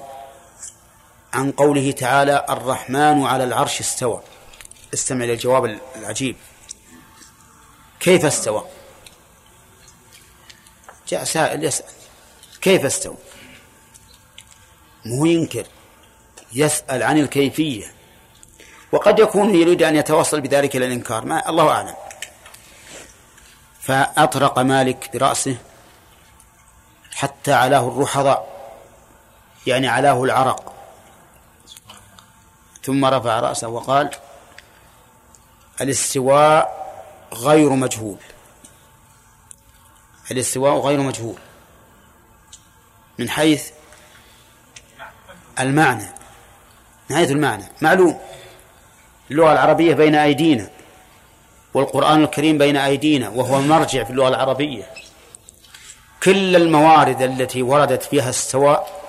عن 1.33 1.51
قوله 1.51 1.91
تعالى 1.91 2.45
الرحمن 2.49 3.25
على 3.25 3.43
العرش 3.43 3.79
استوى. 3.79 4.21
استمع 4.93 5.25
للجواب 5.25 5.79
العجيب. 5.95 6.35
كيف 8.03 8.25
استوى؟ 8.25 8.65
جاء 11.07 11.23
سائل 11.23 11.63
يسأل 11.63 11.85
كيف 12.61 12.85
استوى؟ 12.85 13.17
مو 15.05 15.25
ينكر 15.25 15.65
يسأل 16.53 17.03
عن 17.03 17.17
الكيفية 17.17 17.93
وقد 18.91 19.19
يكون 19.19 19.55
يريد 19.55 19.83
أن 19.83 19.95
يتوصل 19.95 20.41
بذلك 20.41 20.75
إلى 20.75 20.85
الإنكار 20.85 21.25
ما 21.25 21.49
الله 21.49 21.69
أعلم. 21.69 21.95
فأطرق 23.81 24.59
مالك 24.59 25.09
برأسه 25.13 25.57
حتى 27.15 27.53
علاه 27.53 27.87
الرحضاء 27.87 28.69
يعني 29.67 29.87
علاه 29.87 30.23
العرق. 30.23 30.73
ثم 32.83 33.05
رفع 33.05 33.39
رأسه 33.39 33.67
وقال 33.67 34.09
الاستواء 35.81 36.82
غير 37.33 37.69
مجهول. 37.69 38.17
الاستواء 40.31 40.79
غير 40.79 40.99
مجهول. 40.99 41.37
من 43.19 43.29
حيث 43.29 43.69
المعنى. 45.59 46.09
من 47.09 47.15
حيث 47.15 47.31
المعنى. 47.31 47.63
معلوم. 47.81 48.19
اللغة 49.31 49.51
العربية 49.51 49.93
بين 49.93 50.15
أيدينا. 50.15 50.69
والقرآن 51.73 52.23
الكريم 52.23 52.57
بين 52.57 52.77
أيدينا. 52.77 53.29
وهو 53.29 53.59
المرجع 53.59 54.03
في 54.03 54.09
اللغة 54.09 54.27
العربية. 54.27 54.83
كل 56.23 56.55
الموارد 56.55 57.21
التي 57.21 57.61
وردت 57.61 58.03
فيها 58.03 58.29
السواء 58.29 59.03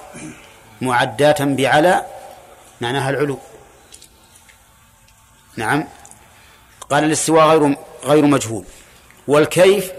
معداة 0.80 1.36
بعلى 1.40 2.06
معناها 2.80 3.10
العلو. 3.10 3.38
نعم. 5.56 5.84
قال 6.90 7.04
الاستواء 7.04 7.46
غير 7.46 7.76
غير 8.04 8.26
مجهول 8.26 8.64
والكيف 9.28 9.92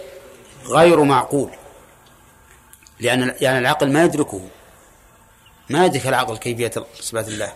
غير 0.66 1.04
معقول 1.04 1.50
لأن 3.00 3.36
يعني 3.42 3.60
العقل 3.60 3.92
ما 3.92 4.04
يدركه 4.04 4.42
ما 5.70 5.86
يدرك 5.86 6.08
العقل 6.08 6.38
كيفية 6.38 6.72
صفات 7.00 7.28
الله. 7.28 7.54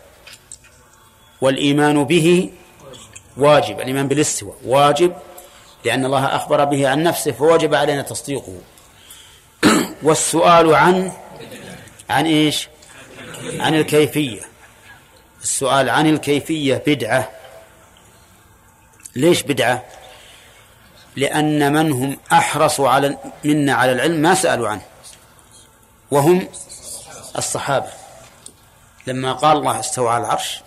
والإيمان 1.41 2.03
به 2.03 2.51
واجب 3.37 3.79
الإيمان 3.79 4.07
بالاستواء 4.07 4.55
واجب 4.65 5.15
لأن 5.85 6.05
الله 6.05 6.25
أخبر 6.35 6.63
به 6.63 6.89
عن 6.89 7.03
نفسه 7.03 7.31
فوجب 7.31 7.73
علينا 7.73 8.01
تصديقه. 8.01 8.57
والسؤال 10.03 10.75
عن 10.75 11.11
عن 12.09 12.25
إيش؟ 12.25 12.69
عن 13.59 13.75
الكيفية. 13.75 14.41
السؤال 15.41 15.89
عن 15.89 16.07
الكيفية 16.07 16.83
بدعة. 16.87 17.29
ليش 19.15 19.43
بدعة؟ 19.43 19.83
لأن 21.19 21.73
من 21.73 21.91
هم 21.91 22.17
أحرص 22.31 22.79
على 22.79 23.17
منا 23.43 23.73
على 23.73 23.91
العلم 23.91 24.21
ما 24.21 24.35
سألوا 24.35 24.69
عنه 24.69 24.81
وهم 26.11 26.47
الصحابة. 27.37 27.87
لما 29.07 29.33
قال 29.33 29.57
الله 29.57 29.79
استوى 29.79 30.09
على 30.09 30.25
العرش 30.25 30.61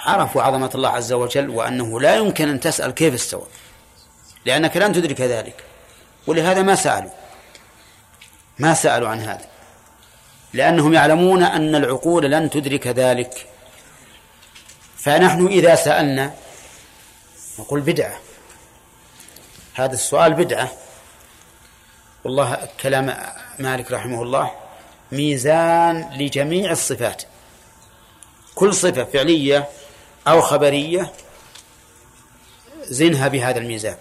عرفوا 0.00 0.42
عظمة 0.42 0.70
الله 0.74 0.88
عز 0.88 1.12
وجل 1.12 1.50
وأنه 1.50 2.00
لا 2.00 2.16
يمكن 2.16 2.48
أن 2.48 2.60
تسأل 2.60 2.90
كيف 2.90 3.14
استوى 3.14 3.46
لأنك 4.46 4.76
لن 4.76 4.92
تدرك 4.92 5.20
ذلك 5.20 5.64
ولهذا 6.26 6.62
ما 6.62 6.74
سألوا 6.74 7.10
ما 8.58 8.74
سألوا 8.74 9.08
عن 9.08 9.20
هذا 9.20 9.46
لأنهم 10.52 10.94
يعلمون 10.94 11.42
أن 11.42 11.74
العقول 11.74 12.30
لن 12.30 12.50
تدرك 12.50 12.86
ذلك. 12.86 13.46
فنحن 14.96 15.46
إذا 15.46 15.74
سألنا 15.74 16.34
نقول 17.58 17.80
بدعة. 17.80 18.29
هذا 19.74 19.92
السؤال 19.92 20.34
بدعة. 20.34 20.72
والله 22.24 22.68
كلام 22.80 23.16
مالك 23.58 23.92
رحمه 23.92 24.22
الله 24.22 24.50
ميزان 25.12 26.10
لجميع 26.18 26.70
الصفات. 26.70 27.22
كل 28.54 28.74
صفة 28.74 29.04
فعلية 29.04 29.68
أو 30.28 30.40
خبرية 30.40 31.12
زنها 32.82 33.28
بهذا 33.28 33.58
الميزان. 33.58 33.96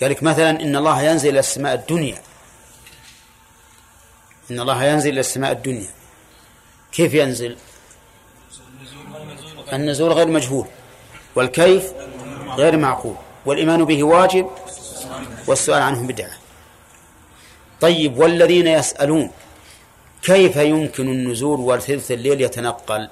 قال 0.00 0.10
لك 0.10 0.22
مثلا 0.22 0.50
إن 0.50 0.76
الله 0.76 1.02
ينزل 1.02 1.28
إلى 1.28 1.38
السماء 1.38 1.74
الدنيا. 1.74 2.22
إن 4.50 4.60
الله 4.60 4.84
ينزل 4.84 5.10
إلى 5.10 5.20
السماء 5.20 5.52
الدنيا. 5.52 5.90
كيف 6.92 7.14
ينزل؟ 7.14 7.56
النزول 9.72 10.12
غير 10.12 10.26
مجهول. 10.28 10.66
والكيف؟ 11.34 11.92
غير 12.56 12.76
معقول. 12.76 13.16
والإيمان 13.46 13.84
به 13.84 14.04
واجب 14.04 14.50
والسؤال 15.46 15.82
عنه 15.82 16.06
بدعة. 16.06 16.30
طيب 17.80 18.18
والذين 18.18 18.66
يسألون 18.66 19.30
كيف 20.22 20.56
يمكن 20.56 21.08
النزول 21.08 21.60
وثلث 21.60 22.10
الليل 22.10 22.40
يتنقل؟ 22.40 23.08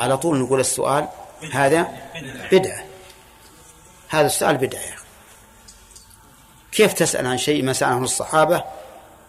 على 0.00 0.18
طول 0.18 0.38
نقول 0.38 0.60
السؤال 0.60 1.08
هذا 1.52 1.88
بدعة. 2.52 2.84
هذا 4.08 4.26
السؤال 4.26 4.56
بدعة 4.56 4.80
يا 4.80 4.94
أخي. 4.94 5.04
كيف 6.72 6.92
تسأل 6.92 7.26
عن 7.26 7.38
شيء 7.38 7.62
ما 7.62 7.72
سأله 7.72 7.98
الصحابة 7.98 8.64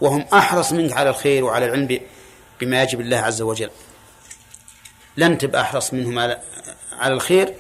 وهم 0.02 0.26
أحرص 0.34 0.72
منك 0.72 0.94
على 0.94 1.10
الخير 1.10 1.44
وعلى 1.44 1.66
العلم 1.66 2.00
بما 2.62 2.84
يجب 2.84 3.02
الله 3.02 3.18
عز 3.18 3.42
وجل؟ 3.42 3.70
لن 5.18 5.38
تبقى 5.38 5.62
أحرص 5.62 5.94
منهم 5.94 6.20
على 6.20 6.42
على 6.92 7.14
الخير 7.14 7.54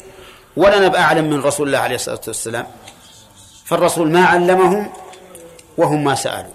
ولا 0.55 0.79
نبقى 0.85 1.01
أعلم 1.01 1.29
من 1.29 1.41
رسول 1.41 1.67
الله 1.67 1.79
عليه 1.79 1.95
الصلاة 1.95 2.21
والسلام. 2.27 2.67
فالرسول 3.65 4.11
ما 4.11 4.25
علمهم 4.25 4.93
وهم 5.77 6.03
ما 6.03 6.15
سألوا. 6.15 6.53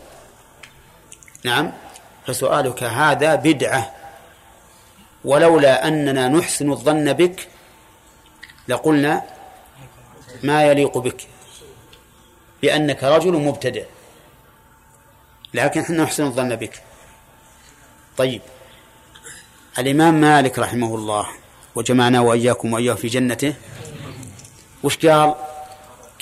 نعم 1.44 1.72
فسؤالك 2.26 2.82
هذا 2.82 3.34
بدعة. 3.34 3.94
ولولا 5.24 5.88
أننا 5.88 6.28
نحسن 6.28 6.70
الظن 6.72 7.12
بك 7.12 7.48
لقلنا 8.68 9.22
ما 10.42 10.64
يليق 10.64 10.98
بك 10.98 11.26
بأنك 12.62 13.05
رجل 13.05 13.32
مبتدع. 13.32 13.82
لكن 15.55 15.80
إحنا 15.80 16.03
نحسن 16.03 16.24
الظن 16.24 16.57
بك. 16.57 16.82
طيب 18.16 18.42
الإمام 19.78 20.14
مالك 20.20 20.59
رحمه 20.59 20.94
الله 20.94 21.26
وجمعنا 21.74 22.20
وإياكم 22.20 22.72
وإياه 22.72 22.94
في 22.94 23.09
جنته. 23.09 23.55
وش 24.83 25.07
قال 25.07 25.35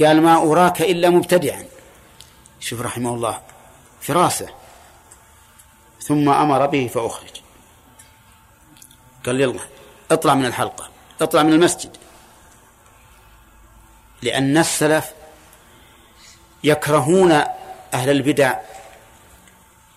قال 0.01 0.23
ما 0.23 0.37
أراك 0.37 0.83
إلا 0.83 1.11
مبتدعا. 1.11 1.65
شوف 2.61 2.81
رحمه 2.81 3.15
الله 3.15 3.41
فراسة 4.01 4.49
ثم 6.01 6.29
أمر 6.29 6.67
به 6.67 6.91
فأخرج. 6.95 7.41
قال 9.27 9.41
يلا 9.41 9.61
اطلع 10.11 10.35
من 10.35 10.47
الحلقة 10.47 10.89
اطلع 11.21 11.43
من 11.43 11.53
المسجد. 11.53 11.97
لأن 14.23 14.57
السلف 14.57 15.13
يكرهون 16.65 17.33
أهل 17.95 18.11
البدع 18.11 18.59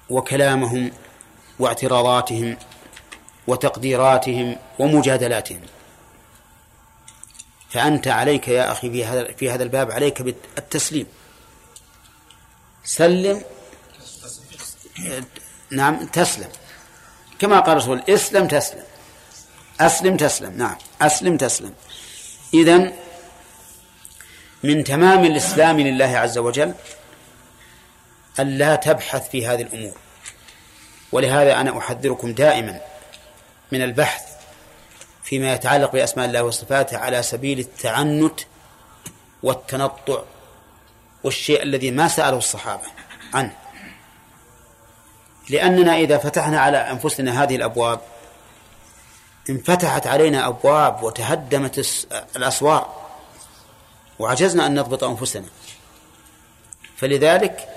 وكلامهم 0.10 0.92
واعتراضاتهم 1.60 2.58
وتقديراتهم 3.48 4.56
ومجادلاتهم. 4.80 5.62
فأنت 7.72 8.08
عليك 8.08 8.48
يا 8.48 8.72
أخي 8.72 8.92
في 8.92 9.06
هذا 9.06 9.32
في 9.34 9.52
هذا 9.52 9.64
الباب 9.64 9.92
عليك 9.92 10.22
بالتسليم. 10.22 11.08
سلم. 12.84 13.44
نعم 15.72 16.06
تسلم. 16.06 16.50
كما 17.40 17.60
قال 17.60 17.72
الرسول 17.72 18.04
اسلم 18.10 18.48
تسلم. 18.48 18.84
أسلم 19.80 20.18
تسلم. 20.18 20.58
نعم 20.58 20.78
أسلم 21.02 21.38
تسلم. 21.38 21.74
إذن 22.54 22.94
من 24.64 24.84
تمام 24.84 25.26
الإسلام 25.26 25.80
لله 25.80 26.18
عز 26.18 26.38
وجل 26.38 26.74
ألا 28.40 28.76
تبحث 28.76 29.30
في 29.30 29.48
هذه 29.48 29.62
الأمور. 29.62 29.98
ولهذا 31.12 31.62
أنا 31.62 31.78
أحذركم 31.78 32.32
دائما 32.32 32.82
من 33.72 33.82
البحث 33.82 34.31
فيما 35.32 35.54
يتعلق 35.54 35.92
بأسماء 35.92 36.26
الله 36.26 36.44
وصفاته 36.44 36.98
على 36.98 37.24
سبيل 37.24 37.60
التعنت 37.60 38.40
والتنطع 39.44 40.22
والشيء 41.24 41.64
الذي 41.64 41.92
ما 41.92 42.08
سأله 42.08 42.38
الصحابة 42.38 42.84
عنه. 43.34 43.56
لأننا 45.50 45.96
إذا 45.96 46.18
فتحنا 46.18 46.60
على 46.60 46.78
أنفسنا 46.78 47.44
هذه 47.44 47.56
الأبواب 47.56 48.00
انفتحت 49.50 50.08
علينا 50.08 50.48
أبواب 50.48 51.04
وتهدمت 51.04 52.06
الأسوار 52.36 52.96
وعجزنا 54.20 54.66
أن 54.66 54.80
نضبط 54.80 55.04
أنفسنا. 55.04 55.48
فلذلك 56.98 57.68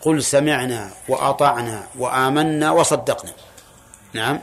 قل 0.00 0.22
سمعنا 0.22 0.90
وأطعنا 1.08 1.86
وآمنا 1.98 2.70
وصدقنا. 2.70 3.32
نعم. 4.12 4.40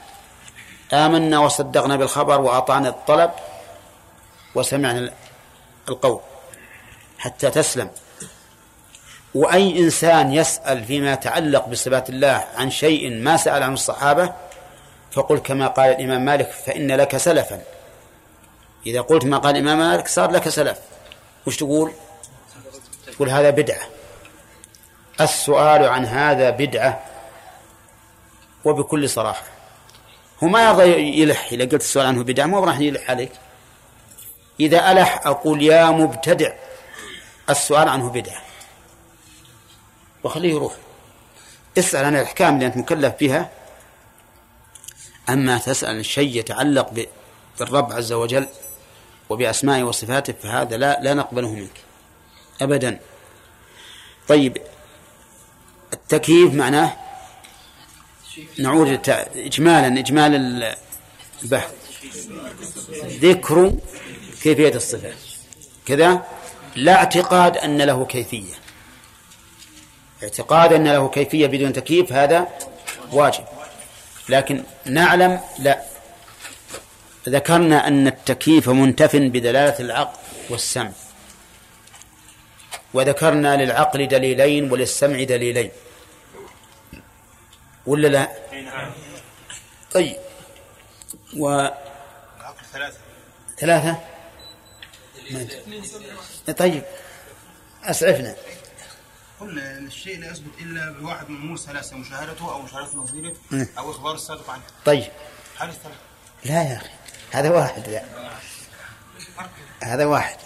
آمنا 0.93 1.39
وصدقنا 1.39 1.95
بالخبر 1.95 2.41
وأطعنا 2.41 2.89
الطلب 2.89 3.31
وسمعنا 4.55 5.13
القول 5.89 6.19
حتى 7.17 7.49
تسلم. 7.49 7.89
وأي 9.35 9.79
إنسان 9.79 10.33
يسأل 10.33 10.85
فيما 10.85 11.13
يتعلق 11.13 11.67
بصفات 11.67 12.09
الله 12.09 12.47
عن 12.55 12.71
شيء 12.71 13.09
ما 13.09 13.37
سأل 13.37 13.63
عنه 13.63 13.73
الصحابة 13.73 14.33
فقل 15.11 15.37
كما 15.37 15.67
قال 15.67 15.89
الإمام 15.89 16.25
مالك 16.25 16.51
فإن 16.51 16.91
لك 16.91 17.17
سلفا. 17.17 17.61
إذا 18.85 19.01
قلت 19.01 19.25
ما 19.25 19.37
قال 19.37 19.55
الإمام 19.55 19.77
مالك 19.77 20.07
صار 20.07 20.31
لك 20.31 20.49
سلف. 20.49 20.79
وش 21.47 21.57
تقول؟ 21.57 21.91
تقول 23.13 23.29
هذا 23.29 23.49
بدعة. 23.49 23.87
السؤال 25.21 25.83
عن 25.83 26.05
هذا 26.05 26.49
بدعة 26.49 27.03
وبكل 28.65 29.09
صراحة. 29.09 29.56
هو 30.43 30.47
ما 30.47 30.65
يرضى 30.65 30.83
يلح. 31.21 31.51
إذا 31.51 31.63
قلت 31.63 31.73
السؤال 31.73 32.05
عنه 32.05 32.23
بدعة 32.23 32.45
ما 32.45 32.59
راح 32.59 32.79
يلح 32.79 33.09
عليك. 33.09 33.31
إذا 34.59 34.91
ألح 34.91 35.27
أقول 35.27 35.61
يا 35.61 35.91
مبتدع. 35.91 36.53
السؤال 37.49 37.89
عنه 37.89 38.09
بدعة. 38.09 38.41
وخليه 40.23 40.53
يروح. 40.53 40.73
اسأل 41.77 42.05
عن 42.05 42.15
الأحكام 42.15 42.55
اللي 42.55 42.65
أنت 42.65 42.77
مكلف 42.77 43.13
بها. 43.19 43.49
أما 45.29 45.57
تسأل 45.57 46.05
شيء 46.05 46.39
يتعلق 46.39 47.07
بالرب 47.59 47.93
عز 47.93 48.13
وجل 48.13 48.47
وبأسمائه 49.29 49.83
وصفاته 49.83 50.33
فهذا 50.33 50.77
لا 50.77 50.99
لا 51.01 51.13
نقبله 51.13 51.53
منك. 51.53 51.81
أبدا. 52.61 52.99
طيب. 54.27 54.57
التكييف 55.93 56.53
معناه 56.53 57.06
نعود 58.59 59.09
إجمالا 59.35 59.99
إجمال 59.99 60.75
بحث 61.43 61.71
ذكر 63.05 63.73
كيفية 64.43 64.75
الصفات. 64.75 65.15
كذا؟ 65.85 66.25
لا 66.75 66.95
اعتقاد 66.95 67.57
أن 67.57 67.81
له 67.81 68.05
كيفية. 68.05 68.53
اعتقاد 70.23 70.73
أن 70.73 70.87
له 70.87 71.09
كيفية 71.09 71.47
بدون 71.47 71.73
تكييف 71.73 72.13
هذا 72.13 72.47
واجب. 73.11 73.43
لكن 74.29 74.63
نعلم 74.85 75.39
لا. 75.59 75.81
ذكرنا 77.29 77.87
أن 77.87 78.07
التكييف 78.07 78.69
منتف 78.69 79.15
بدلالة 79.15 79.79
العقل 79.79 80.19
والسمع. 80.49 80.91
وذكرنا 82.93 83.63
للعقل 83.63 84.07
دليلين 84.07 84.71
وللسمع 84.71 85.23
دليلين. 85.23 85.71
ولا 87.87 88.07
لا؟ 88.07 88.31
طيب. 89.91 90.17
و 91.37 91.67
ثلاثة؟ 92.71 92.97
ثلاثة 93.59 93.97
طيب. 96.57 96.83
أسعفنا. 97.83 98.35
كل 99.39 99.59
الشيء 99.59 100.19
لا 100.19 100.31
يثبت 100.31 100.59
إلا 100.59 100.91
بواحد 100.91 101.29
من 101.29 101.35
امور 101.35 101.57
ثلاثة 101.57 101.97
مشاهدته 101.97 102.51
أو 102.51 102.61
مشاهده 102.61 102.95
نظيره 102.95 103.33
أو 103.77 103.91
إخبار 103.91 104.15
الصادق 104.15 104.49
عنه. 104.49 104.61
طيب. 104.85 105.11
هل 105.57 105.69
الثلاثة؟ 105.69 105.97
لا 106.45 106.63
يا 106.63 106.77
أخي. 106.77 106.89
هذا 107.31 107.49
واحد 107.49 107.89
لا. 107.89 108.03
هذا 109.83 110.05
واحد. 110.05 110.37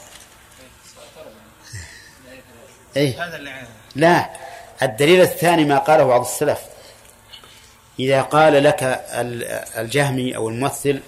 اي 2.97 3.15
لا. 3.95 4.29
الدليل 4.81 5.21
الثاني 5.21 5.65
ما 5.65 5.77
قاله 5.77 6.03
بعض 6.03 6.21
السلف. 6.21 6.61
إذا 7.99 8.21
قال 8.21 8.63
لك 8.63 8.83
الجهمي 9.77 10.35
أو 10.35 10.49
الممثل 10.49 11.01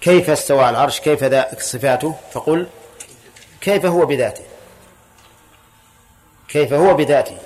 كيف 0.00 0.30
استوى 0.30 0.60
على 0.60 0.70
العرش؟ 0.70 1.00
كيف 1.00 1.24
صفاته 1.60 2.14
فقل 2.32 2.66
كيف 3.60 3.86
هو 3.86 4.06
بذاته؟ 4.06 4.44
كيف 6.48 6.72
هو 6.72 6.94
بذاته؟ 6.94 7.38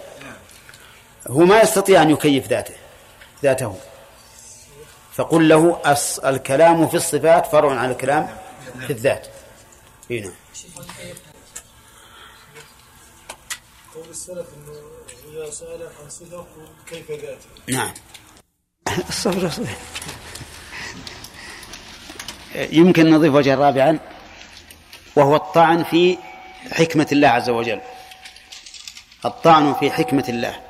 هو 1.29 1.41
ما 1.41 1.61
يستطيع 1.61 2.03
أن 2.03 2.11
يكيف 2.11 2.49
ذاته 2.49 2.75
ذاته. 3.43 3.77
فقل 5.15 5.49
له 5.49 5.81
الكلام 6.25 6.89
في 6.89 6.95
الصفات 6.95 7.47
فرع 7.47 7.73
عن 7.73 7.91
الكلام 7.91 8.29
في 8.87 8.93
الذات. 8.93 9.27
هنا 10.11 10.33
قول 13.95 14.11
السلف 14.11 14.47
إنه 14.57 14.72
إذا 15.32 15.51
سأل 15.51 15.82
عن 16.03 16.11
صفة 16.11 16.47
كيف 16.86 17.11
ذاته 17.11 17.49
نعم. 17.68 17.95
الصبر 19.09 19.51
يمكن 22.55 23.11
نضيف 23.11 23.34
وجها 23.34 23.57
رابعا 23.57 23.99
وهو 25.16 25.36
الطعن 25.36 25.84
في 25.84 26.18
حكمة 26.72 27.07
الله 27.12 27.28
عز 27.28 27.51
وجل. 27.51 27.80
الطعن 29.24 29.74
في 29.74 29.90
حكمة 29.90 30.24
الله. 30.28 30.61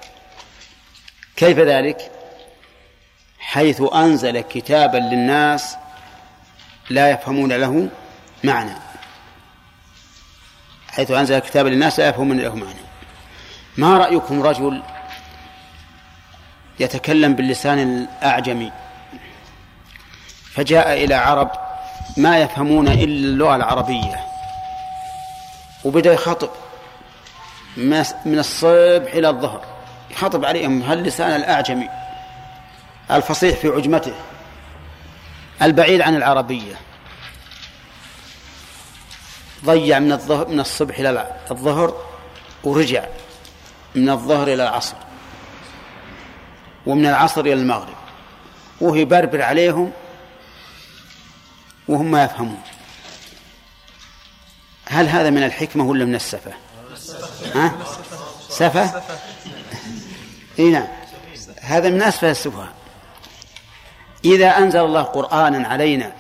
كيف 1.37 1.59
ذلك؟ 1.59 2.13
حيث 3.39 3.83
أنزل 3.95 4.41
كتابا 4.41 4.99
للناس 4.99 5.77
لا 6.91 7.11
يفهمون 7.11 7.53
له 7.53 7.89
معنى. 8.45 8.75
حيث 10.89 11.11
أنزل 11.11 11.39
كتابا 11.39 11.69
للناس 11.69 11.99
لا 11.99 12.09
يفهمون 12.09 12.41
له 12.41 12.55
معنى. 12.55 12.84
ما 13.77 13.99
رأيكم 13.99 14.43
رجل 14.43 14.83
يتكلم 16.81 17.35
باللسان 17.35 17.79
الأعجمي؟ 17.79 18.73
فجاء 20.53 21.05
إلى 21.05 21.15
عرب 21.15 21.51
ما 22.17 22.39
يفهمون 22.39 22.89
إلا 22.89 23.05
اللغة 23.05 23.57
العربية 23.57 24.27
وبدأ 25.85 26.13
يخاطب 26.13 26.51
من 28.25 28.39
الصبح 28.39 29.13
إلى 29.15 29.29
الظهر 29.29 29.65
يخاطب 30.11 30.45
عليهم 30.45 30.83
هاللسان 30.83 31.37
الأعجمي؟ 31.37 31.89
الفصيح 33.11 33.57
في 33.57 33.69
عجمته 33.69 34.15
البعيد 35.63 36.01
عن 36.01 36.17
العربية. 36.17 36.75
ضيع 39.65 39.99
من 39.99 40.13
الظهر 40.13 40.49
من 40.49 40.61
الصبح 40.61 40.99
إلى 40.99 41.33
الظهر 41.51 41.95
ورجع. 42.65 43.05
من 43.95 44.11
الظهر 44.11 44.43
إلى 44.43 44.63
العصر 44.63 44.97
ومن 46.87 47.07
العصر 47.07 47.41
إلى 47.41 47.53
المغرب 47.53 47.95
وهو 48.81 48.95
يبربر 48.95 49.43
عليهم 49.43 49.93
وهم 51.89 52.11
ما 52.11 52.25
يفهمون. 52.25 52.61
هل 54.87 55.09
هذا 55.09 55.31
من 55.31 55.43
الحكمة 55.43 55.85
ولا 55.85 56.05
من 56.05 56.15
السفة؟ 56.15 56.53
ها؟ 57.55 57.75
سفة؟ 58.49 59.03
إي 60.59 60.71
نعم. 60.71 60.89
هذا 61.61 61.91
من 61.91 62.03
أسفل 62.03 62.27
السفهاء. 62.27 62.73
إذا 64.25 64.59
أنزل 64.59 64.81
الله 64.81 65.03
قرآنا 65.03 65.69
علينا 65.69 66.13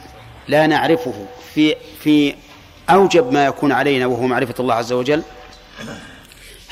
لا 0.49 0.67
نعرفه 0.67 1.27
في 1.55 1.77
في 2.03 2.35
أوجب 2.91 3.33
ما 3.33 3.47
يكون 3.47 3.73
علينا 3.73 4.07
وهو 4.07 4.27
معرفة 4.27 4.55
الله 4.61 4.75
عز 4.75 4.93
وجل 4.93 5.23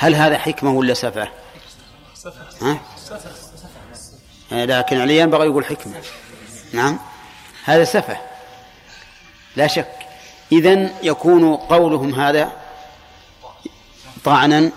هل 0.03 0.15
هذا 0.15 0.39
حكمة 0.39 0.71
ولا 0.71 0.95
سفة؟ 0.95 1.29
ها؟ 2.63 2.81
لكن 4.53 5.01
علي 5.01 5.19
ينبغي 5.19 5.47
يقول 5.47 5.65
حكمة. 5.65 5.95
نعم. 6.73 6.99
هذا 7.65 7.85
سفة. 7.85 8.17
لا 9.57 9.67
شك. 9.67 9.93
إذن 10.53 10.95
يكون 11.03 11.57
قولهم 11.57 12.15
هذا 12.15 12.53
طعنا 14.25 14.71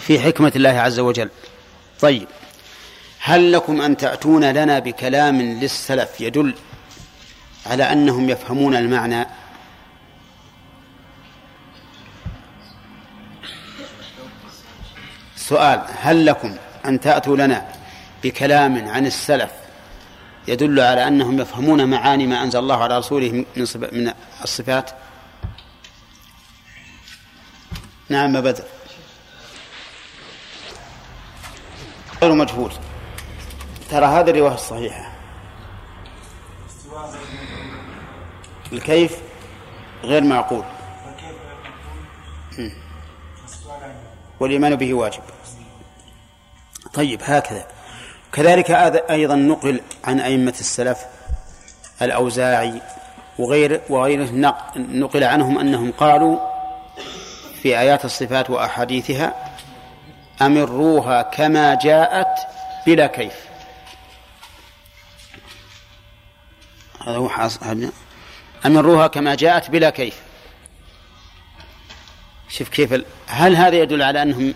في 0.00 0.20
حكمة 0.20 0.52
الله 0.56 0.70
عز 0.70 0.98
وجل. 0.98 1.30
طيب. 2.00 2.28
هل 3.20 3.52
لكم 3.52 3.80
أن 3.80 3.96
تأتون 3.96 4.44
لنا 4.44 4.78
بكلام 4.78 5.42
للسلف 5.42 6.20
يدل 6.20 6.54
على 7.66 7.92
أنهم 7.92 8.30
يفهمون 8.30 8.76
المعنى 8.76 9.26
سؤال 15.48 15.84
هل 16.00 16.26
لكم 16.26 16.56
أن 16.86 17.00
تأتوا 17.00 17.36
لنا 17.36 17.66
بكلام 18.24 18.88
عن 18.88 19.06
السلف 19.06 19.50
يدل 20.48 20.80
على 20.80 21.08
أنهم 21.08 21.40
يفهمون 21.40 21.90
معاني 21.90 22.26
ما 22.26 22.42
أنزل 22.42 22.58
الله 22.58 22.82
على 22.82 22.98
رسوله 22.98 23.44
من 23.56 23.66
من 23.92 24.12
الصفات؟ 24.42 24.90
نعم 28.08 28.40
بدر. 28.40 28.64
غير 32.22 32.32
مجهول. 32.32 32.72
ترى 33.90 34.06
هذه 34.06 34.30
الرواية 34.30 34.54
الصحيحة. 34.54 35.12
الكيف 38.72 39.16
غير 40.04 40.24
معقول. 40.24 40.64
والإيمان 44.40 44.76
به 44.76 44.94
واجب. 44.94 45.35
طيب 46.96 47.20
هكذا. 47.24 47.66
كذلك 48.32 48.70
أيضا 49.10 49.34
نقل 49.34 49.80
عن 50.04 50.20
أئمة 50.20 50.54
السلف 50.60 50.98
الأوزاعي 52.02 52.82
وغير 53.38 53.80
وغيره 53.88 54.30
نقل 54.76 55.24
عنهم 55.24 55.58
أنهم 55.58 55.92
قالوا 55.92 56.38
في 57.62 57.78
آيات 57.78 58.04
الصفات 58.04 58.50
وأحاديثها 58.50 59.52
أمروها 60.42 61.22
كما 61.22 61.74
جاءت 61.74 62.38
بلا 62.86 63.06
كيف. 63.06 63.34
هذا 67.06 67.16
هو 67.16 67.28
حاصل 67.28 67.90
أمروها 68.66 69.06
كما 69.06 69.34
جاءت 69.34 69.70
بلا 69.70 69.90
كيف. 69.90 70.22
شوف 72.48 72.68
كيف 72.68 73.04
هل 73.26 73.56
هذا 73.56 73.76
يدل 73.76 74.02
على 74.02 74.22
أنهم 74.22 74.54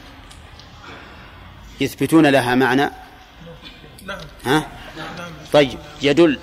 يثبتون 1.80 2.26
لها 2.26 2.54
معنى؟ 2.54 2.90
ها؟ 4.44 4.66
طيب 5.52 5.78
يدل 6.02 6.38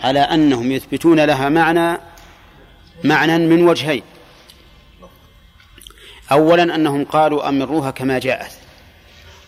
على 0.00 0.20
أنهم 0.20 0.72
يثبتون 0.72 1.20
لها 1.20 1.48
معنى 1.48 1.98
معنى 3.04 3.38
من 3.38 3.68
وجهين. 3.68 4.02
أولا 6.32 6.62
أنهم 6.62 7.04
قالوا 7.04 7.48
أمروها 7.48 7.90
كما 7.90 8.18
جاءت. 8.18 8.52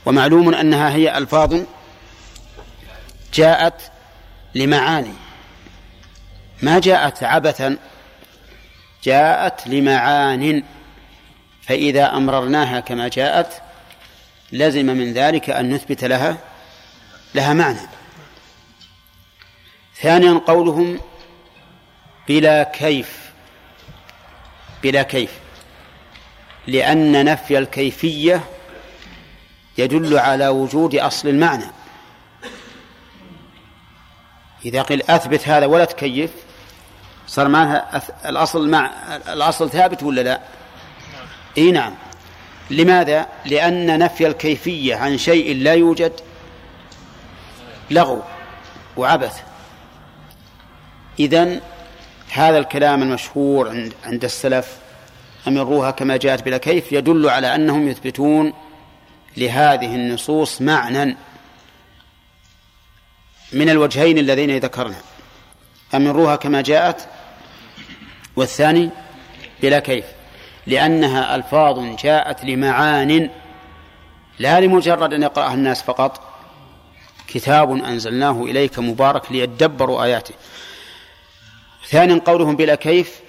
ومعلوم 0.06 0.54
أنها 0.54 0.90
هي 0.90 1.18
ألفاظ 1.18 1.60
جاءت 3.34 3.92
لمعاني. 4.54 5.14
ما 6.62 6.78
جاءت 6.78 7.22
عبثا 7.22 7.76
جاءت 9.04 9.66
لمعان. 9.66 10.62
فإذا 11.62 12.16
أمررناها 12.16 12.80
كما 12.80 13.08
جاءت 13.08 13.62
لزم 14.53 14.86
من 14.86 15.12
ذلك 15.12 15.51
أن 15.51 15.74
نثبت 15.74 16.05
لها 16.05 16.38
لها 17.34 17.55
معنى. 17.55 17.88
ثانيا 20.03 20.40
قولهم 20.46 21.01
بلا 22.28 22.62
كيف 22.62 23.30
بلا 24.82 25.03
كيف. 25.03 25.30
لأن 26.66 27.24
نفي 27.24 27.59
الكيفية 27.59 28.44
يدل 29.78 30.18
على 30.18 30.48
وجود 30.48 30.94
أصل 30.94 31.28
المعنى. 31.28 31.66
إذا 34.64 34.82
قيل 34.82 35.03
أثبت 35.03 35.48
هذا 35.48 35.66
ولا 35.66 35.84
تكيف 35.84 36.30
صار 37.26 37.48
معناها 37.48 38.03
الأصل 38.28 38.68
مع 38.68 38.90
الأصل 39.32 39.70
ثابت 39.70 40.03
ولا 40.03 40.20
لا؟ 40.20 40.40
إي 41.59 41.70
نعم. 41.70 41.94
لماذا؟ 42.70 43.26
لأن 43.46 43.98
نفي 43.98 44.26
الكيفية 44.26 44.96
عن 44.96 45.18
شيء 45.18 45.56
لا 45.56 45.74
يوجد 45.74 46.12
لغو 47.90 48.22
وعبث. 48.96 49.40
إذن 51.20 51.60
هذا 52.32 52.58
الكلام 52.58 53.02
المشهور 53.02 53.90
عند 54.04 54.24
السلف 54.24 54.76
أمروها 55.48 55.90
كما 55.90 56.16
جاءت 56.16 56.42
بلا 56.42 56.58
كيف 56.58 56.92
يدل 56.92 57.28
على 57.28 57.54
أنهم 57.54 57.88
يثبتون 57.88 58.52
لهذه 59.36 59.94
النصوص 59.94 60.62
معنى 60.62 61.16
من 63.52 63.70
الوجهين 63.70 64.18
اللذين 64.18 64.58
ذكرنا. 64.58 64.96
أمروها 65.94 66.36
كما 66.36 66.60
جاءت 66.60 67.08
والثاني 68.36 68.90
بلا 69.62 69.78
كيف. 69.78 70.04
لأنها 70.70 71.34
ألفاظ 71.36 71.96
جاءت 72.02 72.44
لمعان 72.44 73.30
لا 74.38 74.60
لمجرد 74.60 75.14
أن 75.14 75.22
يقرأها 75.22 75.54
الناس 75.54 75.82
فقط 75.82 76.20
كتاب 77.28 77.70
أنزلناه 77.84 78.44
إليك 78.44 78.78
مبارك 78.78 79.32
ليدبروا 79.32 80.04
آياته 80.04 80.34
ثانيا 81.88 82.20
قولهم 82.26 82.56
بلا 82.56 82.74
كيف 82.74 83.20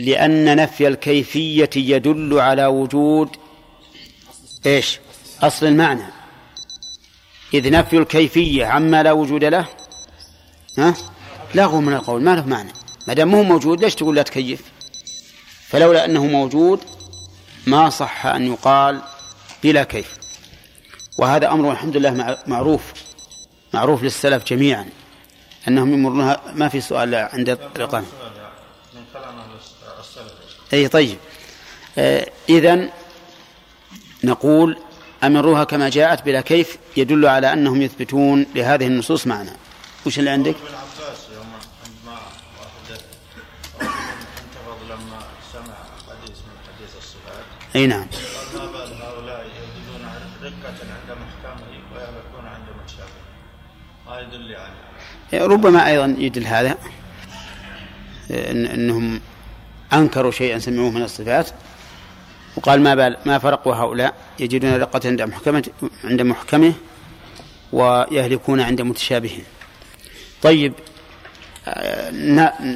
لأن 0.00 0.56
نفي 0.56 0.88
الكيفية 0.88 1.70
يدل 1.76 2.40
على 2.40 2.66
وجود 2.66 3.28
إيش؟ 4.66 4.98
أصل 5.42 5.66
المعنى 5.66 6.06
إذ 7.54 7.70
نفي 7.70 7.98
الكيفية 7.98 8.66
عما 8.66 9.02
لا 9.02 9.12
وجود 9.12 9.44
له 9.44 9.66
ها؟ 10.78 10.94
لغو 11.54 11.80
من 11.80 11.92
القول 11.92 12.22
ما 12.22 12.36
له 12.36 12.46
معنى 12.46 12.72
ما 13.08 13.14
دام 13.14 13.34
هو 13.34 13.42
موجود 13.42 13.84
ليش 13.84 13.94
تقول 13.94 14.16
لا 14.16 14.22
تكيف؟ 14.22 14.62
فلولا 15.70 16.04
أنه 16.04 16.26
موجود 16.26 16.80
ما 17.66 17.90
صح 17.90 18.26
أن 18.26 18.46
يقال 18.46 19.00
بلا 19.62 19.84
كيف. 19.84 20.14
وهذا 21.18 21.50
أمر 21.50 21.72
الحمد 21.72 21.96
لله 21.96 22.38
معروف 22.46 22.82
معروف 23.74 24.02
للسلف 24.02 24.44
جميعا 24.44 24.88
أنهم 25.68 25.92
يمرونها 25.94 26.40
ما 26.54 26.68
في 26.68 26.80
سؤال 26.80 27.14
عند 27.14 27.48
الإقامة 27.76 28.06
أي 30.72 30.88
طيب. 30.88 31.18
آه 31.98 32.26
إذا 32.48 32.88
نقول 34.24 34.78
أمروها 35.24 35.64
كما 35.64 35.88
جاءت 35.88 36.22
بلا 36.22 36.40
كيف 36.40 36.78
يدل 36.96 37.26
على 37.26 37.52
أنهم 37.52 37.82
يثبتون 37.82 38.46
لهذه 38.54 38.86
النصوص 38.86 39.26
معنا. 39.26 39.56
وش 40.06 40.18
اللي 40.18 40.30
عندك؟ 40.30 40.54
اي 47.76 47.86
نعم. 47.86 48.06
هؤلاء 49.00 49.46
يجدون 49.46 50.04
عند 50.04 51.18
محكمه 51.22 51.66
ويهلكون 51.92 52.46
عند 52.46 52.66
يدل 55.32 55.46
ربما 55.46 55.88
أيضا 55.88 56.16
يدل 56.18 56.46
هذا 56.46 56.78
إن 58.30 58.66
إنهم 58.66 59.20
أنكروا 59.92 60.30
شيئا 60.30 60.58
سمعوه 60.58 60.90
من 60.90 61.02
الصفات 61.02 61.50
وقال 62.56 62.80
ما 62.80 62.94
بال 62.94 63.16
ما 63.26 63.38
فرقوا 63.38 63.74
هؤلاء؟ 63.74 64.14
يجدون 64.38 64.74
رقة 64.74 65.00
عند 65.04 65.22
محكمة 65.22 65.70
عند 66.04 66.22
محكمه 66.22 66.72
ويهلكون 67.72 68.60
عند 68.60 68.82
متشابهه 68.82 69.42
طيب 70.42 70.72
آه، 71.68 72.10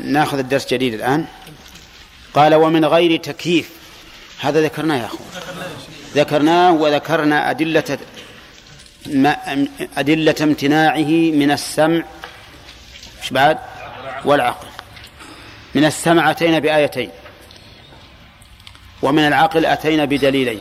ناخذ 0.05 0.39
الدرس 0.39 0.75
جديد 0.75 0.95
الآن. 0.95 1.25
قال 2.35 2.55
ومن 2.55 2.85
غير 2.85 3.17
تكييف 3.17 3.84
هذا 4.41 4.63
ذكرناه 4.63 4.97
يا 4.97 5.07
أخوان. 5.07 5.29
ذكرناه 6.15 6.73
وذكرنا 6.73 7.51
أدلة 7.51 7.99
أدلة 9.97 10.35
امتناعه 10.41 11.11
من 11.41 11.51
السمع 11.51 12.03
مش 13.23 13.31
بعد؟ 13.31 13.59
والعقل. 14.25 14.67
من 15.75 15.85
السمع 15.85 16.31
أتينا 16.31 16.59
بآيتين 16.59 17.11
ومن 19.03 19.27
العقل 19.27 19.67
أتينا 19.67 20.05
بدليلين. 20.05 20.61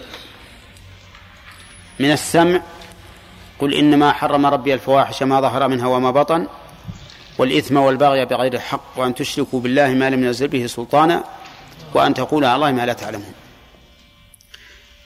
من 1.99 2.11
السمع 2.11 2.61
قل 3.59 3.73
إنما 3.73 4.13
حرم 4.13 4.45
ربي 4.45 4.73
الفواحش 4.73 5.23
ما 5.23 5.41
ظهر 5.41 5.67
منها 5.67 5.87
وما 5.87 6.11
بطن 6.11 6.47
والإثم 7.37 7.77
والبغي 7.77 8.25
بغير 8.25 8.53
الحق 8.53 8.83
وأن 8.95 9.15
تشركوا 9.15 9.59
بالله 9.59 9.87
ما 9.87 10.09
لم 10.09 10.23
ينزل 10.23 10.47
به 10.47 10.67
سلطانا 10.67 11.23
وأن 11.93 12.13
تقولوا 12.13 12.49
على 12.49 12.55
الله 12.55 12.71
ما 12.71 12.85
لا 12.85 12.93
تعلمون. 12.93 13.33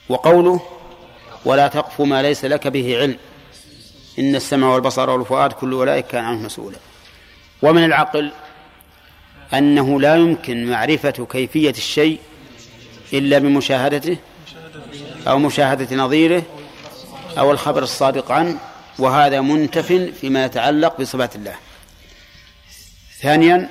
وقوله 0.08 0.60
ولا 1.44 1.68
تقف 1.68 2.00
ما 2.00 2.22
ليس 2.22 2.44
لك 2.44 2.68
به 2.68 2.98
علم. 2.98 3.16
إن 4.18 4.34
السمع 4.34 4.68
والبصر 4.68 5.10
والفؤاد 5.10 5.52
كل 5.52 5.72
أولئك 5.72 6.06
كان 6.06 6.24
عنه 6.24 6.38
مسؤولا. 6.38 6.76
ومن 7.62 7.84
العقل 7.84 8.32
أنه 9.54 10.00
لا 10.00 10.16
يمكن 10.16 10.66
معرفة 10.70 11.26
كيفية 11.30 11.70
الشيء 11.70 12.18
إلا 13.12 13.38
بمشاهدته 13.38 14.16
أو 15.28 15.38
مشاهدة 15.38 15.96
نظيره 15.96 16.42
أو 17.38 17.50
الخبر 17.50 17.82
الصادق 17.82 18.32
عنه 18.32 18.58
وهذا 18.98 19.40
منتف 19.40 19.92
فيما 20.20 20.44
يتعلق 20.44 21.00
بصفات 21.00 21.36
الله. 21.36 21.54
ثانيا 23.20 23.68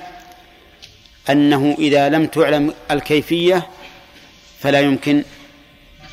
أنه 1.30 1.76
إذا 1.78 2.08
لم 2.08 2.26
تعلم 2.26 2.74
الكيفية 2.90 3.66
فلا 4.60 4.80
يمكن 4.80 5.24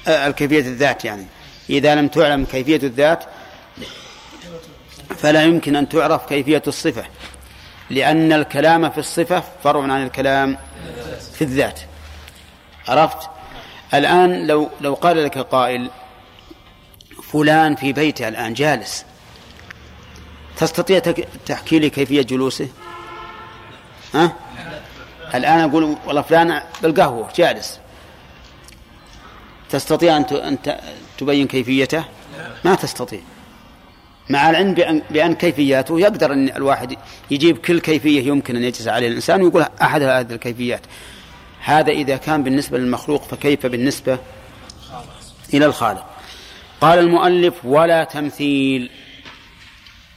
الكيفية 0.08 0.60
الذات 0.60 1.06
يعني. 1.06 1.26
إذا 1.70 1.96
لم 1.96 2.08
تعلم 2.08 2.46
كيفية 2.46 2.88
الذات 2.88 3.24
فلا 5.18 5.44
يمكن 5.44 5.76
أن 5.76 5.90
تعرف 5.90 6.26
كيفية 6.26 6.64
الصفة 6.68 7.04
لأن 7.90 8.34
الكلام 8.34 8.90
في 8.90 8.98
الصفة 8.98 9.44
فرع 9.64 9.82
عن 9.82 10.04
الكلام 10.04 10.58
في 11.34 11.42
الذات. 11.42 11.80
عرفت؟ 12.88 13.30
الآن 13.94 14.48
لو 14.48 14.70
لو 14.82 14.94
قال 14.94 15.24
لك 15.24 15.38
قائل 15.38 15.90
فلان 17.32 17.76
في 17.76 17.94
بيته 17.94 18.28
الآن 18.28 18.54
جالس 18.54 19.06
تستطيع 20.58 21.00
تحكي 21.46 21.80
لي 21.80 21.90
كيفية 21.90 22.22
جلوسه؟ 22.22 22.68
ها؟ 24.14 24.34
الآن 25.36 25.60
أقول 25.60 25.98
والله 26.06 26.22
فلان 26.22 26.62
بالقهوة 26.82 27.30
جالس. 27.36 27.80
تستطيع 29.76 30.18
أن 30.18 30.58
تبين 31.18 31.48
كيفيته؟ 31.48 32.04
ما 32.66 32.76
تستطيع. 32.76 33.20
مع 34.30 34.50
العلم 34.50 34.74
بأن, 34.74 35.02
بأن 35.10 35.36
كيفياته 35.36 36.00
يقدر 36.00 36.34
أن 36.34 36.50
الواحد 36.50 36.98
يجيب 37.32 37.58
كل 37.58 37.80
كيفية 37.80 38.28
يمكن 38.28 38.56
أن 38.56 38.64
يجلس 38.64 38.88
عليها 38.88 39.10
الإنسان 39.10 39.42
ويقول 39.42 39.66
أحد 39.82 40.02
هذه 40.02 40.34
الكيفيات. 40.34 40.82
هذا 41.60 41.92
إذا 41.92 42.18
كان 42.18 42.44
بالنسبة 42.44 42.78
للمخلوق 42.78 43.24
فكيف 43.24 43.66
بالنسبة 43.66 44.20
إلى 45.54 45.66
الخالق؟ 45.66 46.06
قال 46.82 47.00
المؤلف 47.00 47.54
ولا 47.64 48.04
تمثيل. 48.04 48.90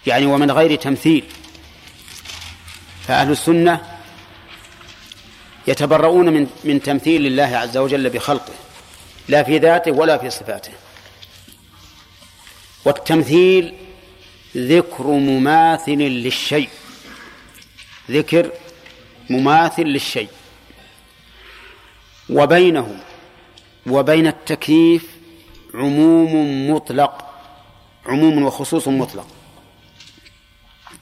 يعني 0.07 0.27
ومن 0.27 0.51
غير 0.51 0.75
تمثيل. 0.75 1.25
فأهل 3.07 3.31
السنة 3.31 3.81
يتبرؤون 5.67 6.33
من 6.33 6.47
من 6.65 6.83
تمثيل 6.83 7.27
الله 7.27 7.57
عز 7.57 7.77
وجل 7.77 8.11
بخلقه. 8.11 8.53
لا 9.29 9.43
في 9.43 9.59
ذاته 9.59 9.93
ولا 9.93 10.19
في 10.19 10.31
صفاته. 10.31 10.73
والتمثيل 12.85 13.75
ذكر 14.57 15.07
مماثل 15.07 15.99
للشيء. 15.99 16.69
ذكر 18.11 18.53
مماثل 19.31 19.83
للشيء. 19.83 20.29
وبينه 22.31 23.01
وبين 23.87 24.27
التكييف 24.27 25.07
عموم 25.75 26.71
مطلق 26.71 27.43
عموم 28.07 28.43
وخصوص 28.43 28.89
مطلق. 28.89 29.27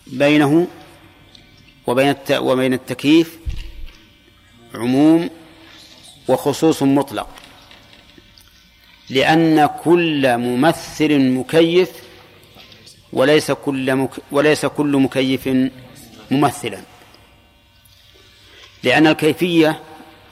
بينه 0.06 0.66
وبين 1.86 2.14
وبين 2.30 2.72
التكييف 2.72 3.38
عموم 4.74 5.30
وخصوص 6.28 6.82
مطلق. 6.82 7.28
لأن 9.10 9.66
كل 9.66 10.38
ممثل 10.38 11.18
مكيف 11.18 11.90
وليس 13.12 13.50
كل 13.50 13.96
مك 13.96 14.10
وليس 14.30 14.66
كل 14.66 14.96
مكيف 14.96 15.48
ممثلا. 16.30 16.78
لأن 18.82 19.06
الكيفية 19.06 19.80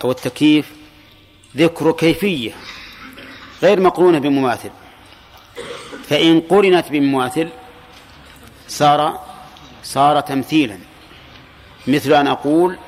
أو 0.05 0.11
التكييف 0.11 0.73
ذكر 1.57 1.93
كيفية 1.93 2.53
غير 3.63 3.81
مقرونة 3.81 4.19
بمماثل. 4.19 4.71
فإن 6.09 6.41
قرنت 6.41 6.89
بمماثل 6.91 7.49
صار 8.69 9.21
صار 9.83 10.21
تمثيلا. 10.21 10.79
مثل 11.87 12.13
أن 12.13 12.27
أقول 12.27 12.79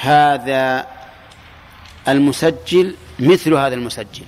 هذا 0.00 0.86
المسجل 2.08 2.96
مثل 3.18 3.54
هذا 3.54 3.74
المسجل. 3.74 4.24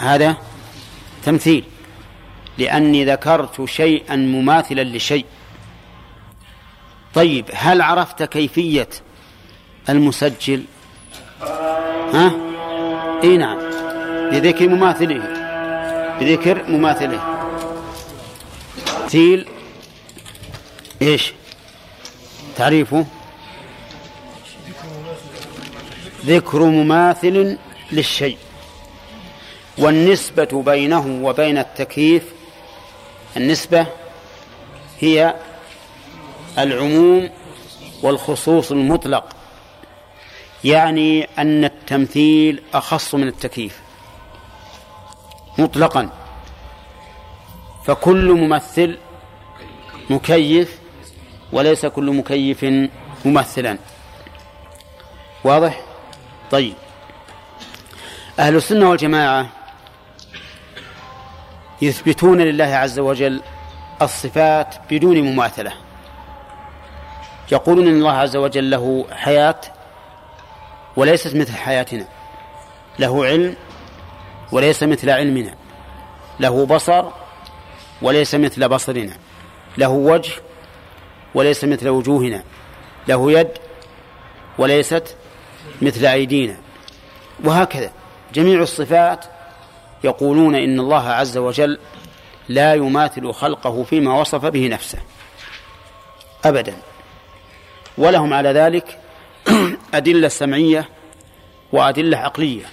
هذا 0.00 0.36
تمثيل. 1.24 1.64
لأني 2.58 3.04
ذكرت 3.04 3.64
شيئا 3.64 4.16
مماثلا 4.16 4.84
لشيء. 4.84 5.26
طيب 7.14 7.44
هل 7.54 7.82
عرفت 7.82 8.22
كيفية 8.22 8.88
المسجل؟ 9.88 10.64
ها؟ 12.14 12.32
إي 13.24 13.36
نعم. 13.36 13.58
بذكر 14.30 14.68
مماثله. 14.68 15.22
بذكر 16.20 16.64
مماثله. 16.68 17.20
تمثيل 19.02 19.48
إيش؟ 21.02 21.32
تعريفه؟ 22.56 23.06
ذكر 26.26 26.62
مماثل 26.62 27.56
للشيء. 27.92 28.38
والنسبة 29.78 30.62
بينه 30.62 31.20
وبين 31.24 31.58
التكييف 31.58 32.24
النسبة 33.36 33.86
هي 35.00 35.34
العموم 36.58 37.30
والخصوص 38.02 38.70
المطلق 38.72 39.36
يعني 40.64 41.28
أن 41.38 41.64
التمثيل 41.64 42.62
أخص 42.74 43.14
من 43.14 43.28
التكييف 43.28 43.80
مطلقا. 45.58 46.10
فكل 47.84 48.32
ممثل 48.32 48.98
مكيف 50.10 50.78
وليس 51.52 51.86
كل 51.86 52.10
مكيف 52.10 52.66
ممثلا. 53.24 53.78
واضح؟ 55.44 55.80
طيب. 56.50 56.74
أهل 58.38 58.56
السنة 58.56 58.90
والجماعة 58.90 59.59
يثبتون 61.82 62.40
لله 62.40 62.64
عز 62.64 62.98
وجل 62.98 63.40
الصفات 64.02 64.74
بدون 64.90 65.20
مماثلة. 65.22 65.72
يقولون 67.52 67.88
إن 67.88 67.94
الله 67.94 68.12
عز 68.12 68.36
وجل 68.36 68.70
له 68.70 69.06
حياة 69.12 69.60
وليست 70.96 71.36
مثل 71.36 71.56
حياتنا. 71.56 72.04
له 72.98 73.26
علم 73.26 73.56
وليس 74.52 74.82
مثل 74.82 75.10
علمنا. 75.10 75.54
له 76.40 76.66
بصر 76.66 77.04
وليس 78.02 78.34
مثل 78.34 78.68
بصرنا. 78.68 79.12
له 79.78 79.88
وجه 79.88 80.32
وليس 81.34 81.64
مثل 81.64 81.88
وجوهنا. 81.88 82.42
له 83.08 83.32
يد 83.32 83.50
وليست 84.58 85.16
مثل 85.82 86.06
أيدينا. 86.06 86.56
وهكذا. 87.44 87.90
جميع 88.34 88.60
الصفات 88.62 89.24
يقولون 90.04 90.54
إن 90.54 90.80
الله 90.80 91.08
عز 91.08 91.38
وجل 91.38 91.78
لا 92.48 92.74
يماثل 92.74 93.32
خلقه 93.32 93.82
فيما 93.84 94.20
وصف 94.20 94.44
به 94.44 94.68
نفسه. 94.68 94.98
أبدا. 96.44 96.76
ولهم 97.98 98.34
على 98.34 98.48
ذلك 98.48 98.98
أدلة 99.94 100.28
سمعية 100.28 100.88
وأدلة 101.72 102.18
عقلية. 102.18 102.64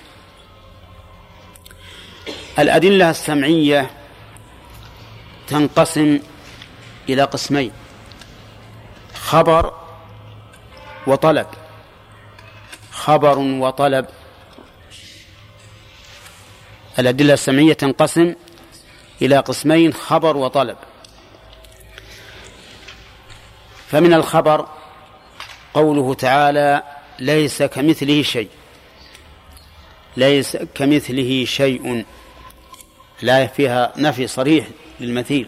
الأدلة 2.59 3.09
السمعية 3.09 3.91
تنقسم 5.47 6.19
إلى 7.09 7.23
قسمين 7.23 7.71
خبر 9.13 9.73
وطلب. 11.07 11.47
خبر 12.91 13.39
وطلب 13.39 14.05
الأدلة 16.99 17.33
السمعية 17.33 17.73
تنقسم 17.73 18.35
إلى 19.21 19.37
قسمين 19.37 19.93
خبر 19.93 20.37
وطلب. 20.37 20.77
فمن 23.87 24.13
الخبر 24.13 24.67
قوله 25.73 26.13
تعالى 26.13 26.83
ليس 27.19 27.63
كمثله 27.63 28.21
شيء. 28.21 28.49
ليس 30.17 30.57
كمثله 30.57 31.45
شيء. 31.45 32.05
لا 33.21 33.47
فيها 33.47 33.93
نفي 33.97 34.27
صريح 34.27 34.67
للمثيل. 34.99 35.47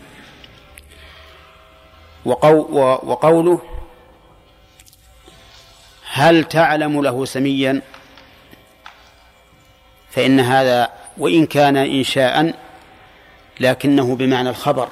وقوله 2.26 3.62
هل 6.12 6.43
تعلم 6.43 7.02
له 7.02 7.26
سميا؟ 7.26 7.82
فإن 10.12 10.39
هذا 10.39 10.89
وإن 11.20 11.45
كان 11.45 11.78
إنشاء 11.78 12.53
لكنه 13.59 14.15
بمعنى 14.15 14.49
الخبر. 14.49 14.88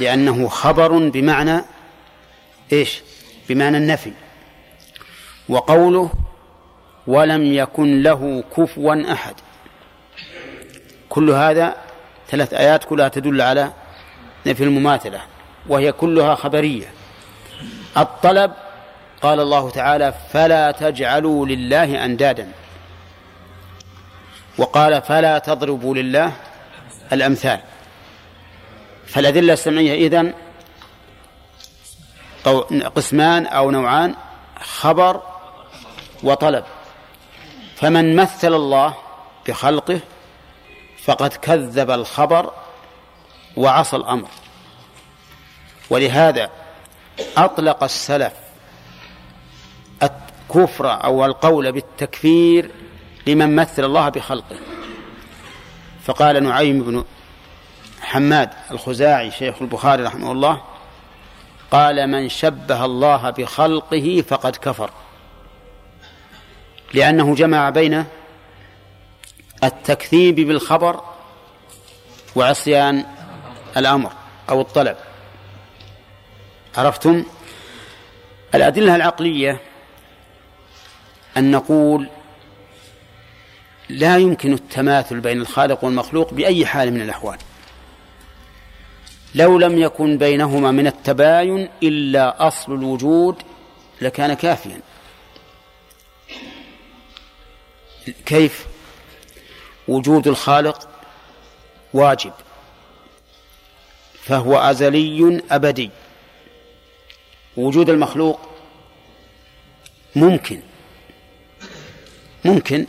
لأنه 0.00 0.48
خبر 0.48 1.08
بمعنى 1.08 1.60
إيش؟ 2.72 3.02
بمعنى 3.48 3.76
النفي. 3.76 4.12
وقوله 5.48 6.10
ولم 7.06 7.44
يكن 7.44 8.02
له 8.02 8.44
كفوا 8.56 9.12
أحد. 9.12 9.34
كل 11.08 11.30
هذا 11.30 11.76
ثلاث 12.28 12.54
آيات 12.54 12.84
كلها 12.84 13.08
تدل 13.08 13.40
على 13.40 13.72
نفي 14.46 14.64
المماثلة 14.64 15.20
وهي 15.68 15.92
كلها 15.92 16.34
خبرية. 16.34 16.86
الطلب 17.96 18.52
قال 19.22 19.40
الله 19.40 19.70
تعالى 19.70 20.14
فلا 20.32 20.70
تجعلوا 20.70 21.46
لله 21.46 22.04
أندادا. 22.04 22.48
وقال 24.58 25.02
فلا 25.02 25.38
تضربوا 25.38 25.94
لله 25.94 26.32
الأمثال. 27.12 27.60
فالأدلة 29.06 29.52
السمعية 29.52 30.06
إذن 30.06 30.34
قسمان 32.94 33.46
أو 33.46 33.70
نوعان 33.70 34.14
خبر 34.60 35.22
وطلب. 36.22 36.64
فمن 37.76 38.16
مثل 38.16 38.54
الله 38.54 38.94
بخلقه 39.48 40.00
فقد 41.04 41.32
كذب 41.32 41.90
الخبر 41.90 42.52
وعصى 43.56 43.96
الأمر. 43.96 44.28
ولهذا 45.90 46.50
أطلق 47.36 47.84
السلف 47.84 48.32
الكفر 50.02 51.04
أو 51.04 51.24
القول 51.24 51.72
بالتكفير 51.72 52.70
لمن 53.26 53.56
مثل 53.56 53.84
الله 53.84 54.08
بخلقه. 54.08 54.56
فقال 56.04 56.42
نعيم 56.42 56.82
بن 56.82 57.04
حماد 58.00 58.50
الخزاعي 58.70 59.30
شيخ 59.30 59.62
البخاري 59.62 60.02
رحمه 60.02 60.32
الله 60.32 60.62
قال 61.70 62.06
من 62.06 62.28
شبه 62.28 62.84
الله 62.84 63.30
بخلقه 63.30 64.24
فقد 64.28 64.56
كفر. 64.56 64.90
لأنه 66.94 67.34
جمع 67.34 67.70
بين 67.70 68.04
التكذيب 69.64 70.34
بالخبر 70.34 71.00
وعصيان 72.36 73.06
الأمر 73.76 74.12
أو 74.50 74.60
الطلب. 74.60 74.96
عرفتم؟ 76.76 77.24
الأدلة 78.54 78.96
العقلية 78.96 79.60
أن 81.36 81.50
نقول 81.50 82.08
لا 83.88 84.18
يمكن 84.18 84.52
التماثل 84.52 85.20
بين 85.20 85.40
الخالق 85.40 85.84
والمخلوق 85.84 86.34
بأي 86.34 86.66
حال 86.66 86.92
من 86.92 87.00
الأحوال. 87.00 87.38
لو 89.34 89.58
لم 89.58 89.78
يكن 89.78 90.18
بينهما 90.18 90.70
من 90.70 90.86
التباين 90.86 91.68
إلا 91.82 92.46
أصل 92.48 92.74
الوجود 92.74 93.42
لكان 94.00 94.34
كافيا. 94.34 94.80
كيف؟ 98.26 98.66
وجود 99.88 100.28
الخالق 100.28 100.88
واجب 101.94 102.32
فهو 104.22 104.58
أزلي 104.58 105.42
أبدي. 105.50 105.90
وجود 107.56 107.90
المخلوق 107.90 108.40
ممكن 110.16 110.60
ممكن 112.44 112.86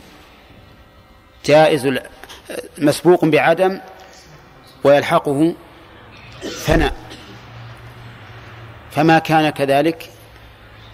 جائز 1.48 1.98
مسبوق 2.78 3.24
بعدم 3.24 3.80
ويلحقه 4.84 5.54
ثناء. 6.42 6.94
فما 8.90 9.18
كان 9.18 9.50
كذلك 9.50 10.10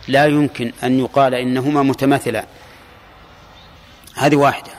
لا 0.09 0.27
يمكن 0.27 0.73
أن 0.83 1.01
يقال 1.01 1.35
إنهما 1.35 1.83
متماثلان 1.83 2.47
هذه 4.15 4.37
واحدة. 4.37 4.71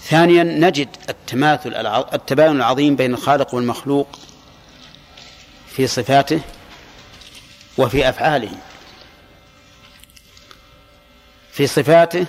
ثانيا 0.00 0.42
نجد 0.42 0.88
التماثل 1.08 1.86
التباين 2.12 2.56
العظيم 2.56 2.96
بين 2.96 3.14
الخالق 3.14 3.54
والمخلوق 3.54 4.18
في 5.68 5.86
صفاته 5.86 6.40
وفي 7.78 8.08
أفعاله. 8.08 8.52
في 11.52 11.66
صفاته 11.66 12.26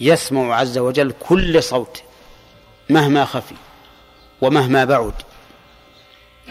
يسمع 0.00 0.56
عز 0.56 0.78
وجل 0.78 1.12
كل 1.28 1.62
صوت 1.62 2.02
مهما 2.90 3.24
خفي 3.24 3.54
ومهما 4.40 4.84
بعد. 4.84 5.14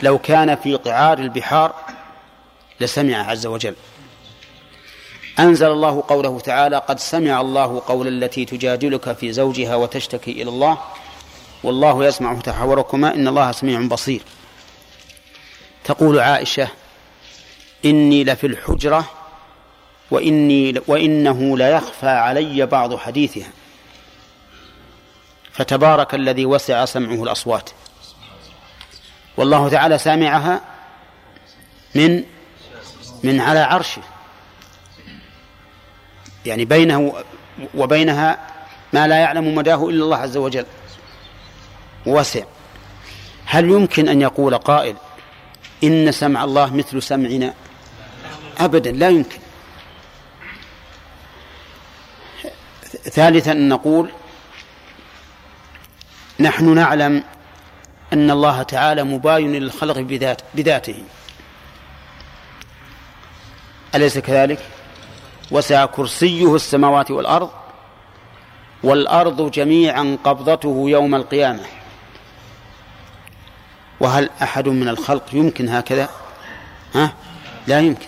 لو 0.04 0.18
كان 0.18 0.56
في 0.56 0.76
قعار 0.76 1.20
البحار 1.20 1.76
لسمع 2.80 3.30
عز 3.30 3.46
وجل. 3.46 3.76
أنزل 5.40 5.68
الله 5.68 6.04
قوله 6.08 6.40
تعالى 6.40 6.78
قد 6.78 7.00
سمع 7.00 7.42
الله 7.42 7.82
قول 7.88 8.08
التي 8.08 8.46
تجادلك 8.46 9.14
في 9.14 9.34
زوجها 9.34 9.76
وتشتكي 9.76 10.32
إلى 10.32 10.50
الله 10.50 10.78
والله 11.64 12.06
يسمع 12.06 12.40
تحاوركما 12.40 13.16
إن 13.16 13.28
الله 13.28 13.52
سميع 13.52 13.82
بصير 13.82 14.22
تقول 15.84 16.20
عائشة 16.20 16.68
إني 17.86 18.24
لفي 18.24 18.48
الحجرة 18.48 19.10
وإني 20.12 20.82
وإنه 20.88 21.58
ليخفى 21.58 22.10
علي 22.10 22.66
بعض 22.66 22.96
حديثها. 22.96 23.50
فتبارك 25.52 26.16
الذي 26.16 26.46
وسع 26.46 26.86
سمعه 26.86 27.24
الأصوات. 27.24 27.70
والله 29.38 29.70
تعالى 29.70 29.98
سامعها 29.98 30.62
من 31.96 32.24
من 33.24 33.40
على 33.40 33.60
عرشه. 33.60 34.02
يعني 36.46 36.66
بينه 36.66 37.14
وبينها 37.76 38.38
ما 38.94 39.08
لا 39.08 39.16
يعلم 39.16 39.56
مداه 39.56 39.90
إلا 39.90 40.04
الله 40.04 40.18
عز 40.18 40.38
وجل. 40.38 40.66
وسع 42.06 42.44
هل 43.46 43.70
يمكن 43.70 44.10
أن 44.10 44.22
يقول 44.22 44.58
قائل 44.58 44.96
إن 45.84 46.12
سمع 46.12 46.44
الله 46.44 46.74
مثل 46.74 47.02
سمعنا؟ 47.02 47.54
أبدا 48.58 48.92
لا 48.92 49.10
يمكن. 49.10 49.45
ثالثا 53.16 53.54
نقول 53.54 54.10
نحن 56.40 56.76
نعلم 56.76 57.24
أن 58.14 58.32
الله 58.32 58.64
تعالى 58.64 59.04
مباين 59.04 59.52
للخلق 59.52 59.98
بذات 60.00 60.42
بذاته 60.54 61.04
أليس 63.96 64.18
كذلك؟ 64.18 64.60
وسع 65.52 65.86
كرسيه 65.86 66.56
السماوات 66.56 67.12
والأرض 67.12 67.50
والأرض 68.84 69.52
جميعا 69.52 70.18
قبضته 70.24 70.86
يوم 70.88 71.16
القيامة 71.16 71.64
وهل 74.00 74.30
أحد 74.42 74.68
من 74.68 74.88
الخلق 74.88 75.26
يمكن 75.34 75.70
هكذا 75.70 76.10
ها؟ 76.96 77.14
لا 77.68 77.80
يمكن 77.80 78.08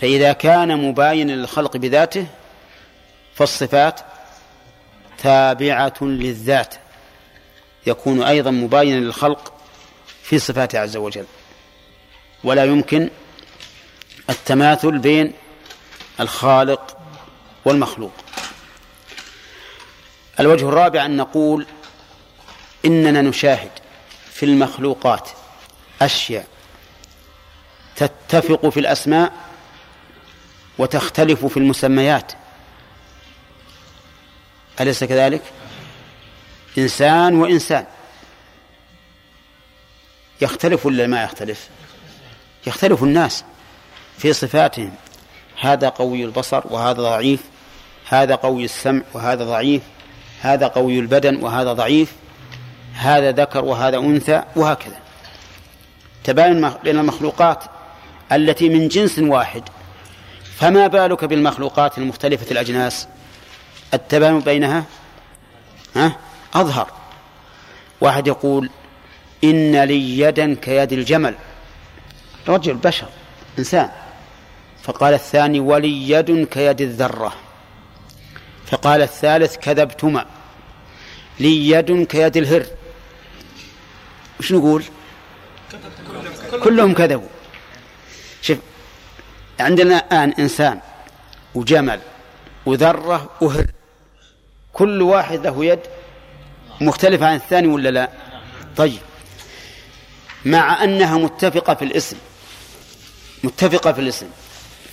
فإذا 0.00 0.32
كان 0.32 0.88
مباينا 0.88 1.32
للخلق 1.32 1.76
بذاته 1.76 2.26
فالصفات 3.36 4.00
تابعة 5.18 5.94
للذات 6.00 6.74
يكون 7.86 8.22
أيضا 8.22 8.50
مباينا 8.50 9.00
للخلق 9.00 9.52
في 10.22 10.38
صفاته 10.38 10.78
عز 10.78 10.96
وجل. 10.96 11.26
ولا 12.44 12.64
يمكن 12.64 13.10
التماثل 14.30 14.98
بين 14.98 15.32
الخالق 16.20 16.98
والمخلوق. 17.64 18.12
الوجه 20.40 20.68
الرابع 20.68 21.04
أن 21.04 21.16
نقول 21.16 21.66
إننا 22.84 23.22
نشاهد 23.22 23.70
في 24.32 24.42
المخلوقات 24.46 25.28
أشياء 26.02 26.46
تتفق 27.96 28.68
في 28.68 28.80
الأسماء 28.80 29.32
وتختلف 30.78 31.46
في 31.46 31.56
المسميات. 31.56 32.32
أليس 34.80 35.04
كذلك؟ 35.04 35.42
إنسان 36.78 37.34
وإنسان. 37.34 37.84
يختلف 40.40 40.86
ولا 40.86 41.06
ما 41.06 41.24
يختلف؟ 41.24 41.68
يختلف 42.66 43.02
الناس 43.02 43.44
في 44.18 44.32
صفاتهم. 44.32 44.94
هذا 45.60 45.88
قوي 45.88 46.24
البصر 46.24 46.62
وهذا 46.64 47.02
ضعيف. 47.02 47.40
هذا 48.08 48.34
قوي 48.34 48.64
السمع 48.64 49.02
وهذا 49.14 49.44
ضعيف. 49.44 49.82
هذا 50.40 50.66
قوي 50.66 50.98
البدن 50.98 51.36
وهذا 51.36 51.72
ضعيف. 51.72 52.12
هذا 52.94 53.32
ذكر 53.32 53.64
وهذا 53.64 53.96
أنثى 53.96 54.42
وهكذا. 54.56 54.98
تباين 56.24 56.70
بين 56.84 56.98
المخلوقات 56.98 57.64
التي 58.32 58.68
من 58.68 58.88
جنس 58.88 59.18
واحد. 59.18 59.62
فما 60.56 60.86
بالك 60.86 61.24
بالمخلوقات 61.24 61.98
المختلفة 61.98 62.50
الأجناس؟ 62.50 63.08
التباين 63.94 64.40
بينها 64.40 64.84
ها؟ 65.96 66.16
أظهر. 66.54 66.90
واحد 68.00 68.26
يقول 68.26 68.70
إن 69.44 69.84
لي 69.84 70.18
يدا 70.18 70.54
كيد 70.54 70.92
الجمل. 70.92 71.34
رجل 72.48 72.74
بشر 72.74 73.08
إنسان. 73.58 73.90
فقال 74.82 75.14
الثاني 75.14 75.60
ولي 75.60 76.10
يد 76.10 76.46
كيد 76.46 76.80
الذرة. 76.80 77.32
فقال 78.66 79.02
الثالث 79.02 79.56
كذبتما. 79.56 80.26
لي 81.40 81.70
يد 81.70 82.06
كيد 82.06 82.36
الهر. 82.36 82.66
وش 84.40 84.52
نقول؟ 84.52 84.84
كلهم 86.64 86.94
كذبوا. 86.94 87.28
شوف 88.42 88.58
عندنا 89.60 89.98
الآن 89.98 90.32
إنسان 90.38 90.80
وجمل 91.54 92.00
وذرة 92.66 93.30
وهر. 93.40 93.66
كل 94.72 95.02
واحد 95.02 95.46
له 95.46 95.64
يد 95.64 95.80
مختلفة 96.80 97.26
عن 97.26 97.34
الثاني 97.34 97.68
ولا 97.68 97.88
لا؟ 97.88 98.10
طيب. 98.76 98.98
مع 100.44 100.84
أنها 100.84 101.18
متفقة 101.18 101.74
في 101.74 101.84
الاسم. 101.84 102.16
متفقة 103.44 103.92
في 103.92 104.00
الاسم. 104.00 104.26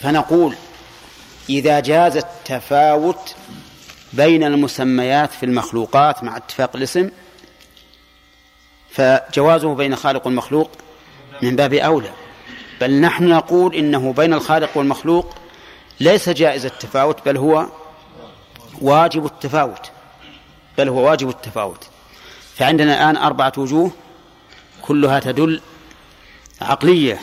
فنقول 0.01 0.55
إذا 1.49 1.79
جاز 1.79 2.17
التفاوت 2.17 3.35
بين 4.13 4.43
المسميات 4.43 5.31
في 5.31 5.45
المخلوقات 5.45 6.23
مع 6.23 6.37
اتفاق 6.37 6.75
الاسم 6.75 7.09
فجوازه 8.89 9.75
بين 9.75 9.95
خالق 9.95 10.25
والمخلوق 10.27 10.71
من 11.41 11.55
باب 11.55 11.73
أولى. 11.73 12.11
بل 12.81 13.01
نحن 13.01 13.27
نقول 13.27 13.75
إنه 13.75 14.13
بين 14.13 14.33
الخالق 14.33 14.77
والمخلوق 14.77 15.35
ليس 16.03 16.29
جائز 16.29 16.65
التفاوت 16.65 17.25
بل 17.25 17.37
هو 17.37 17.67
واجب 18.81 19.25
التفاوت. 19.25 19.91
بل 20.77 20.89
هو 20.89 21.09
واجب 21.09 21.29
التفاوت. 21.29 21.87
فعندنا 22.55 22.93
الآن 22.93 23.23
أربعة 23.23 23.53
وجوه 23.57 23.91
كلها 24.81 25.19
تدل 25.19 25.61
عقلية. 26.61 27.19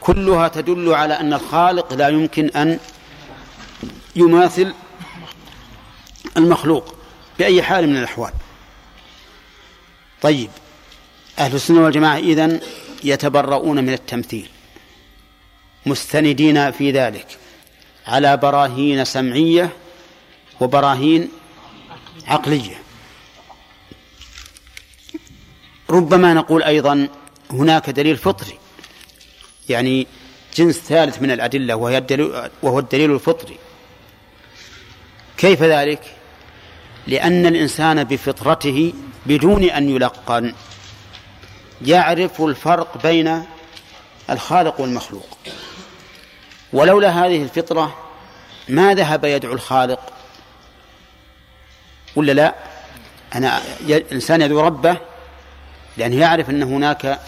كلها 0.00 0.48
تدل 0.48 0.94
على 0.94 1.20
أن 1.20 1.32
الخالق 1.32 1.94
لا 1.94 2.08
يمكن 2.08 2.48
أن 2.48 2.78
يماثل 4.16 4.74
المخلوق 6.36 6.94
بأي 7.38 7.62
حال 7.62 7.88
من 7.88 7.96
الأحوال. 7.96 8.32
طيب 10.22 10.50
أهل 11.38 11.54
السنة 11.54 11.80
والجماعة 11.84 12.16
إذن 12.16 12.60
يتبرؤون 13.04 13.84
من 13.84 13.92
التمثيل 13.92 14.48
مستندين 15.86 16.70
في 16.70 16.90
ذلك. 16.90 17.38
على 18.08 18.36
براهين 18.36 19.04
سمعية 19.04 19.72
وبراهين 20.60 21.28
عقلية. 22.26 22.82
ربما 25.90 26.34
نقول 26.34 26.62
أيضا 26.62 27.08
هناك 27.50 27.90
دليل 27.90 28.16
فطري 28.16 28.58
يعني 29.68 30.06
جنس 30.56 30.78
ثالث 30.78 31.22
من 31.22 31.30
الأدلة 31.30 31.74
وهي 31.74 31.98
الدليل 31.98 32.50
وهو 32.62 32.78
الدليل 32.78 33.12
الفطري. 33.12 33.58
كيف 35.36 35.62
ذلك؟ 35.62 36.14
لأن 37.06 37.46
الإنسان 37.46 38.04
بفطرته 38.04 38.92
بدون 39.26 39.64
أن 39.64 39.88
يلقن 39.88 40.54
يعرف 41.86 42.42
الفرق 42.42 43.02
بين 43.02 43.44
الخالق 44.30 44.80
والمخلوق. 44.80 45.38
ولولا 46.72 47.10
هذه 47.10 47.42
الفطرة 47.42 47.94
ما 48.68 48.94
ذهب 48.94 49.24
يدعو 49.24 49.52
الخالق. 49.52 50.00
ولا 52.16 52.32
لا؟ 52.32 52.54
أنا 53.34 53.60
الإنسان 53.80 54.42
يدعو 54.42 54.60
ربه 54.60 54.96
لأنه 55.96 56.16
يعرف 56.16 56.50
أن 56.50 56.62
هناك 56.62 57.20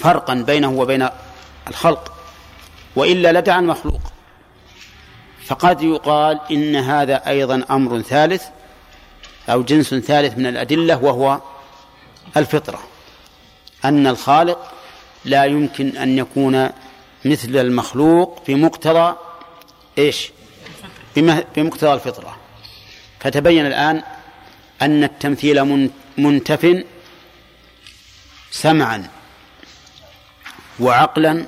فرقا 0.00 0.34
بينه 0.34 0.70
وبين 0.70 1.08
الخلق 1.68 2.12
وإلا 2.96 3.32
لدعا 3.32 3.58
المخلوق. 3.60 4.00
فقد 5.46 5.82
يقال 5.82 6.40
إن 6.50 6.76
هذا 6.76 7.28
أيضا 7.28 7.64
أمر 7.70 8.00
ثالث 8.00 8.44
أو 9.48 9.62
جنس 9.62 9.94
ثالث 9.94 10.38
من 10.38 10.46
الأدلة 10.46 11.04
وهو 11.04 11.40
الفطرة. 12.36 12.78
أن 13.84 14.06
الخالق 14.06 14.72
لا 15.24 15.44
يمكن 15.44 15.96
أن 15.96 16.18
يكون 16.18 16.70
مثل 17.24 17.56
المخلوق 17.56 18.42
بمقتضى 18.48 19.16
إيش؟ 19.98 20.30
بمقتضى 21.56 21.92
الفطرة. 21.92 22.36
فتبين 23.20 23.66
الآن 23.66 24.02
أن 24.82 25.04
التمثيل 25.04 25.88
منتف 26.18 26.84
سمعا 28.50 29.08
وعقلا 30.80 31.46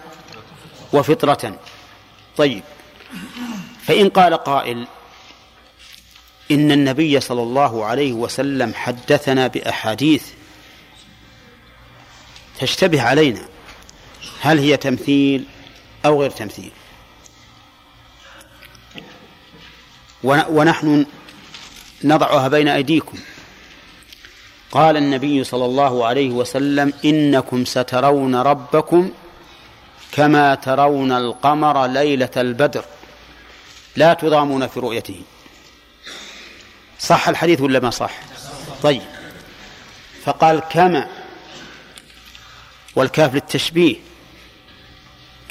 وفطرة. 0.92 1.58
طيب 2.36 2.62
فإن 3.86 4.08
قال 4.08 4.34
قائل 4.34 4.86
إن 6.50 6.72
النبي 6.72 7.20
صلى 7.20 7.42
الله 7.42 7.84
عليه 7.84 8.12
وسلم 8.12 8.74
حدثنا 8.74 9.46
بأحاديث 9.46 10.24
تشتبه 12.60 13.02
علينا 13.02 13.48
هل 14.40 14.58
هي 14.58 14.76
تمثيل 14.76 15.44
أو 16.06 16.20
غير 16.20 16.30
تمثيل. 16.30 16.72
ونحن 20.24 21.06
نضعها 22.04 22.48
بين 22.48 22.68
أيديكم. 22.68 23.18
قال 24.70 24.96
النبي 24.96 25.44
صلى 25.44 25.64
الله 25.64 26.06
عليه 26.06 26.30
وسلم 26.30 26.92
إنكم 27.04 27.64
سترون 27.64 28.34
ربكم 28.34 29.10
كما 30.12 30.54
ترون 30.54 31.12
القمر 31.12 31.86
ليلة 31.86 32.30
البدر. 32.36 32.84
لا 33.96 34.14
تضامون 34.14 34.66
في 34.66 34.80
رؤيته. 34.80 35.22
صح 36.98 37.28
الحديث 37.28 37.60
ولا 37.60 37.80
ما 37.80 37.90
صح؟ 37.90 38.20
طيب. 38.82 39.02
فقال 40.24 40.60
كما 40.60 41.08
والكاف 42.96 43.34
للتشبيه. 43.34 43.96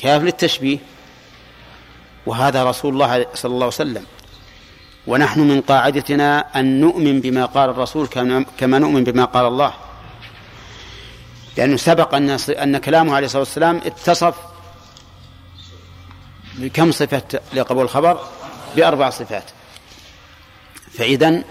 كاف 0.03 0.21
للتشبيه. 0.21 0.77
وهذا 2.25 2.63
رسول 2.63 2.93
الله 2.93 3.25
صلى 3.33 3.49
الله 3.51 3.65
عليه 3.65 3.75
وسلم. 3.75 4.05
ونحن 5.07 5.39
من 5.39 5.61
قاعدتنا 5.61 6.59
أن 6.59 6.81
نؤمن 6.81 7.21
بما 7.21 7.45
قال 7.45 7.69
الرسول 7.69 8.07
كما 8.57 8.79
نؤمن 8.79 9.03
بما 9.03 9.25
قال 9.25 9.45
الله. 9.45 9.73
لأنه 11.57 11.77
سبق 11.77 12.15
أن 12.15 12.29
أن 12.49 12.77
كلامه 12.77 13.15
عليه 13.15 13.25
الصلاة 13.25 13.41
والسلام 13.41 13.81
اتصف 13.85 14.35
بكم 16.55 16.91
صفة 16.91 17.39
لقبول 17.53 17.83
الخبر؟ 17.83 18.27
بأربع 18.75 19.09
صفات. 19.09 19.43
فإذا 20.97 21.43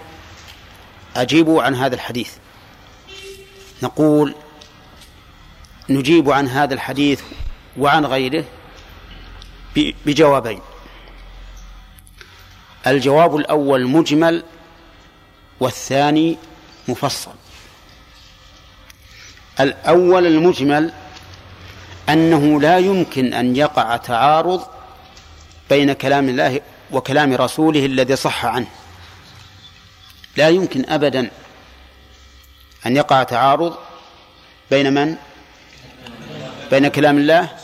أجيبوا 1.15 1.63
عن 1.63 1.75
هذا 1.75 1.95
الحديث. 1.95 2.31
نقول 3.83 4.35
نجيب 5.89 6.31
عن 6.31 6.47
هذا 6.47 6.73
الحديث 6.73 7.21
وعن 7.77 8.05
غيره 8.05 8.45
بجوابين. 9.75 10.61
الجواب 12.87 13.35
الأول 13.35 13.87
مجمل 13.87 14.43
والثاني 15.59 16.37
مفصل. 16.87 17.31
الأول 19.59 20.27
المجمل 20.27 20.93
أنه 22.09 22.61
لا 22.61 22.77
يمكن 22.77 23.33
أن 23.33 23.55
يقع 23.55 23.97
تعارض 23.97 24.65
بين 25.69 25.93
كلام 25.93 26.29
الله 26.29 26.61
وكلام 26.91 27.33
رسوله 27.33 27.85
الذي 27.85 28.15
صح 28.15 28.45
عنه. 28.45 28.67
لا 30.37 30.49
يمكن 30.49 30.89
أبدا 30.89 31.31
أن 32.85 32.95
يقع 32.97 33.23
تعارض 33.23 33.77
بين 34.71 34.93
من؟ 34.93 35.15
بين 36.71 36.87
كلام 36.87 37.17
الله 37.17 37.62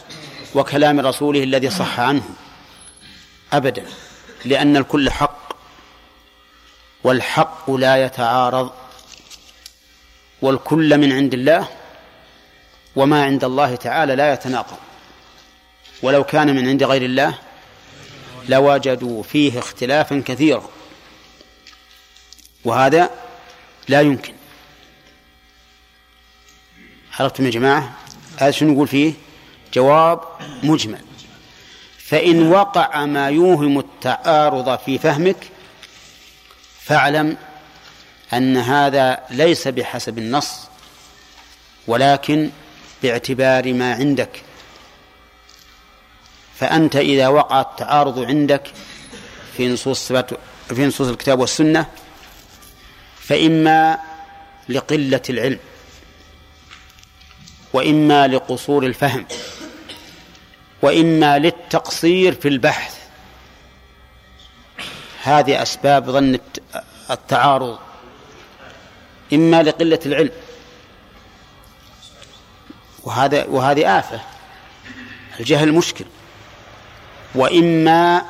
وكلام 0.55 0.99
رسوله 0.99 1.43
الذي 1.43 1.69
صح 1.69 1.99
عنه. 1.99 2.23
أبدا. 3.53 3.85
لأن 4.45 4.77
الكل 4.77 5.09
حق. 5.09 5.39
والحق 7.03 7.71
لا 7.71 8.05
يتعارض. 8.05 8.71
والكل 10.41 10.97
من 10.97 11.11
عند 11.11 11.33
الله. 11.33 11.67
وما 12.95 13.23
عند 13.23 13.43
الله 13.43 13.75
تعالى 13.75 14.15
لا 14.15 14.33
يتناقض. 14.33 14.77
ولو 16.01 16.23
كان 16.23 16.55
من 16.55 16.67
عند 16.67 16.83
غير 16.83 17.01
الله 17.01 17.39
لوجدوا 18.49 19.23
فيه 19.23 19.59
اختلافا 19.59 20.23
كثيرا. 20.25 20.69
وهذا 22.65 23.09
لا 23.87 24.01
يمكن. 24.01 24.33
عرفتم 27.19 27.45
يا 27.45 27.49
جماعة؟ 27.49 27.93
هذا 28.37 28.51
شنو 28.51 28.73
نقول 28.73 28.87
فيه؟ 28.87 29.13
جواب 29.73 30.19
مجمل. 30.63 31.01
فإن 31.97 32.51
وقع 32.51 33.05
ما 33.05 33.29
يوهم 33.29 33.79
التعارض 33.79 34.79
في 34.79 34.97
فهمك 34.97 35.37
فاعلم 36.81 37.37
أن 38.33 38.57
هذا 38.57 39.19
ليس 39.29 39.67
بحسب 39.67 40.17
النص 40.17 40.59
ولكن 41.87 42.49
باعتبار 43.03 43.73
ما 43.73 43.93
عندك. 43.93 44.43
فأنت 46.59 46.95
إذا 46.95 47.27
وقع 47.27 47.61
التعارض 47.61 48.19
عندك 48.19 48.71
في 49.57 49.67
نصوص 49.67 50.11
في 50.67 50.85
نصوص 50.85 51.07
الكتاب 51.07 51.39
والسنة 51.39 51.85
فإما 53.19 53.99
لقلة 54.69 55.21
العلم 55.29 55.59
وإما 57.73 58.27
لقصور 58.27 58.85
الفهم. 58.85 59.25
وإما 60.81 61.39
للتقصير 61.39 62.33
في 62.33 62.47
البحث. 62.47 62.97
هذه 65.23 65.61
أسباب 65.61 66.11
ظن 66.11 66.39
التعارض. 67.11 67.79
إما 69.33 69.63
لقلة 69.63 69.99
العلم. 70.05 70.31
وهذا 73.03 73.45
وهذه 73.45 73.99
آفة. 73.99 74.21
الجهل 75.39 75.71
مشكل. 75.71 76.05
وإما 77.35 78.25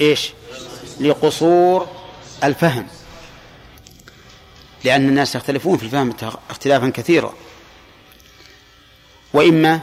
إيش؟ 0.00 0.32
لقصور 1.00 1.88
الفهم. 2.44 2.86
لأن 4.84 5.08
الناس 5.08 5.34
يختلفون 5.34 5.78
في 5.78 5.82
الفهم 5.84 6.14
اختلافا 6.50 6.88
كثيرا. 6.88 7.34
وإما 9.32 9.80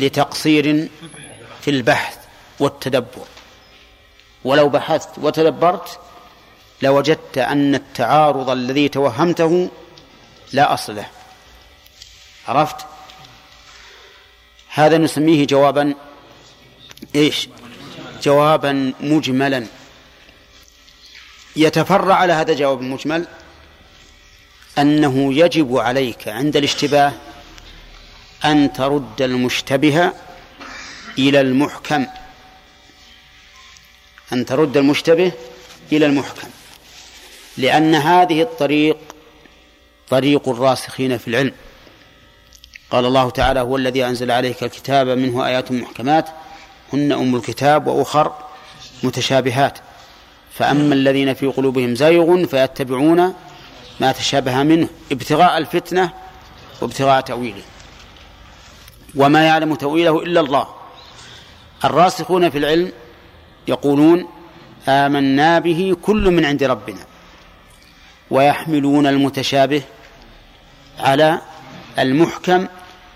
لتقصير 0.00 0.88
في 1.60 1.70
البحث 1.70 2.16
والتدبر. 2.60 3.26
ولو 4.44 4.68
بحثت 4.68 5.18
وتدبرت 5.18 5.98
لوجدت 6.82 7.38
أن 7.38 7.74
التعارض 7.74 8.50
الذي 8.50 8.88
توهمته 8.88 9.68
لا 10.52 10.74
أصل 10.74 10.96
له. 10.96 11.06
عرفت؟ 12.48 12.76
هذا 14.68 14.98
نسميه 14.98 15.46
جوابا 15.46 15.94
إيش؟ 17.14 17.48
جوابا 18.22 18.92
مجملا. 19.00 19.66
يتفرع 21.56 22.14
على 22.14 22.32
هذا 22.32 22.52
الجواب 22.52 22.80
المجمل 22.80 23.26
أنه 24.78 25.34
يجب 25.34 25.76
عليك 25.76 26.28
عند 26.28 26.56
الاشتباه 26.56 27.12
أن 28.44 28.72
ترد 28.72 29.22
المشتبه 29.22 30.12
إلى 31.18 31.40
المحكم. 31.40 32.06
أن 34.32 34.46
ترد 34.46 34.76
المشتبه 34.76 35.32
إلى 35.92 36.06
المحكم. 36.06 36.48
لأن 37.56 37.94
هذه 37.94 38.42
الطريق 38.42 38.96
طريق 40.08 40.48
الراسخين 40.48 41.18
في 41.18 41.28
العلم. 41.28 41.52
قال 42.90 43.04
الله 43.06 43.30
تعالى 43.30 43.60
هو 43.60 43.76
الذي 43.76 44.06
أنزل 44.06 44.30
عليك 44.30 44.62
الكتاب 44.62 45.08
منه 45.08 45.46
آيات 45.46 45.72
محكمات 45.72 46.28
هن 46.92 47.12
أم 47.12 47.36
الكتاب 47.36 47.86
وأخر 47.86 48.32
متشابهات. 49.02 49.78
فأما 50.54 50.94
الذين 50.94 51.34
في 51.34 51.46
قلوبهم 51.46 51.94
زيغ 51.94 52.46
فيتبعون 52.46 53.34
ما 54.00 54.12
تشابه 54.12 54.62
منه 54.62 54.88
ابتغاء 55.12 55.58
الفتنة 55.58 56.12
وابتغاء 56.80 57.20
تأويله. 57.20 57.62
وما 59.16 59.46
يعلم 59.46 59.74
تأويله 59.74 60.22
إلا 60.22 60.40
الله. 60.40 60.66
الراسخون 61.84 62.50
في 62.50 62.58
العلم 62.58 62.92
يقولون 63.68 64.28
آمنا 64.88 65.58
به 65.58 65.96
كل 66.02 66.30
من 66.30 66.44
عند 66.44 66.62
ربنا 66.62 67.06
ويحملون 68.30 69.06
المتشابه 69.06 69.82
على 70.98 71.40
المحكم 71.98 72.66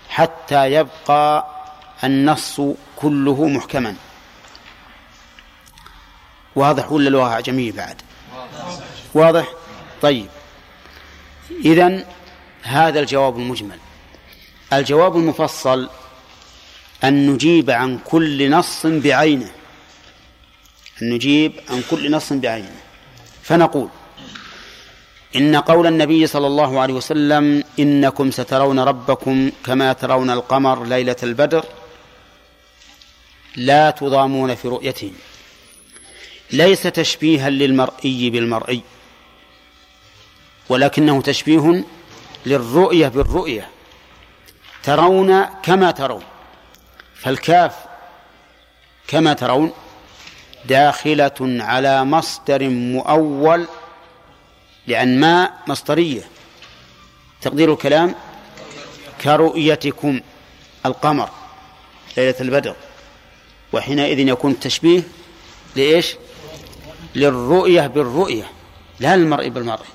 حتى 0.09 0.71
يبقى 0.71 1.47
النص 2.03 2.61
كله 2.95 3.47
محكما. 3.47 3.95
واضح 6.55 6.91
ولا 6.91 7.09
لغة 7.09 7.33
أعجمية 7.33 7.71
بعد؟ 7.71 8.01
واضح. 9.13 9.47
طيب. 10.01 10.27
إذن 11.65 12.05
هذا 12.63 12.99
الجواب 12.99 13.37
المجمل. 13.37 13.79
الجواب 14.73 15.17
المفصل 15.17 15.89
أن 17.03 17.29
نجيب 17.29 17.69
عن 17.69 17.99
كل 18.05 18.51
نص 18.51 18.85
بعينه. 18.85 19.51
أن 21.01 21.09
نجيب 21.09 21.53
عن 21.69 21.83
كل 21.89 22.11
نص 22.11 22.33
بعينه. 22.33 22.75
فنقول 23.43 23.89
إن 25.35 25.55
قول 25.55 25.87
النبي 25.87 26.27
صلى 26.27 26.47
الله 26.47 26.79
عليه 26.79 26.93
وسلم 26.93 27.63
إنكم 27.79 28.31
سترون 28.31 28.79
ربكم 28.79 29.51
كما 29.65 29.93
ترون 29.93 30.29
القمر 30.29 30.85
ليلة 30.85 31.15
البدر 31.23 31.65
لا 33.55 33.91
تضامون 33.91 34.55
في 34.55 34.67
رؤيته. 34.67 35.11
ليس 36.51 36.83
تشبيها 36.83 37.49
للمرئي 37.49 38.29
بالمرئي 38.29 38.81
ولكنه 40.69 41.21
تشبيه 41.21 41.83
للرؤية 42.45 43.07
بالرؤية. 43.07 43.74
ترون 44.85 45.43
كما 45.43 45.91
ترون 45.91 46.23
فالكاف 47.15 47.75
كما 49.07 49.33
ترون 49.33 49.71
داخلة 50.65 51.31
على 51.41 52.05
مصدر 52.05 52.69
مؤول 52.69 53.67
لأن 54.87 55.19
ما 55.19 55.49
مصدرية. 55.67 56.21
تقدير 57.41 57.73
الكلام؟ 57.73 58.15
كرؤيتكم 59.21 60.19
القمر 60.85 61.29
ليلة 62.17 62.35
البدر. 62.41 62.75
وحينئذ 63.73 64.19
يكون 64.19 64.51
التشبيه 64.51 65.03
لإيش؟ 65.75 66.15
للرؤية 67.15 67.87
بالرؤية 67.87 68.43
لا 68.99 69.17
للمرء 69.17 69.47
بالمرء. 69.47 69.85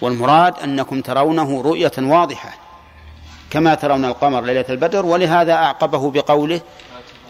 والمراد 0.00 0.58
أنكم 0.58 1.00
ترونه 1.00 1.62
رؤية 1.62 1.92
واضحة. 1.98 2.61
كما 3.52 3.74
ترون 3.74 4.04
القمر 4.04 4.44
ليلة 4.44 4.64
البدر 4.68 5.06
ولهذا 5.06 5.52
أعقبه 5.52 6.10
بقوله 6.10 6.60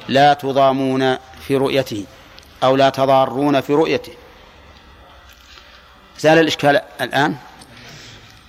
لا 0.09 0.35
تضامون 0.35 1.17
في 1.47 1.57
رؤيته 1.57 2.05
أو 2.63 2.77
لا 2.77 2.89
تضارون 2.89 3.61
في 3.61 3.73
رؤيته. 3.73 4.13
زال 6.19 6.39
الإشكال 6.39 6.81
الآن؟ 7.01 7.37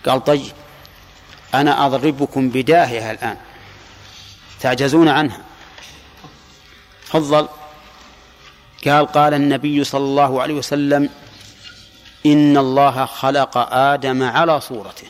قال 0.06 0.24
طيب 0.24 0.52
أنا 1.54 1.86
أضربكم 1.86 2.50
بداهية 2.50 3.12
الآن 3.12 3.38
تعجزون 4.60 5.08
عنها. 5.10 5.42
تفضل. 7.06 7.48
قال 8.86 9.08
قال 9.08 9.34
النبي 9.34 9.84
صلى 9.84 10.04
الله 10.04 10.42
عليه 10.42 10.54
وسلم 10.54 11.10
إن 12.26 12.58
الله 12.58 13.06
خلق 13.06 13.58
آدم 13.74 14.24
على 14.24 14.62
صورته. 14.62 15.08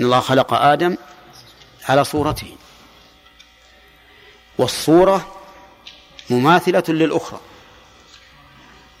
إن 0.00 0.04
الله 0.04 0.20
خلق 0.20 0.54
آدم 0.54 0.96
على 1.88 2.04
صورته. 2.04 2.56
والصورة 4.58 5.34
مماثلة 6.30 6.84
للأخرى. 6.88 7.40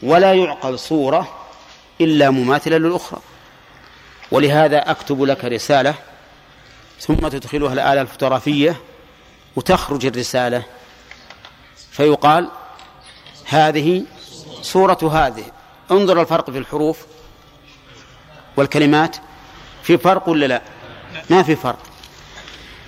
ولا 0.02 0.34
يعقل 0.34 0.78
صورة 0.78 1.46
إلا 2.00 2.30
مماثلة 2.30 2.76
للأخرى. 2.76 3.20
ولهذا 4.30 4.90
أكتب 4.90 5.22
لك 5.22 5.44
رسالة 5.44 5.94
ثم 7.00 7.28
تدخلها 7.28 7.72
الآلة 7.72 8.00
الفوتوغرافية 8.00 8.76
وتخرج 9.56 10.06
الرسالة. 10.06 10.62
فيقال 11.90 12.50
هذه 13.44 14.04
صورة 14.62 15.26
هذه. 15.26 15.44
انظر 15.90 16.20
الفرق 16.20 16.50
في 16.50 16.58
الحروف 16.58 17.06
والكلمات. 18.56 19.16
في 19.82 19.98
فرق 19.98 20.28
ولا 20.28 20.46
لا؟ 20.46 20.62
ما 21.30 21.42
في 21.42 21.56
فرق. 21.56 21.78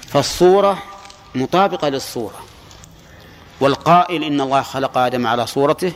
فالصورة 0.08 0.82
مطابقة 1.34 1.88
للصورة. 1.88 2.44
والقائل 3.60 4.24
إن 4.24 4.40
الله 4.40 4.62
خلق 4.62 4.98
آدم 4.98 5.26
على 5.26 5.46
صورته 5.46 5.92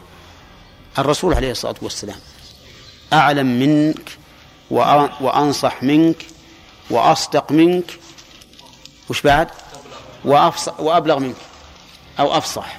الرسول 0.99 1.35
عليه 1.35 1.51
الصلاة 1.51 1.75
والسلام. 1.83 2.19
أعلم 3.13 3.47
منك 3.47 4.19
وأنصح 5.21 5.83
منك 5.83 6.27
وأصدق 6.91 7.53
منك. 7.53 7.99
وش 9.11 9.23
بعد؟ 9.23 9.49
وأبلغ 10.79 11.19
منك. 11.19 11.37
أو 12.19 12.37
أفصح. 12.37 12.79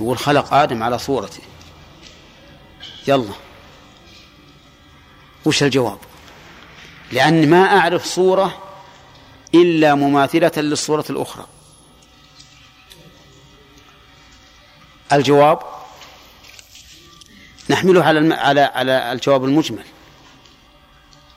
يقول 0.00 0.18
خلق 0.18 0.54
آدم 0.54 0.82
على 0.82 0.98
صورته. 0.98 1.42
يلا. 3.08 3.32
وش 5.44 5.62
الجواب؟ 5.62 5.98
لأن 7.12 7.50
ما 7.50 7.78
أعرف 7.78 8.04
صورة 8.04 8.62
إلا 9.54 9.94
مماثلة 9.94 10.52
للصورة 10.56 11.04
الأخرى. 11.10 11.46
الجواب 15.12 15.58
نحمله 17.70 18.04
على 18.04 18.34
على 18.34 18.60
على 18.60 19.12
الجواب 19.12 19.44
المجمل. 19.44 19.84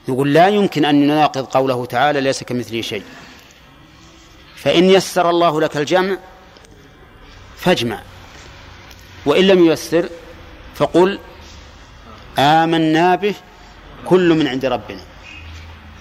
يقول 0.08 0.34
لا 0.34 0.48
يمكن 0.48 0.86
أن 0.86 1.08
نناقض 1.08 1.46
قوله 1.46 1.86
تعالى 1.86 2.22
ليس 2.22 2.44
كمثله 2.44 2.82
شيء. 2.82 3.04
فإن 4.56 4.90
يسر 4.90 5.30
الله 5.30 5.62
لك 5.62 5.78
الجمع 5.78 6.18
فاجمع. 7.58 8.02
وإن 9.26 9.48
لم 9.48 9.66
ييسر 9.66 10.10
فقل 10.76 11.20
آمنا 12.40 13.16
به 13.16 13.36
كل 14.06 14.30
من 14.34 14.48
عند 14.48 14.66
ربنا. 14.66 15.13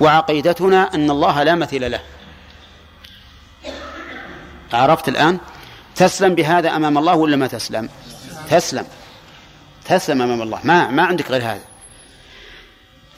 وعقيدتنا 0.02 0.94
أن 0.94 1.10
الله 1.10 1.42
لا 1.42 1.54
مثيل 1.54 1.90
له. 1.90 2.00
عرفت 4.72 5.08
الآن؟ 5.08 5.38
تسلم 5.96 6.34
بهذا 6.34 6.76
أمام 6.76 6.98
الله 6.98 7.14
ولا 7.14 7.36
ما 7.36 7.46
تسلم؟ 7.46 7.88
تسلم. 8.50 8.86
تسلم 9.84 10.22
أمام 10.22 10.42
الله. 10.42 10.60
ما 10.64 10.90
ما 10.90 11.02
عندك 11.02 11.30
غير 11.30 11.42
هذا. 11.42 11.64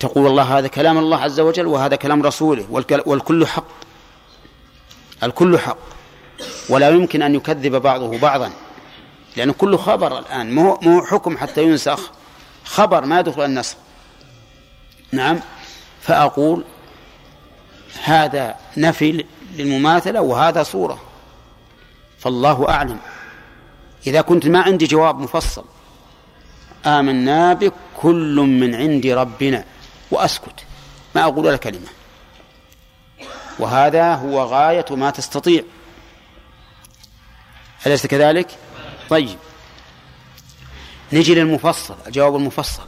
تقول 0.01 0.27
الله 0.27 0.59
هذا 0.59 0.69
كلام 0.69 0.98
الله 0.98 1.19
عز 1.19 1.40
وجل 1.40 1.66
وهذا 1.66 1.97
كلام 1.97 2.23
رسوله 2.23 2.66
والكل 3.06 3.47
حق. 3.47 3.66
الكل 5.23 5.59
حق. 5.59 5.78
ولا 6.69 6.89
يمكن 6.89 7.23
أن 7.23 7.35
يكذب 7.35 7.77
بعضه 7.77 8.19
بعضا. 8.19 8.51
لأنه 9.36 9.52
كله 9.52 9.77
خبر 9.77 10.19
الآن 10.19 10.55
مو 10.55 10.78
مو 10.82 11.02
حكم 11.02 11.39
حتى 11.39 11.62
ينسخ. 11.62 12.11
خبر 12.65 13.05
ما 13.05 13.20
يدخل 13.20 13.44
النسخ. 13.44 13.77
نعم. 15.12 15.40
فأقول 16.02 16.65
هذا 18.02 18.54
نفي 18.76 19.24
للمماثلة 19.56 20.20
وهذا 20.20 20.62
صورة. 20.62 21.02
فالله 22.18 22.68
أعلم. 22.68 22.98
إذا 24.06 24.20
كنت 24.20 24.46
ما 24.46 24.62
عندي 24.62 24.84
جواب 24.84 25.18
مفصل. 25.18 25.64
آمنا 26.86 27.52
بك 27.52 27.72
كل 27.96 28.36
من 28.36 28.74
عند 28.74 29.06
ربنا. 29.06 29.64
وأسكت. 30.10 30.64
ما 31.14 31.22
أقول 31.22 31.46
ولا 31.46 31.56
كلمة. 31.56 31.88
وهذا 33.58 34.14
هو 34.14 34.42
غاية 34.42 34.84
ما 34.90 35.10
تستطيع. 35.10 35.62
أليس 37.86 38.06
كذلك؟ 38.06 38.58
طيب. 39.10 39.38
نجي 41.12 41.34
للمفصل. 41.34 41.96
الجواب 42.06 42.36
المفصل. 42.36 42.82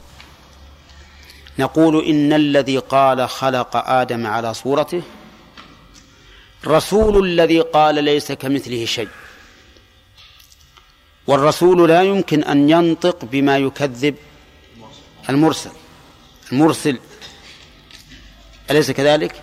نقول 1.59 2.05
إن 2.05 2.33
الذي 2.33 2.77
قال 2.77 3.29
خلق 3.29 3.77
آدم 3.77 4.27
على 4.27 4.53
صورته 4.53 5.01
رسول 6.67 7.25
الذي 7.25 7.59
قال 7.61 8.03
ليس 8.03 8.31
كمثله 8.31 8.85
شيء. 8.85 9.09
والرسول 11.27 11.89
لا 11.89 12.03
يمكن 12.03 12.43
أن 12.43 12.69
ينطق 12.69 13.25
بما 13.25 13.57
يكذب 13.57 14.15
المرسل. 15.29 15.69
المرسل. 16.51 16.99
أليس 18.71 18.91
كذلك؟ 18.91 19.41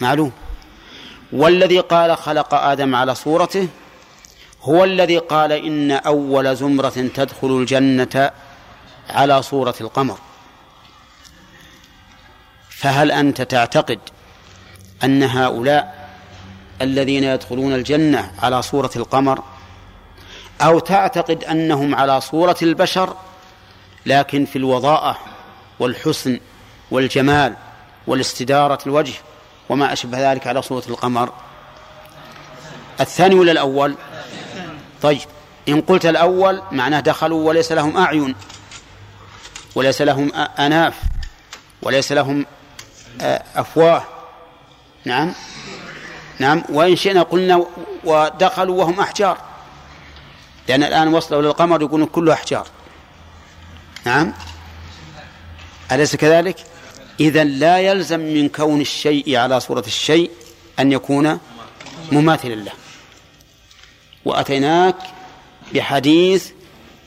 معلوم. 0.00 0.32
والذي 1.32 1.80
قال 1.80 2.16
خلق 2.16 2.54
آدم 2.54 2.94
على 2.94 3.14
صورته 3.14 3.68
هو 4.62 4.84
الذي 4.84 5.18
قال 5.18 5.52
إن 5.52 5.90
أول 5.90 6.56
زمرة 6.56 7.08
تدخل 7.14 7.48
الجنة 7.48 8.30
على 9.10 9.42
صورة 9.42 9.74
القمر. 9.80 10.18
فهل 12.80 13.12
أنت 13.12 13.42
تعتقد 13.42 13.98
أن 15.04 15.22
هؤلاء 15.22 16.08
الذين 16.82 17.24
يدخلون 17.24 17.74
الجنة 17.74 18.32
على 18.42 18.62
صورة 18.62 18.90
القمر 18.96 19.42
أو 20.60 20.78
تعتقد 20.78 21.44
أنهم 21.44 21.94
على 21.94 22.20
صورة 22.20 22.56
البشر 22.62 23.16
لكن 24.06 24.44
في 24.44 24.56
الوضاءة 24.56 25.18
والحسن 25.78 26.40
والجمال 26.90 27.56
والاستدارة 28.06 28.78
الوجه 28.86 29.14
وما 29.68 29.92
أشبه 29.92 30.32
ذلك 30.32 30.46
على 30.46 30.62
صورة 30.62 30.84
القمر؟ 30.88 31.32
الثاني 33.00 33.34
ولا 33.34 33.52
الأول؟ 33.52 33.94
طيب 35.02 35.20
إن 35.68 35.80
قلت 35.80 36.06
الأول 36.06 36.62
معناه 36.72 37.00
دخلوا 37.00 37.48
وليس 37.48 37.72
لهم 37.72 37.96
أعين 37.96 38.34
وليس 39.74 40.02
لهم 40.02 40.32
أناف 40.34 40.94
وليس 41.82 42.12
لهم 42.12 42.46
أفواه. 43.56 44.02
نعم. 45.04 45.34
نعم. 46.38 46.64
وإن 46.68 46.96
شئنا 46.96 47.22
قلنا 47.22 47.66
ودخلوا 48.04 48.78
وهم 48.78 49.00
أحجار. 49.00 49.38
لأن 50.68 50.82
الآن 50.82 51.14
وصلوا 51.14 51.42
للقمر 51.42 51.82
يقولون 51.82 52.06
كله 52.06 52.32
أحجار. 52.32 52.66
نعم. 54.04 54.32
أليس 55.92 56.16
كذلك؟ 56.16 56.56
إذا 57.20 57.44
لا 57.44 57.78
يلزم 57.78 58.20
من 58.20 58.48
كون 58.48 58.80
الشيء 58.80 59.36
على 59.36 59.60
صورة 59.60 59.84
الشيء 59.86 60.30
أن 60.78 60.92
يكون 60.92 61.38
مماثلا 62.12 62.54
له. 62.54 62.72
وأتيناك 64.24 64.96
بحديث 65.74 66.50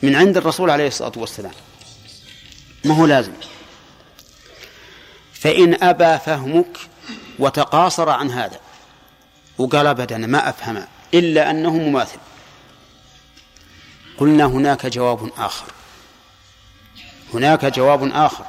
من 0.04 0.16
عند 0.16 0.38
الرسول 0.38 0.70
عليه 0.70 0.88
الصلاة 0.88 1.12
والسلام. 1.16 1.52
ما 2.86 2.96
هو 2.96 3.06
لازم؟ 3.06 3.32
فإن 5.44 5.84
أبى 5.84 6.20
فهمك 6.20 6.78
وتقاصر 7.40 8.10
عن 8.10 8.32
هذا. 8.32 8.60
وقال 9.58 9.88
أبدا 9.88 10.18
ما 10.18 10.50
أفهم 10.50 10.88
إلا 11.14 11.50
أنه 11.50 11.78
مماثل. 11.78 12.20
قلنا 14.18 14.46
هناك 14.46 14.86
جواب 14.86 15.30
آخر. 15.38 15.66
هناك 17.34 17.66
جواب 17.66 18.12
آخر. 18.14 18.46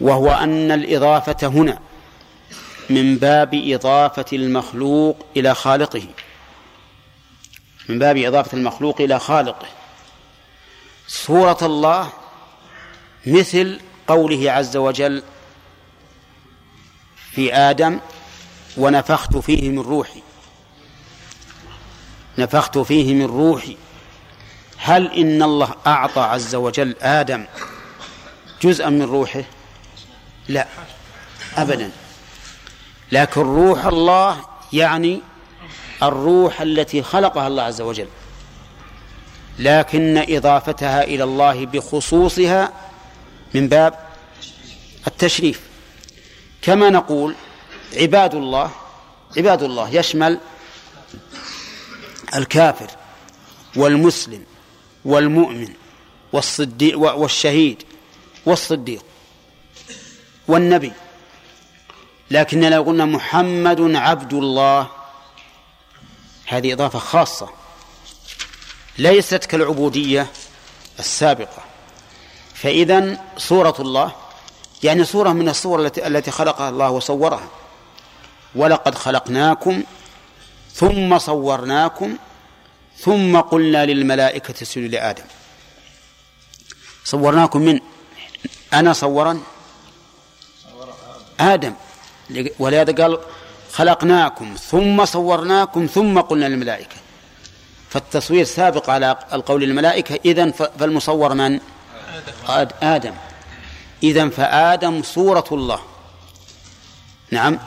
وهو 0.00 0.30
أن 0.30 0.72
الإضافة 0.72 1.46
هنا 1.46 1.78
من 2.90 3.16
باب 3.16 3.50
إضافة 3.54 4.24
المخلوق 4.32 5.26
إلى 5.36 5.54
خالقه. 5.54 6.06
من 7.88 7.98
باب 7.98 8.16
إضافة 8.16 8.58
المخلوق 8.58 9.00
إلى 9.00 9.18
خالقه. 9.18 9.66
صورة 11.08 11.58
الله 11.62 12.12
مثل 13.26 13.80
قوله 14.06 14.52
عز 14.52 14.76
وجل 14.76 15.22
في 17.30 17.54
آدم 17.54 18.00
ونفخت 18.76 19.36
فيه 19.36 19.68
من 19.70 19.78
روحي. 19.78 20.22
نفخت 22.38 22.78
فيه 22.78 23.14
من 23.14 23.26
روحي. 23.26 23.76
هل 24.78 25.12
إن 25.12 25.42
الله 25.42 25.74
أعطى 25.86 26.20
عز 26.20 26.54
وجل 26.54 26.96
آدم 27.00 27.44
جزءا 28.62 28.90
من 28.90 29.02
روحه؟ 29.02 29.42
لا 30.48 30.66
أبدا. 31.56 31.90
لكن 33.12 33.40
روح 33.40 33.86
الله 33.86 34.46
يعني 34.72 35.20
الروح 36.02 36.60
التي 36.60 37.02
خلقها 37.02 37.46
الله 37.46 37.62
عز 37.62 37.80
وجل. 37.80 38.08
لكن 39.58 40.24
إضافتها 40.28 41.04
إلى 41.04 41.24
الله 41.24 41.66
بخصوصها 41.66 42.72
من 43.54 43.68
باب 43.68 44.06
التشريف. 45.06 45.60
كما 46.62 46.90
نقول 46.90 47.34
عباد 47.96 48.34
الله 48.34 48.70
عباد 49.36 49.62
الله 49.62 49.88
يشمل 49.88 50.40
الكافر 52.34 52.90
والمسلم 53.76 54.44
والمؤمن 55.04 55.68
والصديق 56.32 56.98
والشهيد 56.98 57.82
والصديق 58.46 59.04
والنبي. 60.48 60.92
لكن 62.30 62.70
لو 62.70 62.82
قلنا 62.82 63.04
محمد 63.04 63.80
عبد 63.80 64.32
الله 64.32 64.90
هذه 66.46 66.72
إضافة 66.72 66.98
خاصة 66.98 67.48
ليست 68.98 69.44
كالعبودية 69.44 70.26
السابقة. 70.98 71.64
فإذا 72.56 73.18
صورة 73.38 73.74
الله 73.80 74.12
يعني 74.82 75.04
صورة 75.04 75.32
من 75.32 75.48
الصور 75.48 75.86
التي 75.86 76.06
التي 76.06 76.30
خلقها 76.30 76.68
الله 76.68 76.90
وصورها. 76.90 77.48
ولقد 78.54 78.94
خلقناكم 78.94 79.82
ثم 80.72 81.18
صورناكم 81.18 82.16
ثم 82.98 83.40
قلنا 83.40 83.86
للملائكة 83.86 84.54
اسجدوا 84.62 84.88
لآدم. 84.88 85.24
صورناكم 87.04 87.60
من؟ 87.60 87.80
أنا 88.74 88.92
صورا؟ 88.92 89.42
آدم. 91.40 91.74
ولهذا 92.58 93.02
قال 93.02 93.18
خلقناكم 93.72 94.54
ثم 94.54 95.04
صورناكم 95.04 95.86
ثم 95.86 96.20
قلنا 96.20 96.46
للملائكة. 96.46 96.96
فالتصوير 97.90 98.44
سابق 98.44 98.90
على 98.90 99.18
القول 99.32 99.62
للملائكة 99.62 100.18
إذن 100.24 100.52
فالمصور 100.52 101.34
من؟ 101.34 101.60
آدم. 102.82 103.14
إذن 104.02 104.30
فآدم 104.30 105.02
صورة 105.02 105.44
الله. 105.52 105.80
نعم. 107.30 107.58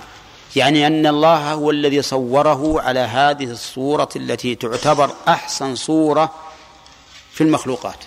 يعني 0.56 0.88
أن 0.88 1.08
الله 1.08 1.54
هو 1.54 1.72
الذي 1.72 2.02
صوره 2.02 2.82
على 2.82 3.00
هذه 3.00 3.52
الصورة 3.52 4.10
التي 4.16 4.56
تعتبر 4.56 5.12
أحسن 5.28 5.76
صورة 5.76 6.36
في 7.32 7.44
المخلوقات. 7.44 8.04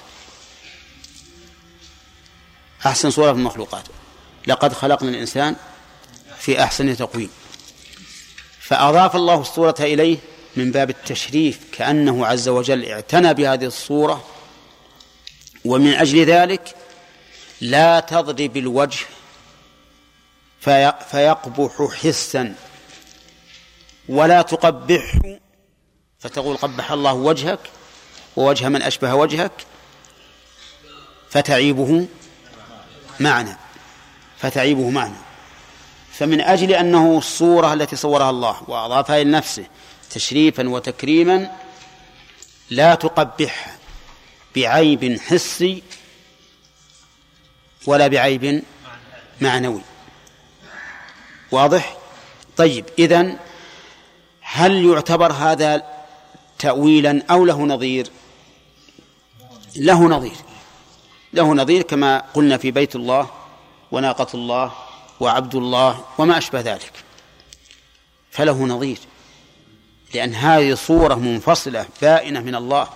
أحسن 2.87 3.11
صورة 3.11 3.33
في 3.33 3.39
المخلوقات. 3.39 3.85
لقد 4.47 4.73
خلقنا 4.73 5.11
الإنسان 5.11 5.57
في 6.39 6.63
أحسن 6.63 6.97
تقويم. 6.97 7.31
فأضاف 8.61 9.17
الله 9.17 9.41
الصورة 9.41 9.75
إليه 9.81 10.19
من 10.57 10.73
باب 10.73 10.91
التشريف 10.91 11.61
كأنه 11.73 12.27
عز 12.27 12.49
وجل 12.49 12.85
اعتنى 12.85 13.35
بهذه 13.35 13.65
الصورة 13.65 14.25
ومن 15.65 15.95
أجل 15.95 16.25
ذلك 16.25 16.75
لا 17.61 18.01
تضرب 18.01 18.57
الوجه 18.57 19.07
في 20.61 20.93
فيقبح 21.11 21.89
حسا 22.03 22.55
ولا 24.09 24.43
تقبحه 24.43 25.39
فتقول 26.19 26.57
قبح 26.57 26.93
الله 26.93 27.13
وجهك 27.13 27.61
ووجه 28.37 28.69
من 28.69 28.83
أشبه 28.83 29.15
وجهك 29.15 29.53
فتعيبه 31.31 32.07
معنى 33.21 33.57
فتعيبه 34.39 34.91
معنى. 34.91 35.15
فمن 36.13 36.41
أجل 36.41 36.73
أنه 36.73 37.19
الصورة 37.19 37.73
التي 37.73 37.97
صورها 37.97 38.31
الله 38.31 38.63
وأضافها 38.69 39.25
لنفسه 39.25 39.65
تشريفا 40.11 40.69
وتكريما 40.69 41.51
لا 42.71 42.95
تقبح 42.95 43.77
بعيب 44.57 45.21
حسي 45.21 45.83
ولا 47.87 48.09
بعيب 48.09 48.63
معنوي. 49.41 49.81
واضح؟ 51.51 51.97
طيب 52.57 52.85
إذن 52.99 53.39
هل 54.41 54.85
يعتبر 54.85 55.33
هذا 55.33 55.83
تأويلا 56.59 57.23
أو 57.31 57.45
له 57.45 57.63
نظير؟ 57.63 58.11
له 59.77 60.09
نظير. 60.09 60.37
له 61.33 61.55
نظير 61.55 61.83
كما 61.83 62.19
قلنا 62.19 62.57
في 62.57 62.71
بيت 62.71 62.97
الله 62.97 63.31
وناقة 63.93 64.27
الله 64.35 64.73
وعبد 65.21 65.55
الله 65.55 66.05
وما 66.19 66.39
أشبه 66.39 66.61
ذلك. 66.61 66.93
فله 68.31 68.65
نظير 68.67 68.99
لأن 70.15 70.35
هذه 70.35 70.75
صورة 70.75 71.15
منفصلة 71.15 71.87
بائنة 72.03 72.41
من 72.41 72.55
الله. 72.55 72.89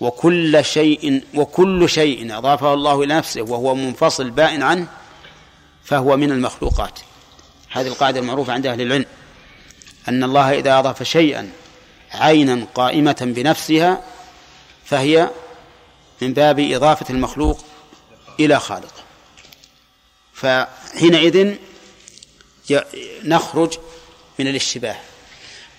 وكل 0.00 0.64
شيء 0.64 1.22
وكل 1.34 1.88
شيء 1.88 2.38
أضافه 2.38 2.74
الله 2.74 3.02
إلى 3.02 3.14
نفسه 3.14 3.42
وهو 3.42 3.74
منفصل 3.74 4.30
بائن 4.30 4.62
عنه 4.62 4.86
فهو 5.84 6.16
من 6.16 6.32
المخلوقات. 6.32 7.00
هذه 7.70 7.86
القاعدة 7.86 8.20
المعروفة 8.20 8.52
عند 8.52 8.66
أهل 8.66 8.80
العلم 8.80 9.06
أن 10.08 10.24
الله 10.24 10.58
إذا 10.58 10.78
أضاف 10.78 11.02
شيئا 11.02 11.50
عينا 12.12 12.66
قائمة 12.74 13.16
بنفسها 13.20 14.02
فهي 14.84 15.30
من 16.22 16.32
باب 16.32 16.60
إضافة 16.60 17.06
المخلوق 17.10 17.64
إلى 18.40 18.60
خالقه. 18.60 19.02
فحينئذ 20.34 21.56
نخرج 23.24 23.78
من 24.38 24.46
الاشتباه. 24.46 24.96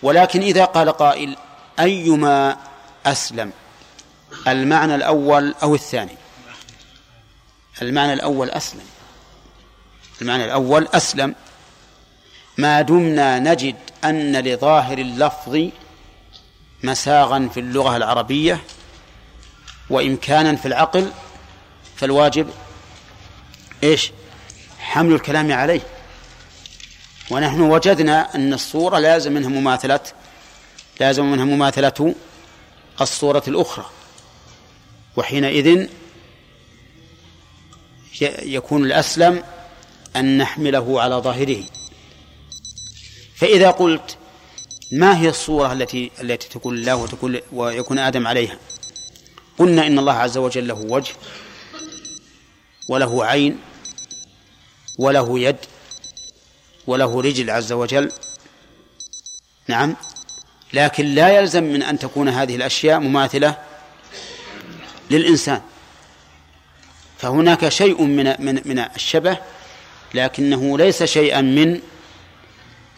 ولكن 0.04 0.42
إذا 0.42 0.66
قال 0.66 0.90
قائل 0.90 1.36
أيما 1.80 2.58
أسلم؟ 3.06 3.52
المعنى 4.48 4.96
الأول 4.96 5.56
أو 5.64 5.76
الثاني. 5.76 6.18
المعنى 7.82 8.14
الأول 8.14 8.50
أسلم. 8.50 8.86
المعنى 10.22 10.46
الأول 10.46 10.88
أسلم. 10.94 11.36
ما 12.58 12.82
دمنا 12.82 13.40
نجد 13.40 13.76
أن 14.04 14.36
لظاهر 14.36 14.98
اللفظ 14.98 15.70
مساغا 16.84 17.50
في 17.54 17.60
اللغة 17.60 17.98
العربية 17.98 18.62
وإمكانا 19.90 20.56
في 20.56 20.66
العقل 20.66 21.12
فالواجب 21.96 22.50
إيش؟ 23.84 24.12
حمل 24.80 25.14
الكلام 25.14 25.52
عليه. 25.52 25.82
ونحن 27.30 27.62
وجدنا 27.62 28.36
أن 28.36 28.54
الصورة 28.54 29.00
لازم 29.00 29.34
منها 29.34 29.50
مماثلة 29.50 30.00
لازم 31.00 31.26
منها 31.26 31.46
مماثلة 31.46 32.16
الصورة 33.02 33.44
الأخرى. 33.48 33.86
وحينئذ 35.18 35.88
يكون 38.42 38.86
الأسلم 38.86 39.44
أن 40.16 40.38
نحمله 40.38 41.02
على 41.02 41.16
ظاهره. 41.16 41.64
فإذا 43.36 43.72
قلت 43.72 44.18
ما 44.92 45.20
هي 45.20 45.30
الصورة 45.30 45.74
التي 45.74 46.12
التي 46.22 46.50
تكون 46.50 46.76
الله 46.76 46.96
وتكون 46.96 47.40
ويكون 47.52 48.00
آدم 48.00 48.28
عليها؟ 48.28 48.58
قلنا 49.58 49.88
إن 49.88 50.00
الله 50.00 50.14
عز 50.14 50.38
وجل 50.38 50.68
له 50.68 50.86
وجه 50.90 51.14
وله 52.90 53.26
عين 53.26 53.60
وله 54.98 55.40
يد 55.40 55.58
وله 56.88 57.22
رجل 57.22 57.50
عز 57.50 57.72
وجل. 57.72 58.12
نعم. 59.68 59.96
لكن 60.74 61.06
لا 61.06 61.30
يلزم 61.40 61.64
من 61.64 61.84
أن 61.84 62.00
تكون 62.00 62.30
هذه 62.30 62.56
الأشياء 62.56 63.00
مماثلة 63.00 63.67
للإنسان. 65.12 65.62
فهناك 67.18 67.70
شيء 67.70 68.04
من 68.04 68.36
من 68.40 68.62
من 68.66 68.80
الشبه 68.80 69.38
لكنه 70.14 70.78
ليس 70.78 71.04
شيئا 71.04 71.42
من 71.42 71.80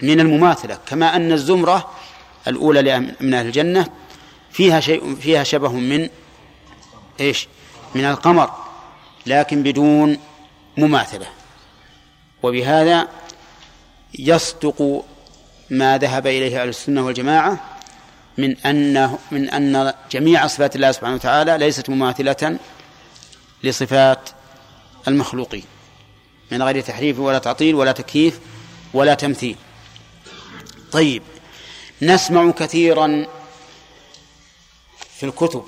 من 0.02 0.20
المماثلة. 0.20 0.80
كما 0.88 1.16
أن 1.16 1.32
الزمرة 1.32 1.92
الأولى 2.48 3.00
من 3.00 3.34
أهل 3.34 3.46
الجنة 3.46 3.90
فيها 4.52 4.80
شيء 4.80 5.16
فيها 5.16 5.44
شبه 5.44 5.72
من 5.72 6.10
إيش؟ 7.20 7.48
من 7.96 8.06
القمر 8.06 8.52
لكن 9.26 9.64
بدون 9.64 10.18
مماثلة. 10.78 11.28
وبهذا 12.44 13.08
يصدق 14.20 15.06
ما 15.70 15.98
ذهب 15.98 16.28
إليه 16.28 16.62
أهل 16.62 16.70
السنة 16.70 17.06
والجماعة 17.06 17.79
من 18.40 18.58
أن 18.58 19.18
من 19.32 19.50
أن 19.50 19.94
جميع 20.12 20.48
صفات 20.48 20.76
الله 20.76 20.92
سبحانه 20.92 21.16
وتعالى 21.16 21.58
ليست 21.58 21.90
مماثلة 21.90 22.60
لصفات 23.64 24.30
المخلوقين 25.08 25.64
من 26.52 26.64
غير 26.64 26.82
تحريف 26.82 27.20
ولا 27.20 27.40
تعطيل 27.40 27.76
ولا 27.76 27.92
تكييف 27.92 28.40
ولا 28.94 29.14
تمثيل. 29.14 29.56
طيب 30.92 31.24
نسمع 32.02 32.52
كثيرا 32.52 33.28
في 35.18 35.26
الكتب 35.26 35.66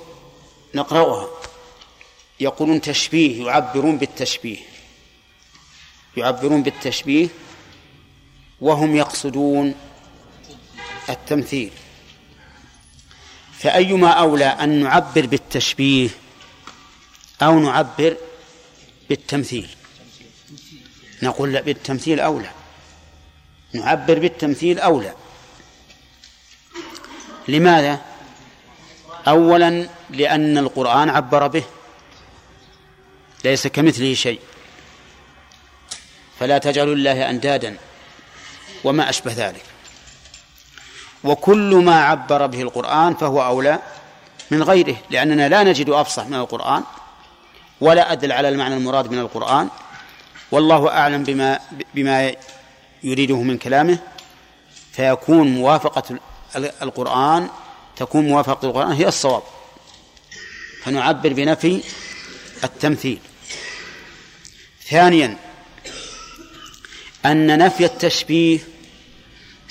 نقرأها. 0.74 1.28
يقولون 2.40 2.80
تشبيه 2.80 3.46
يعبرون 3.46 3.98
بالتشبيه. 3.98 4.58
يعبرون 6.16 6.62
بالتشبيه 6.62 7.28
وهم 8.60 8.96
يقصدون 8.96 9.74
التمثيل. 11.08 11.72
فأيما 13.62 14.10
أولى 14.10 14.44
أن 14.44 14.82
نعبر 14.82 15.26
بالتشبيه 15.26 16.08
أو 17.42 17.58
نعبر 17.58 18.16
بالتمثيل. 19.08 19.68
نقول 21.22 21.52
لا 21.52 21.60
بالتمثيل 21.60 22.20
أولى. 22.20 22.50
نعبر 23.72 24.18
بالتمثيل 24.18 24.78
أولى. 24.78 25.14
لماذا؟ 27.48 28.00
أولا 29.28 29.88
لأن 30.10 30.58
القرآن 30.58 31.08
عبر 31.08 31.46
به 31.46 31.64
ليس 33.44 33.66
كمثله 33.66 34.14
شيء. 34.14 34.40
فلا 36.40 36.58
تجعلوا 36.58 36.94
الله 36.94 37.30
أندادا 37.30 37.76
وما 38.84 39.10
أشبه 39.10 39.32
ذلك. 39.32 39.71
وكل 41.24 41.74
ما 41.74 42.04
عبر 42.04 42.46
به 42.46 42.62
القرآن 42.62 43.14
فهو 43.14 43.44
أولى 43.44 43.78
من 44.50 44.62
غيره 44.62 44.96
لأننا 45.10 45.48
لا 45.48 45.62
نجد 45.62 45.90
أفصح 45.90 46.26
من 46.26 46.34
القرآن 46.34 46.82
ولا 47.80 48.12
أدل 48.12 48.32
على 48.32 48.48
المعنى 48.48 48.76
المراد 48.76 49.10
من 49.10 49.18
القرآن. 49.18 49.68
والله 50.52 50.88
أعلم 50.88 51.22
بما 51.22 51.58
بما 51.94 52.34
يريده 53.02 53.42
من 53.42 53.58
كلامه. 53.58 53.98
فيكون 54.92 55.54
موافقة 55.54 56.18
القرآن 56.56 57.48
تكون 57.96 58.28
موافقة 58.28 58.66
القرآن 58.68 58.92
هي 58.92 59.08
الصواب. 59.08 59.42
فنعبر 60.82 61.32
بنفي 61.32 61.82
التمثيل. 62.64 63.18
ثانيا 64.90 65.36
أن 67.26 67.58
نفي 67.58 67.84
التشبيه 67.84 68.58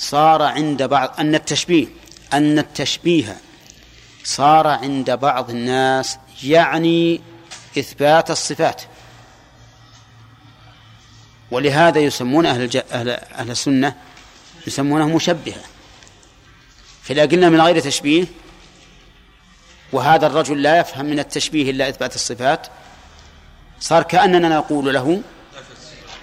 صار 0.02 0.42
عند 0.42 0.84
بعض 0.84 1.20
أن 1.20 1.36
التشبيه 1.36 1.88
أن 2.34 2.60
التشبيه 2.60 3.38
صار 4.24 4.68
عند 4.68 5.12
بعض 5.12 5.50
الناس 5.50 6.18
يعني 6.44 7.22
إثبات 7.78 8.32
الصفات. 8.32 8.82
ولهذا 11.52 12.00
يسمون 12.00 12.46
أهل 12.46 12.62
الج... 12.62 12.78
أهل 12.92 13.10
أهل 13.10 13.52
السنة 13.52 13.96
يسمونه 14.68 15.08
مشبهة. 15.08 15.62
فإذا 17.04 17.22
قلنا 17.22 17.50
من 17.50 17.62
غير 17.62 17.80
تشبيه 17.80 18.26
وهذا 19.94 20.28
الرجل 20.28 20.62
لا 20.62 20.80
يفهم 20.80 21.06
من 21.06 21.20
التشبيه 21.20 21.72
إلا 21.72 21.90
إثبات 21.90 22.16
الصفات 22.16 22.68
صار 23.80 24.04
كأننا 24.04 24.50
نقول 24.50 24.94
له 24.94 25.22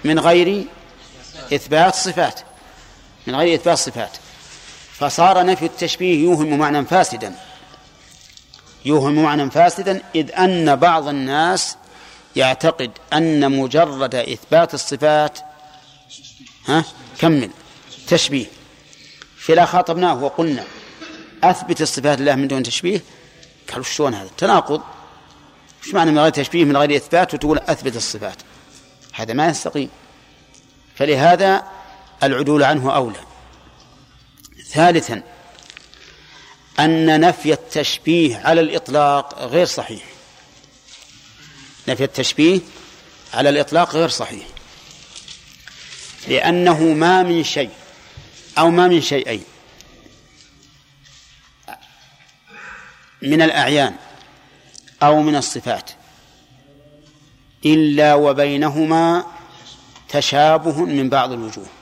من 0.03 0.19
غير 0.19 0.65
إثبات 1.53 1.95
صفات. 1.95 2.48
من 3.27 3.35
غير 3.35 3.55
إثبات 3.55 3.77
صفات 3.77 4.17
فصار 4.93 5.45
نفي 5.45 5.65
التشبيه 5.65 6.23
يوهم 6.23 6.57
معنى 6.57 6.85
فاسدا. 6.85 7.35
يوهم 8.85 9.23
معنى 9.23 9.51
فاسدا 9.51 10.01
إذ 10.15 10.31
أن 10.31 10.75
بعض 10.75 11.07
الناس 11.07 11.75
يعتقد 12.35 12.91
أن 13.13 13.51
مجرد 13.51 14.15
إثبات 14.15 14.73
الصفات 14.73 15.39
ها 16.67 16.83
كمل 17.19 17.49
تشبيه. 18.07 18.45
فلا 19.37 19.65
خاطبناه 19.65 20.23
وقلنا 20.23 20.63
أثبت 21.43 21.81
الصفات 21.81 22.19
لله 22.19 22.35
من 22.35 22.47
دون 22.47 22.63
تشبيه؟ 22.63 23.01
قالوا 23.69 23.83
شلون 23.83 24.13
هذا؟ 24.13 24.29
تناقض. 24.37 24.81
إيش 25.85 25.93
معنى 25.93 26.11
من 26.11 26.19
غير 26.19 26.29
تشبيه 26.29 26.65
من 26.65 26.77
غير 26.77 26.95
إثبات؟ 26.95 27.33
وتقول 27.33 27.57
أثبت 27.57 27.95
الصفات. 27.95 28.37
هذا 29.13 29.33
ما 29.33 29.47
يستقيم. 29.47 29.89
فلهذا 30.95 31.63
العدول 32.23 32.63
عنه 32.63 32.95
أولى. 32.95 33.19
ثالثا 34.67 35.23
أن 36.79 37.19
نفي 37.19 37.53
التشبيه 37.53 38.37
على 38.37 38.61
الإطلاق 38.61 39.39
غير 39.39 39.65
صحيح. 39.65 40.03
نفي 41.87 42.03
التشبيه 42.03 42.59
على 43.33 43.49
الإطلاق 43.49 43.95
غير 43.95 44.09
صحيح. 44.09 44.47
لأنه 46.27 46.83
ما 46.83 47.23
من 47.23 47.43
شيء 47.43 47.71
أو 48.57 48.69
ما 48.69 48.87
من 48.87 49.01
شيئين. 49.01 49.43
من 53.21 53.41
الأعيان 53.41 53.95
أو 55.03 55.21
من 55.21 55.35
الصفات. 55.35 55.91
إلا 57.65 58.15
وبينهما 58.15 59.25
تشابه 60.09 60.85
من 60.85 61.09
بعض 61.09 61.31
الوجوه. 61.31 61.78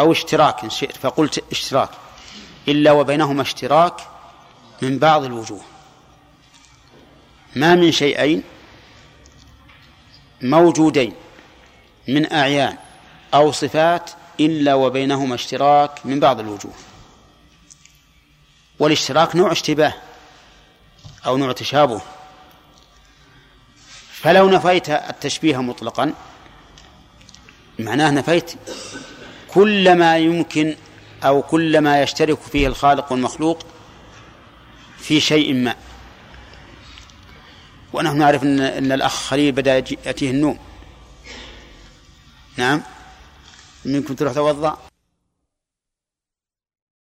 أو 0.00 0.12
اشتراك 0.12 0.64
إن 0.64 0.70
شئت. 0.70 0.96
فقلت 0.96 1.44
اشتراك. 1.50 1.90
إلا 2.68 2.92
وبينهما 2.92 3.42
اشتراك 3.42 3.94
من 4.82 4.98
بعض 4.98 5.24
الوجوه. 5.24 5.60
ما 7.56 7.74
من 7.74 7.92
شيئين 7.92 8.42
موجودين 10.42 11.14
من 12.08 12.32
أعيان 12.32 12.76
أو 13.34 13.52
صفات 13.52 14.10
إلا 14.40 14.74
وبينهما 14.74 15.34
اشتراك 15.34 16.06
من 16.06 16.20
بعض 16.20 16.40
الوجوه. 16.40 16.72
والاشتراك 18.78 19.36
نوع 19.36 19.52
اشتباه 19.52 19.94
أو 21.26 21.36
نوع 21.36 21.52
تشابه. 21.52 22.00
فلو 24.12 24.50
نفيت 24.50 24.90
التشبيه 24.90 25.56
مطلقا 25.62 26.14
معناه 27.78 28.10
نفيت 28.10 28.52
كل 29.54 29.98
ما 29.98 30.18
يمكن 30.18 30.76
أو 31.24 31.42
كل 31.42 31.78
ما 31.80 32.02
يشترك 32.02 32.38
فيه 32.40 32.66
الخالق 32.66 33.12
والمخلوق 33.12 33.66
في 34.98 35.20
شيء 35.20 35.54
ما. 35.54 35.74
ونحن 37.92 38.18
نعرف 38.18 38.42
أن, 38.42 38.60
إن 38.60 38.92
الأخ 38.92 39.14
خليل 39.14 39.52
بدأ 39.52 39.76
يأتيه 39.76 40.30
النوم. 40.30 40.58
نعم. 42.56 42.82
منكم 43.84 44.14
تروح 44.14 44.32
توضأ؟ 44.32 44.89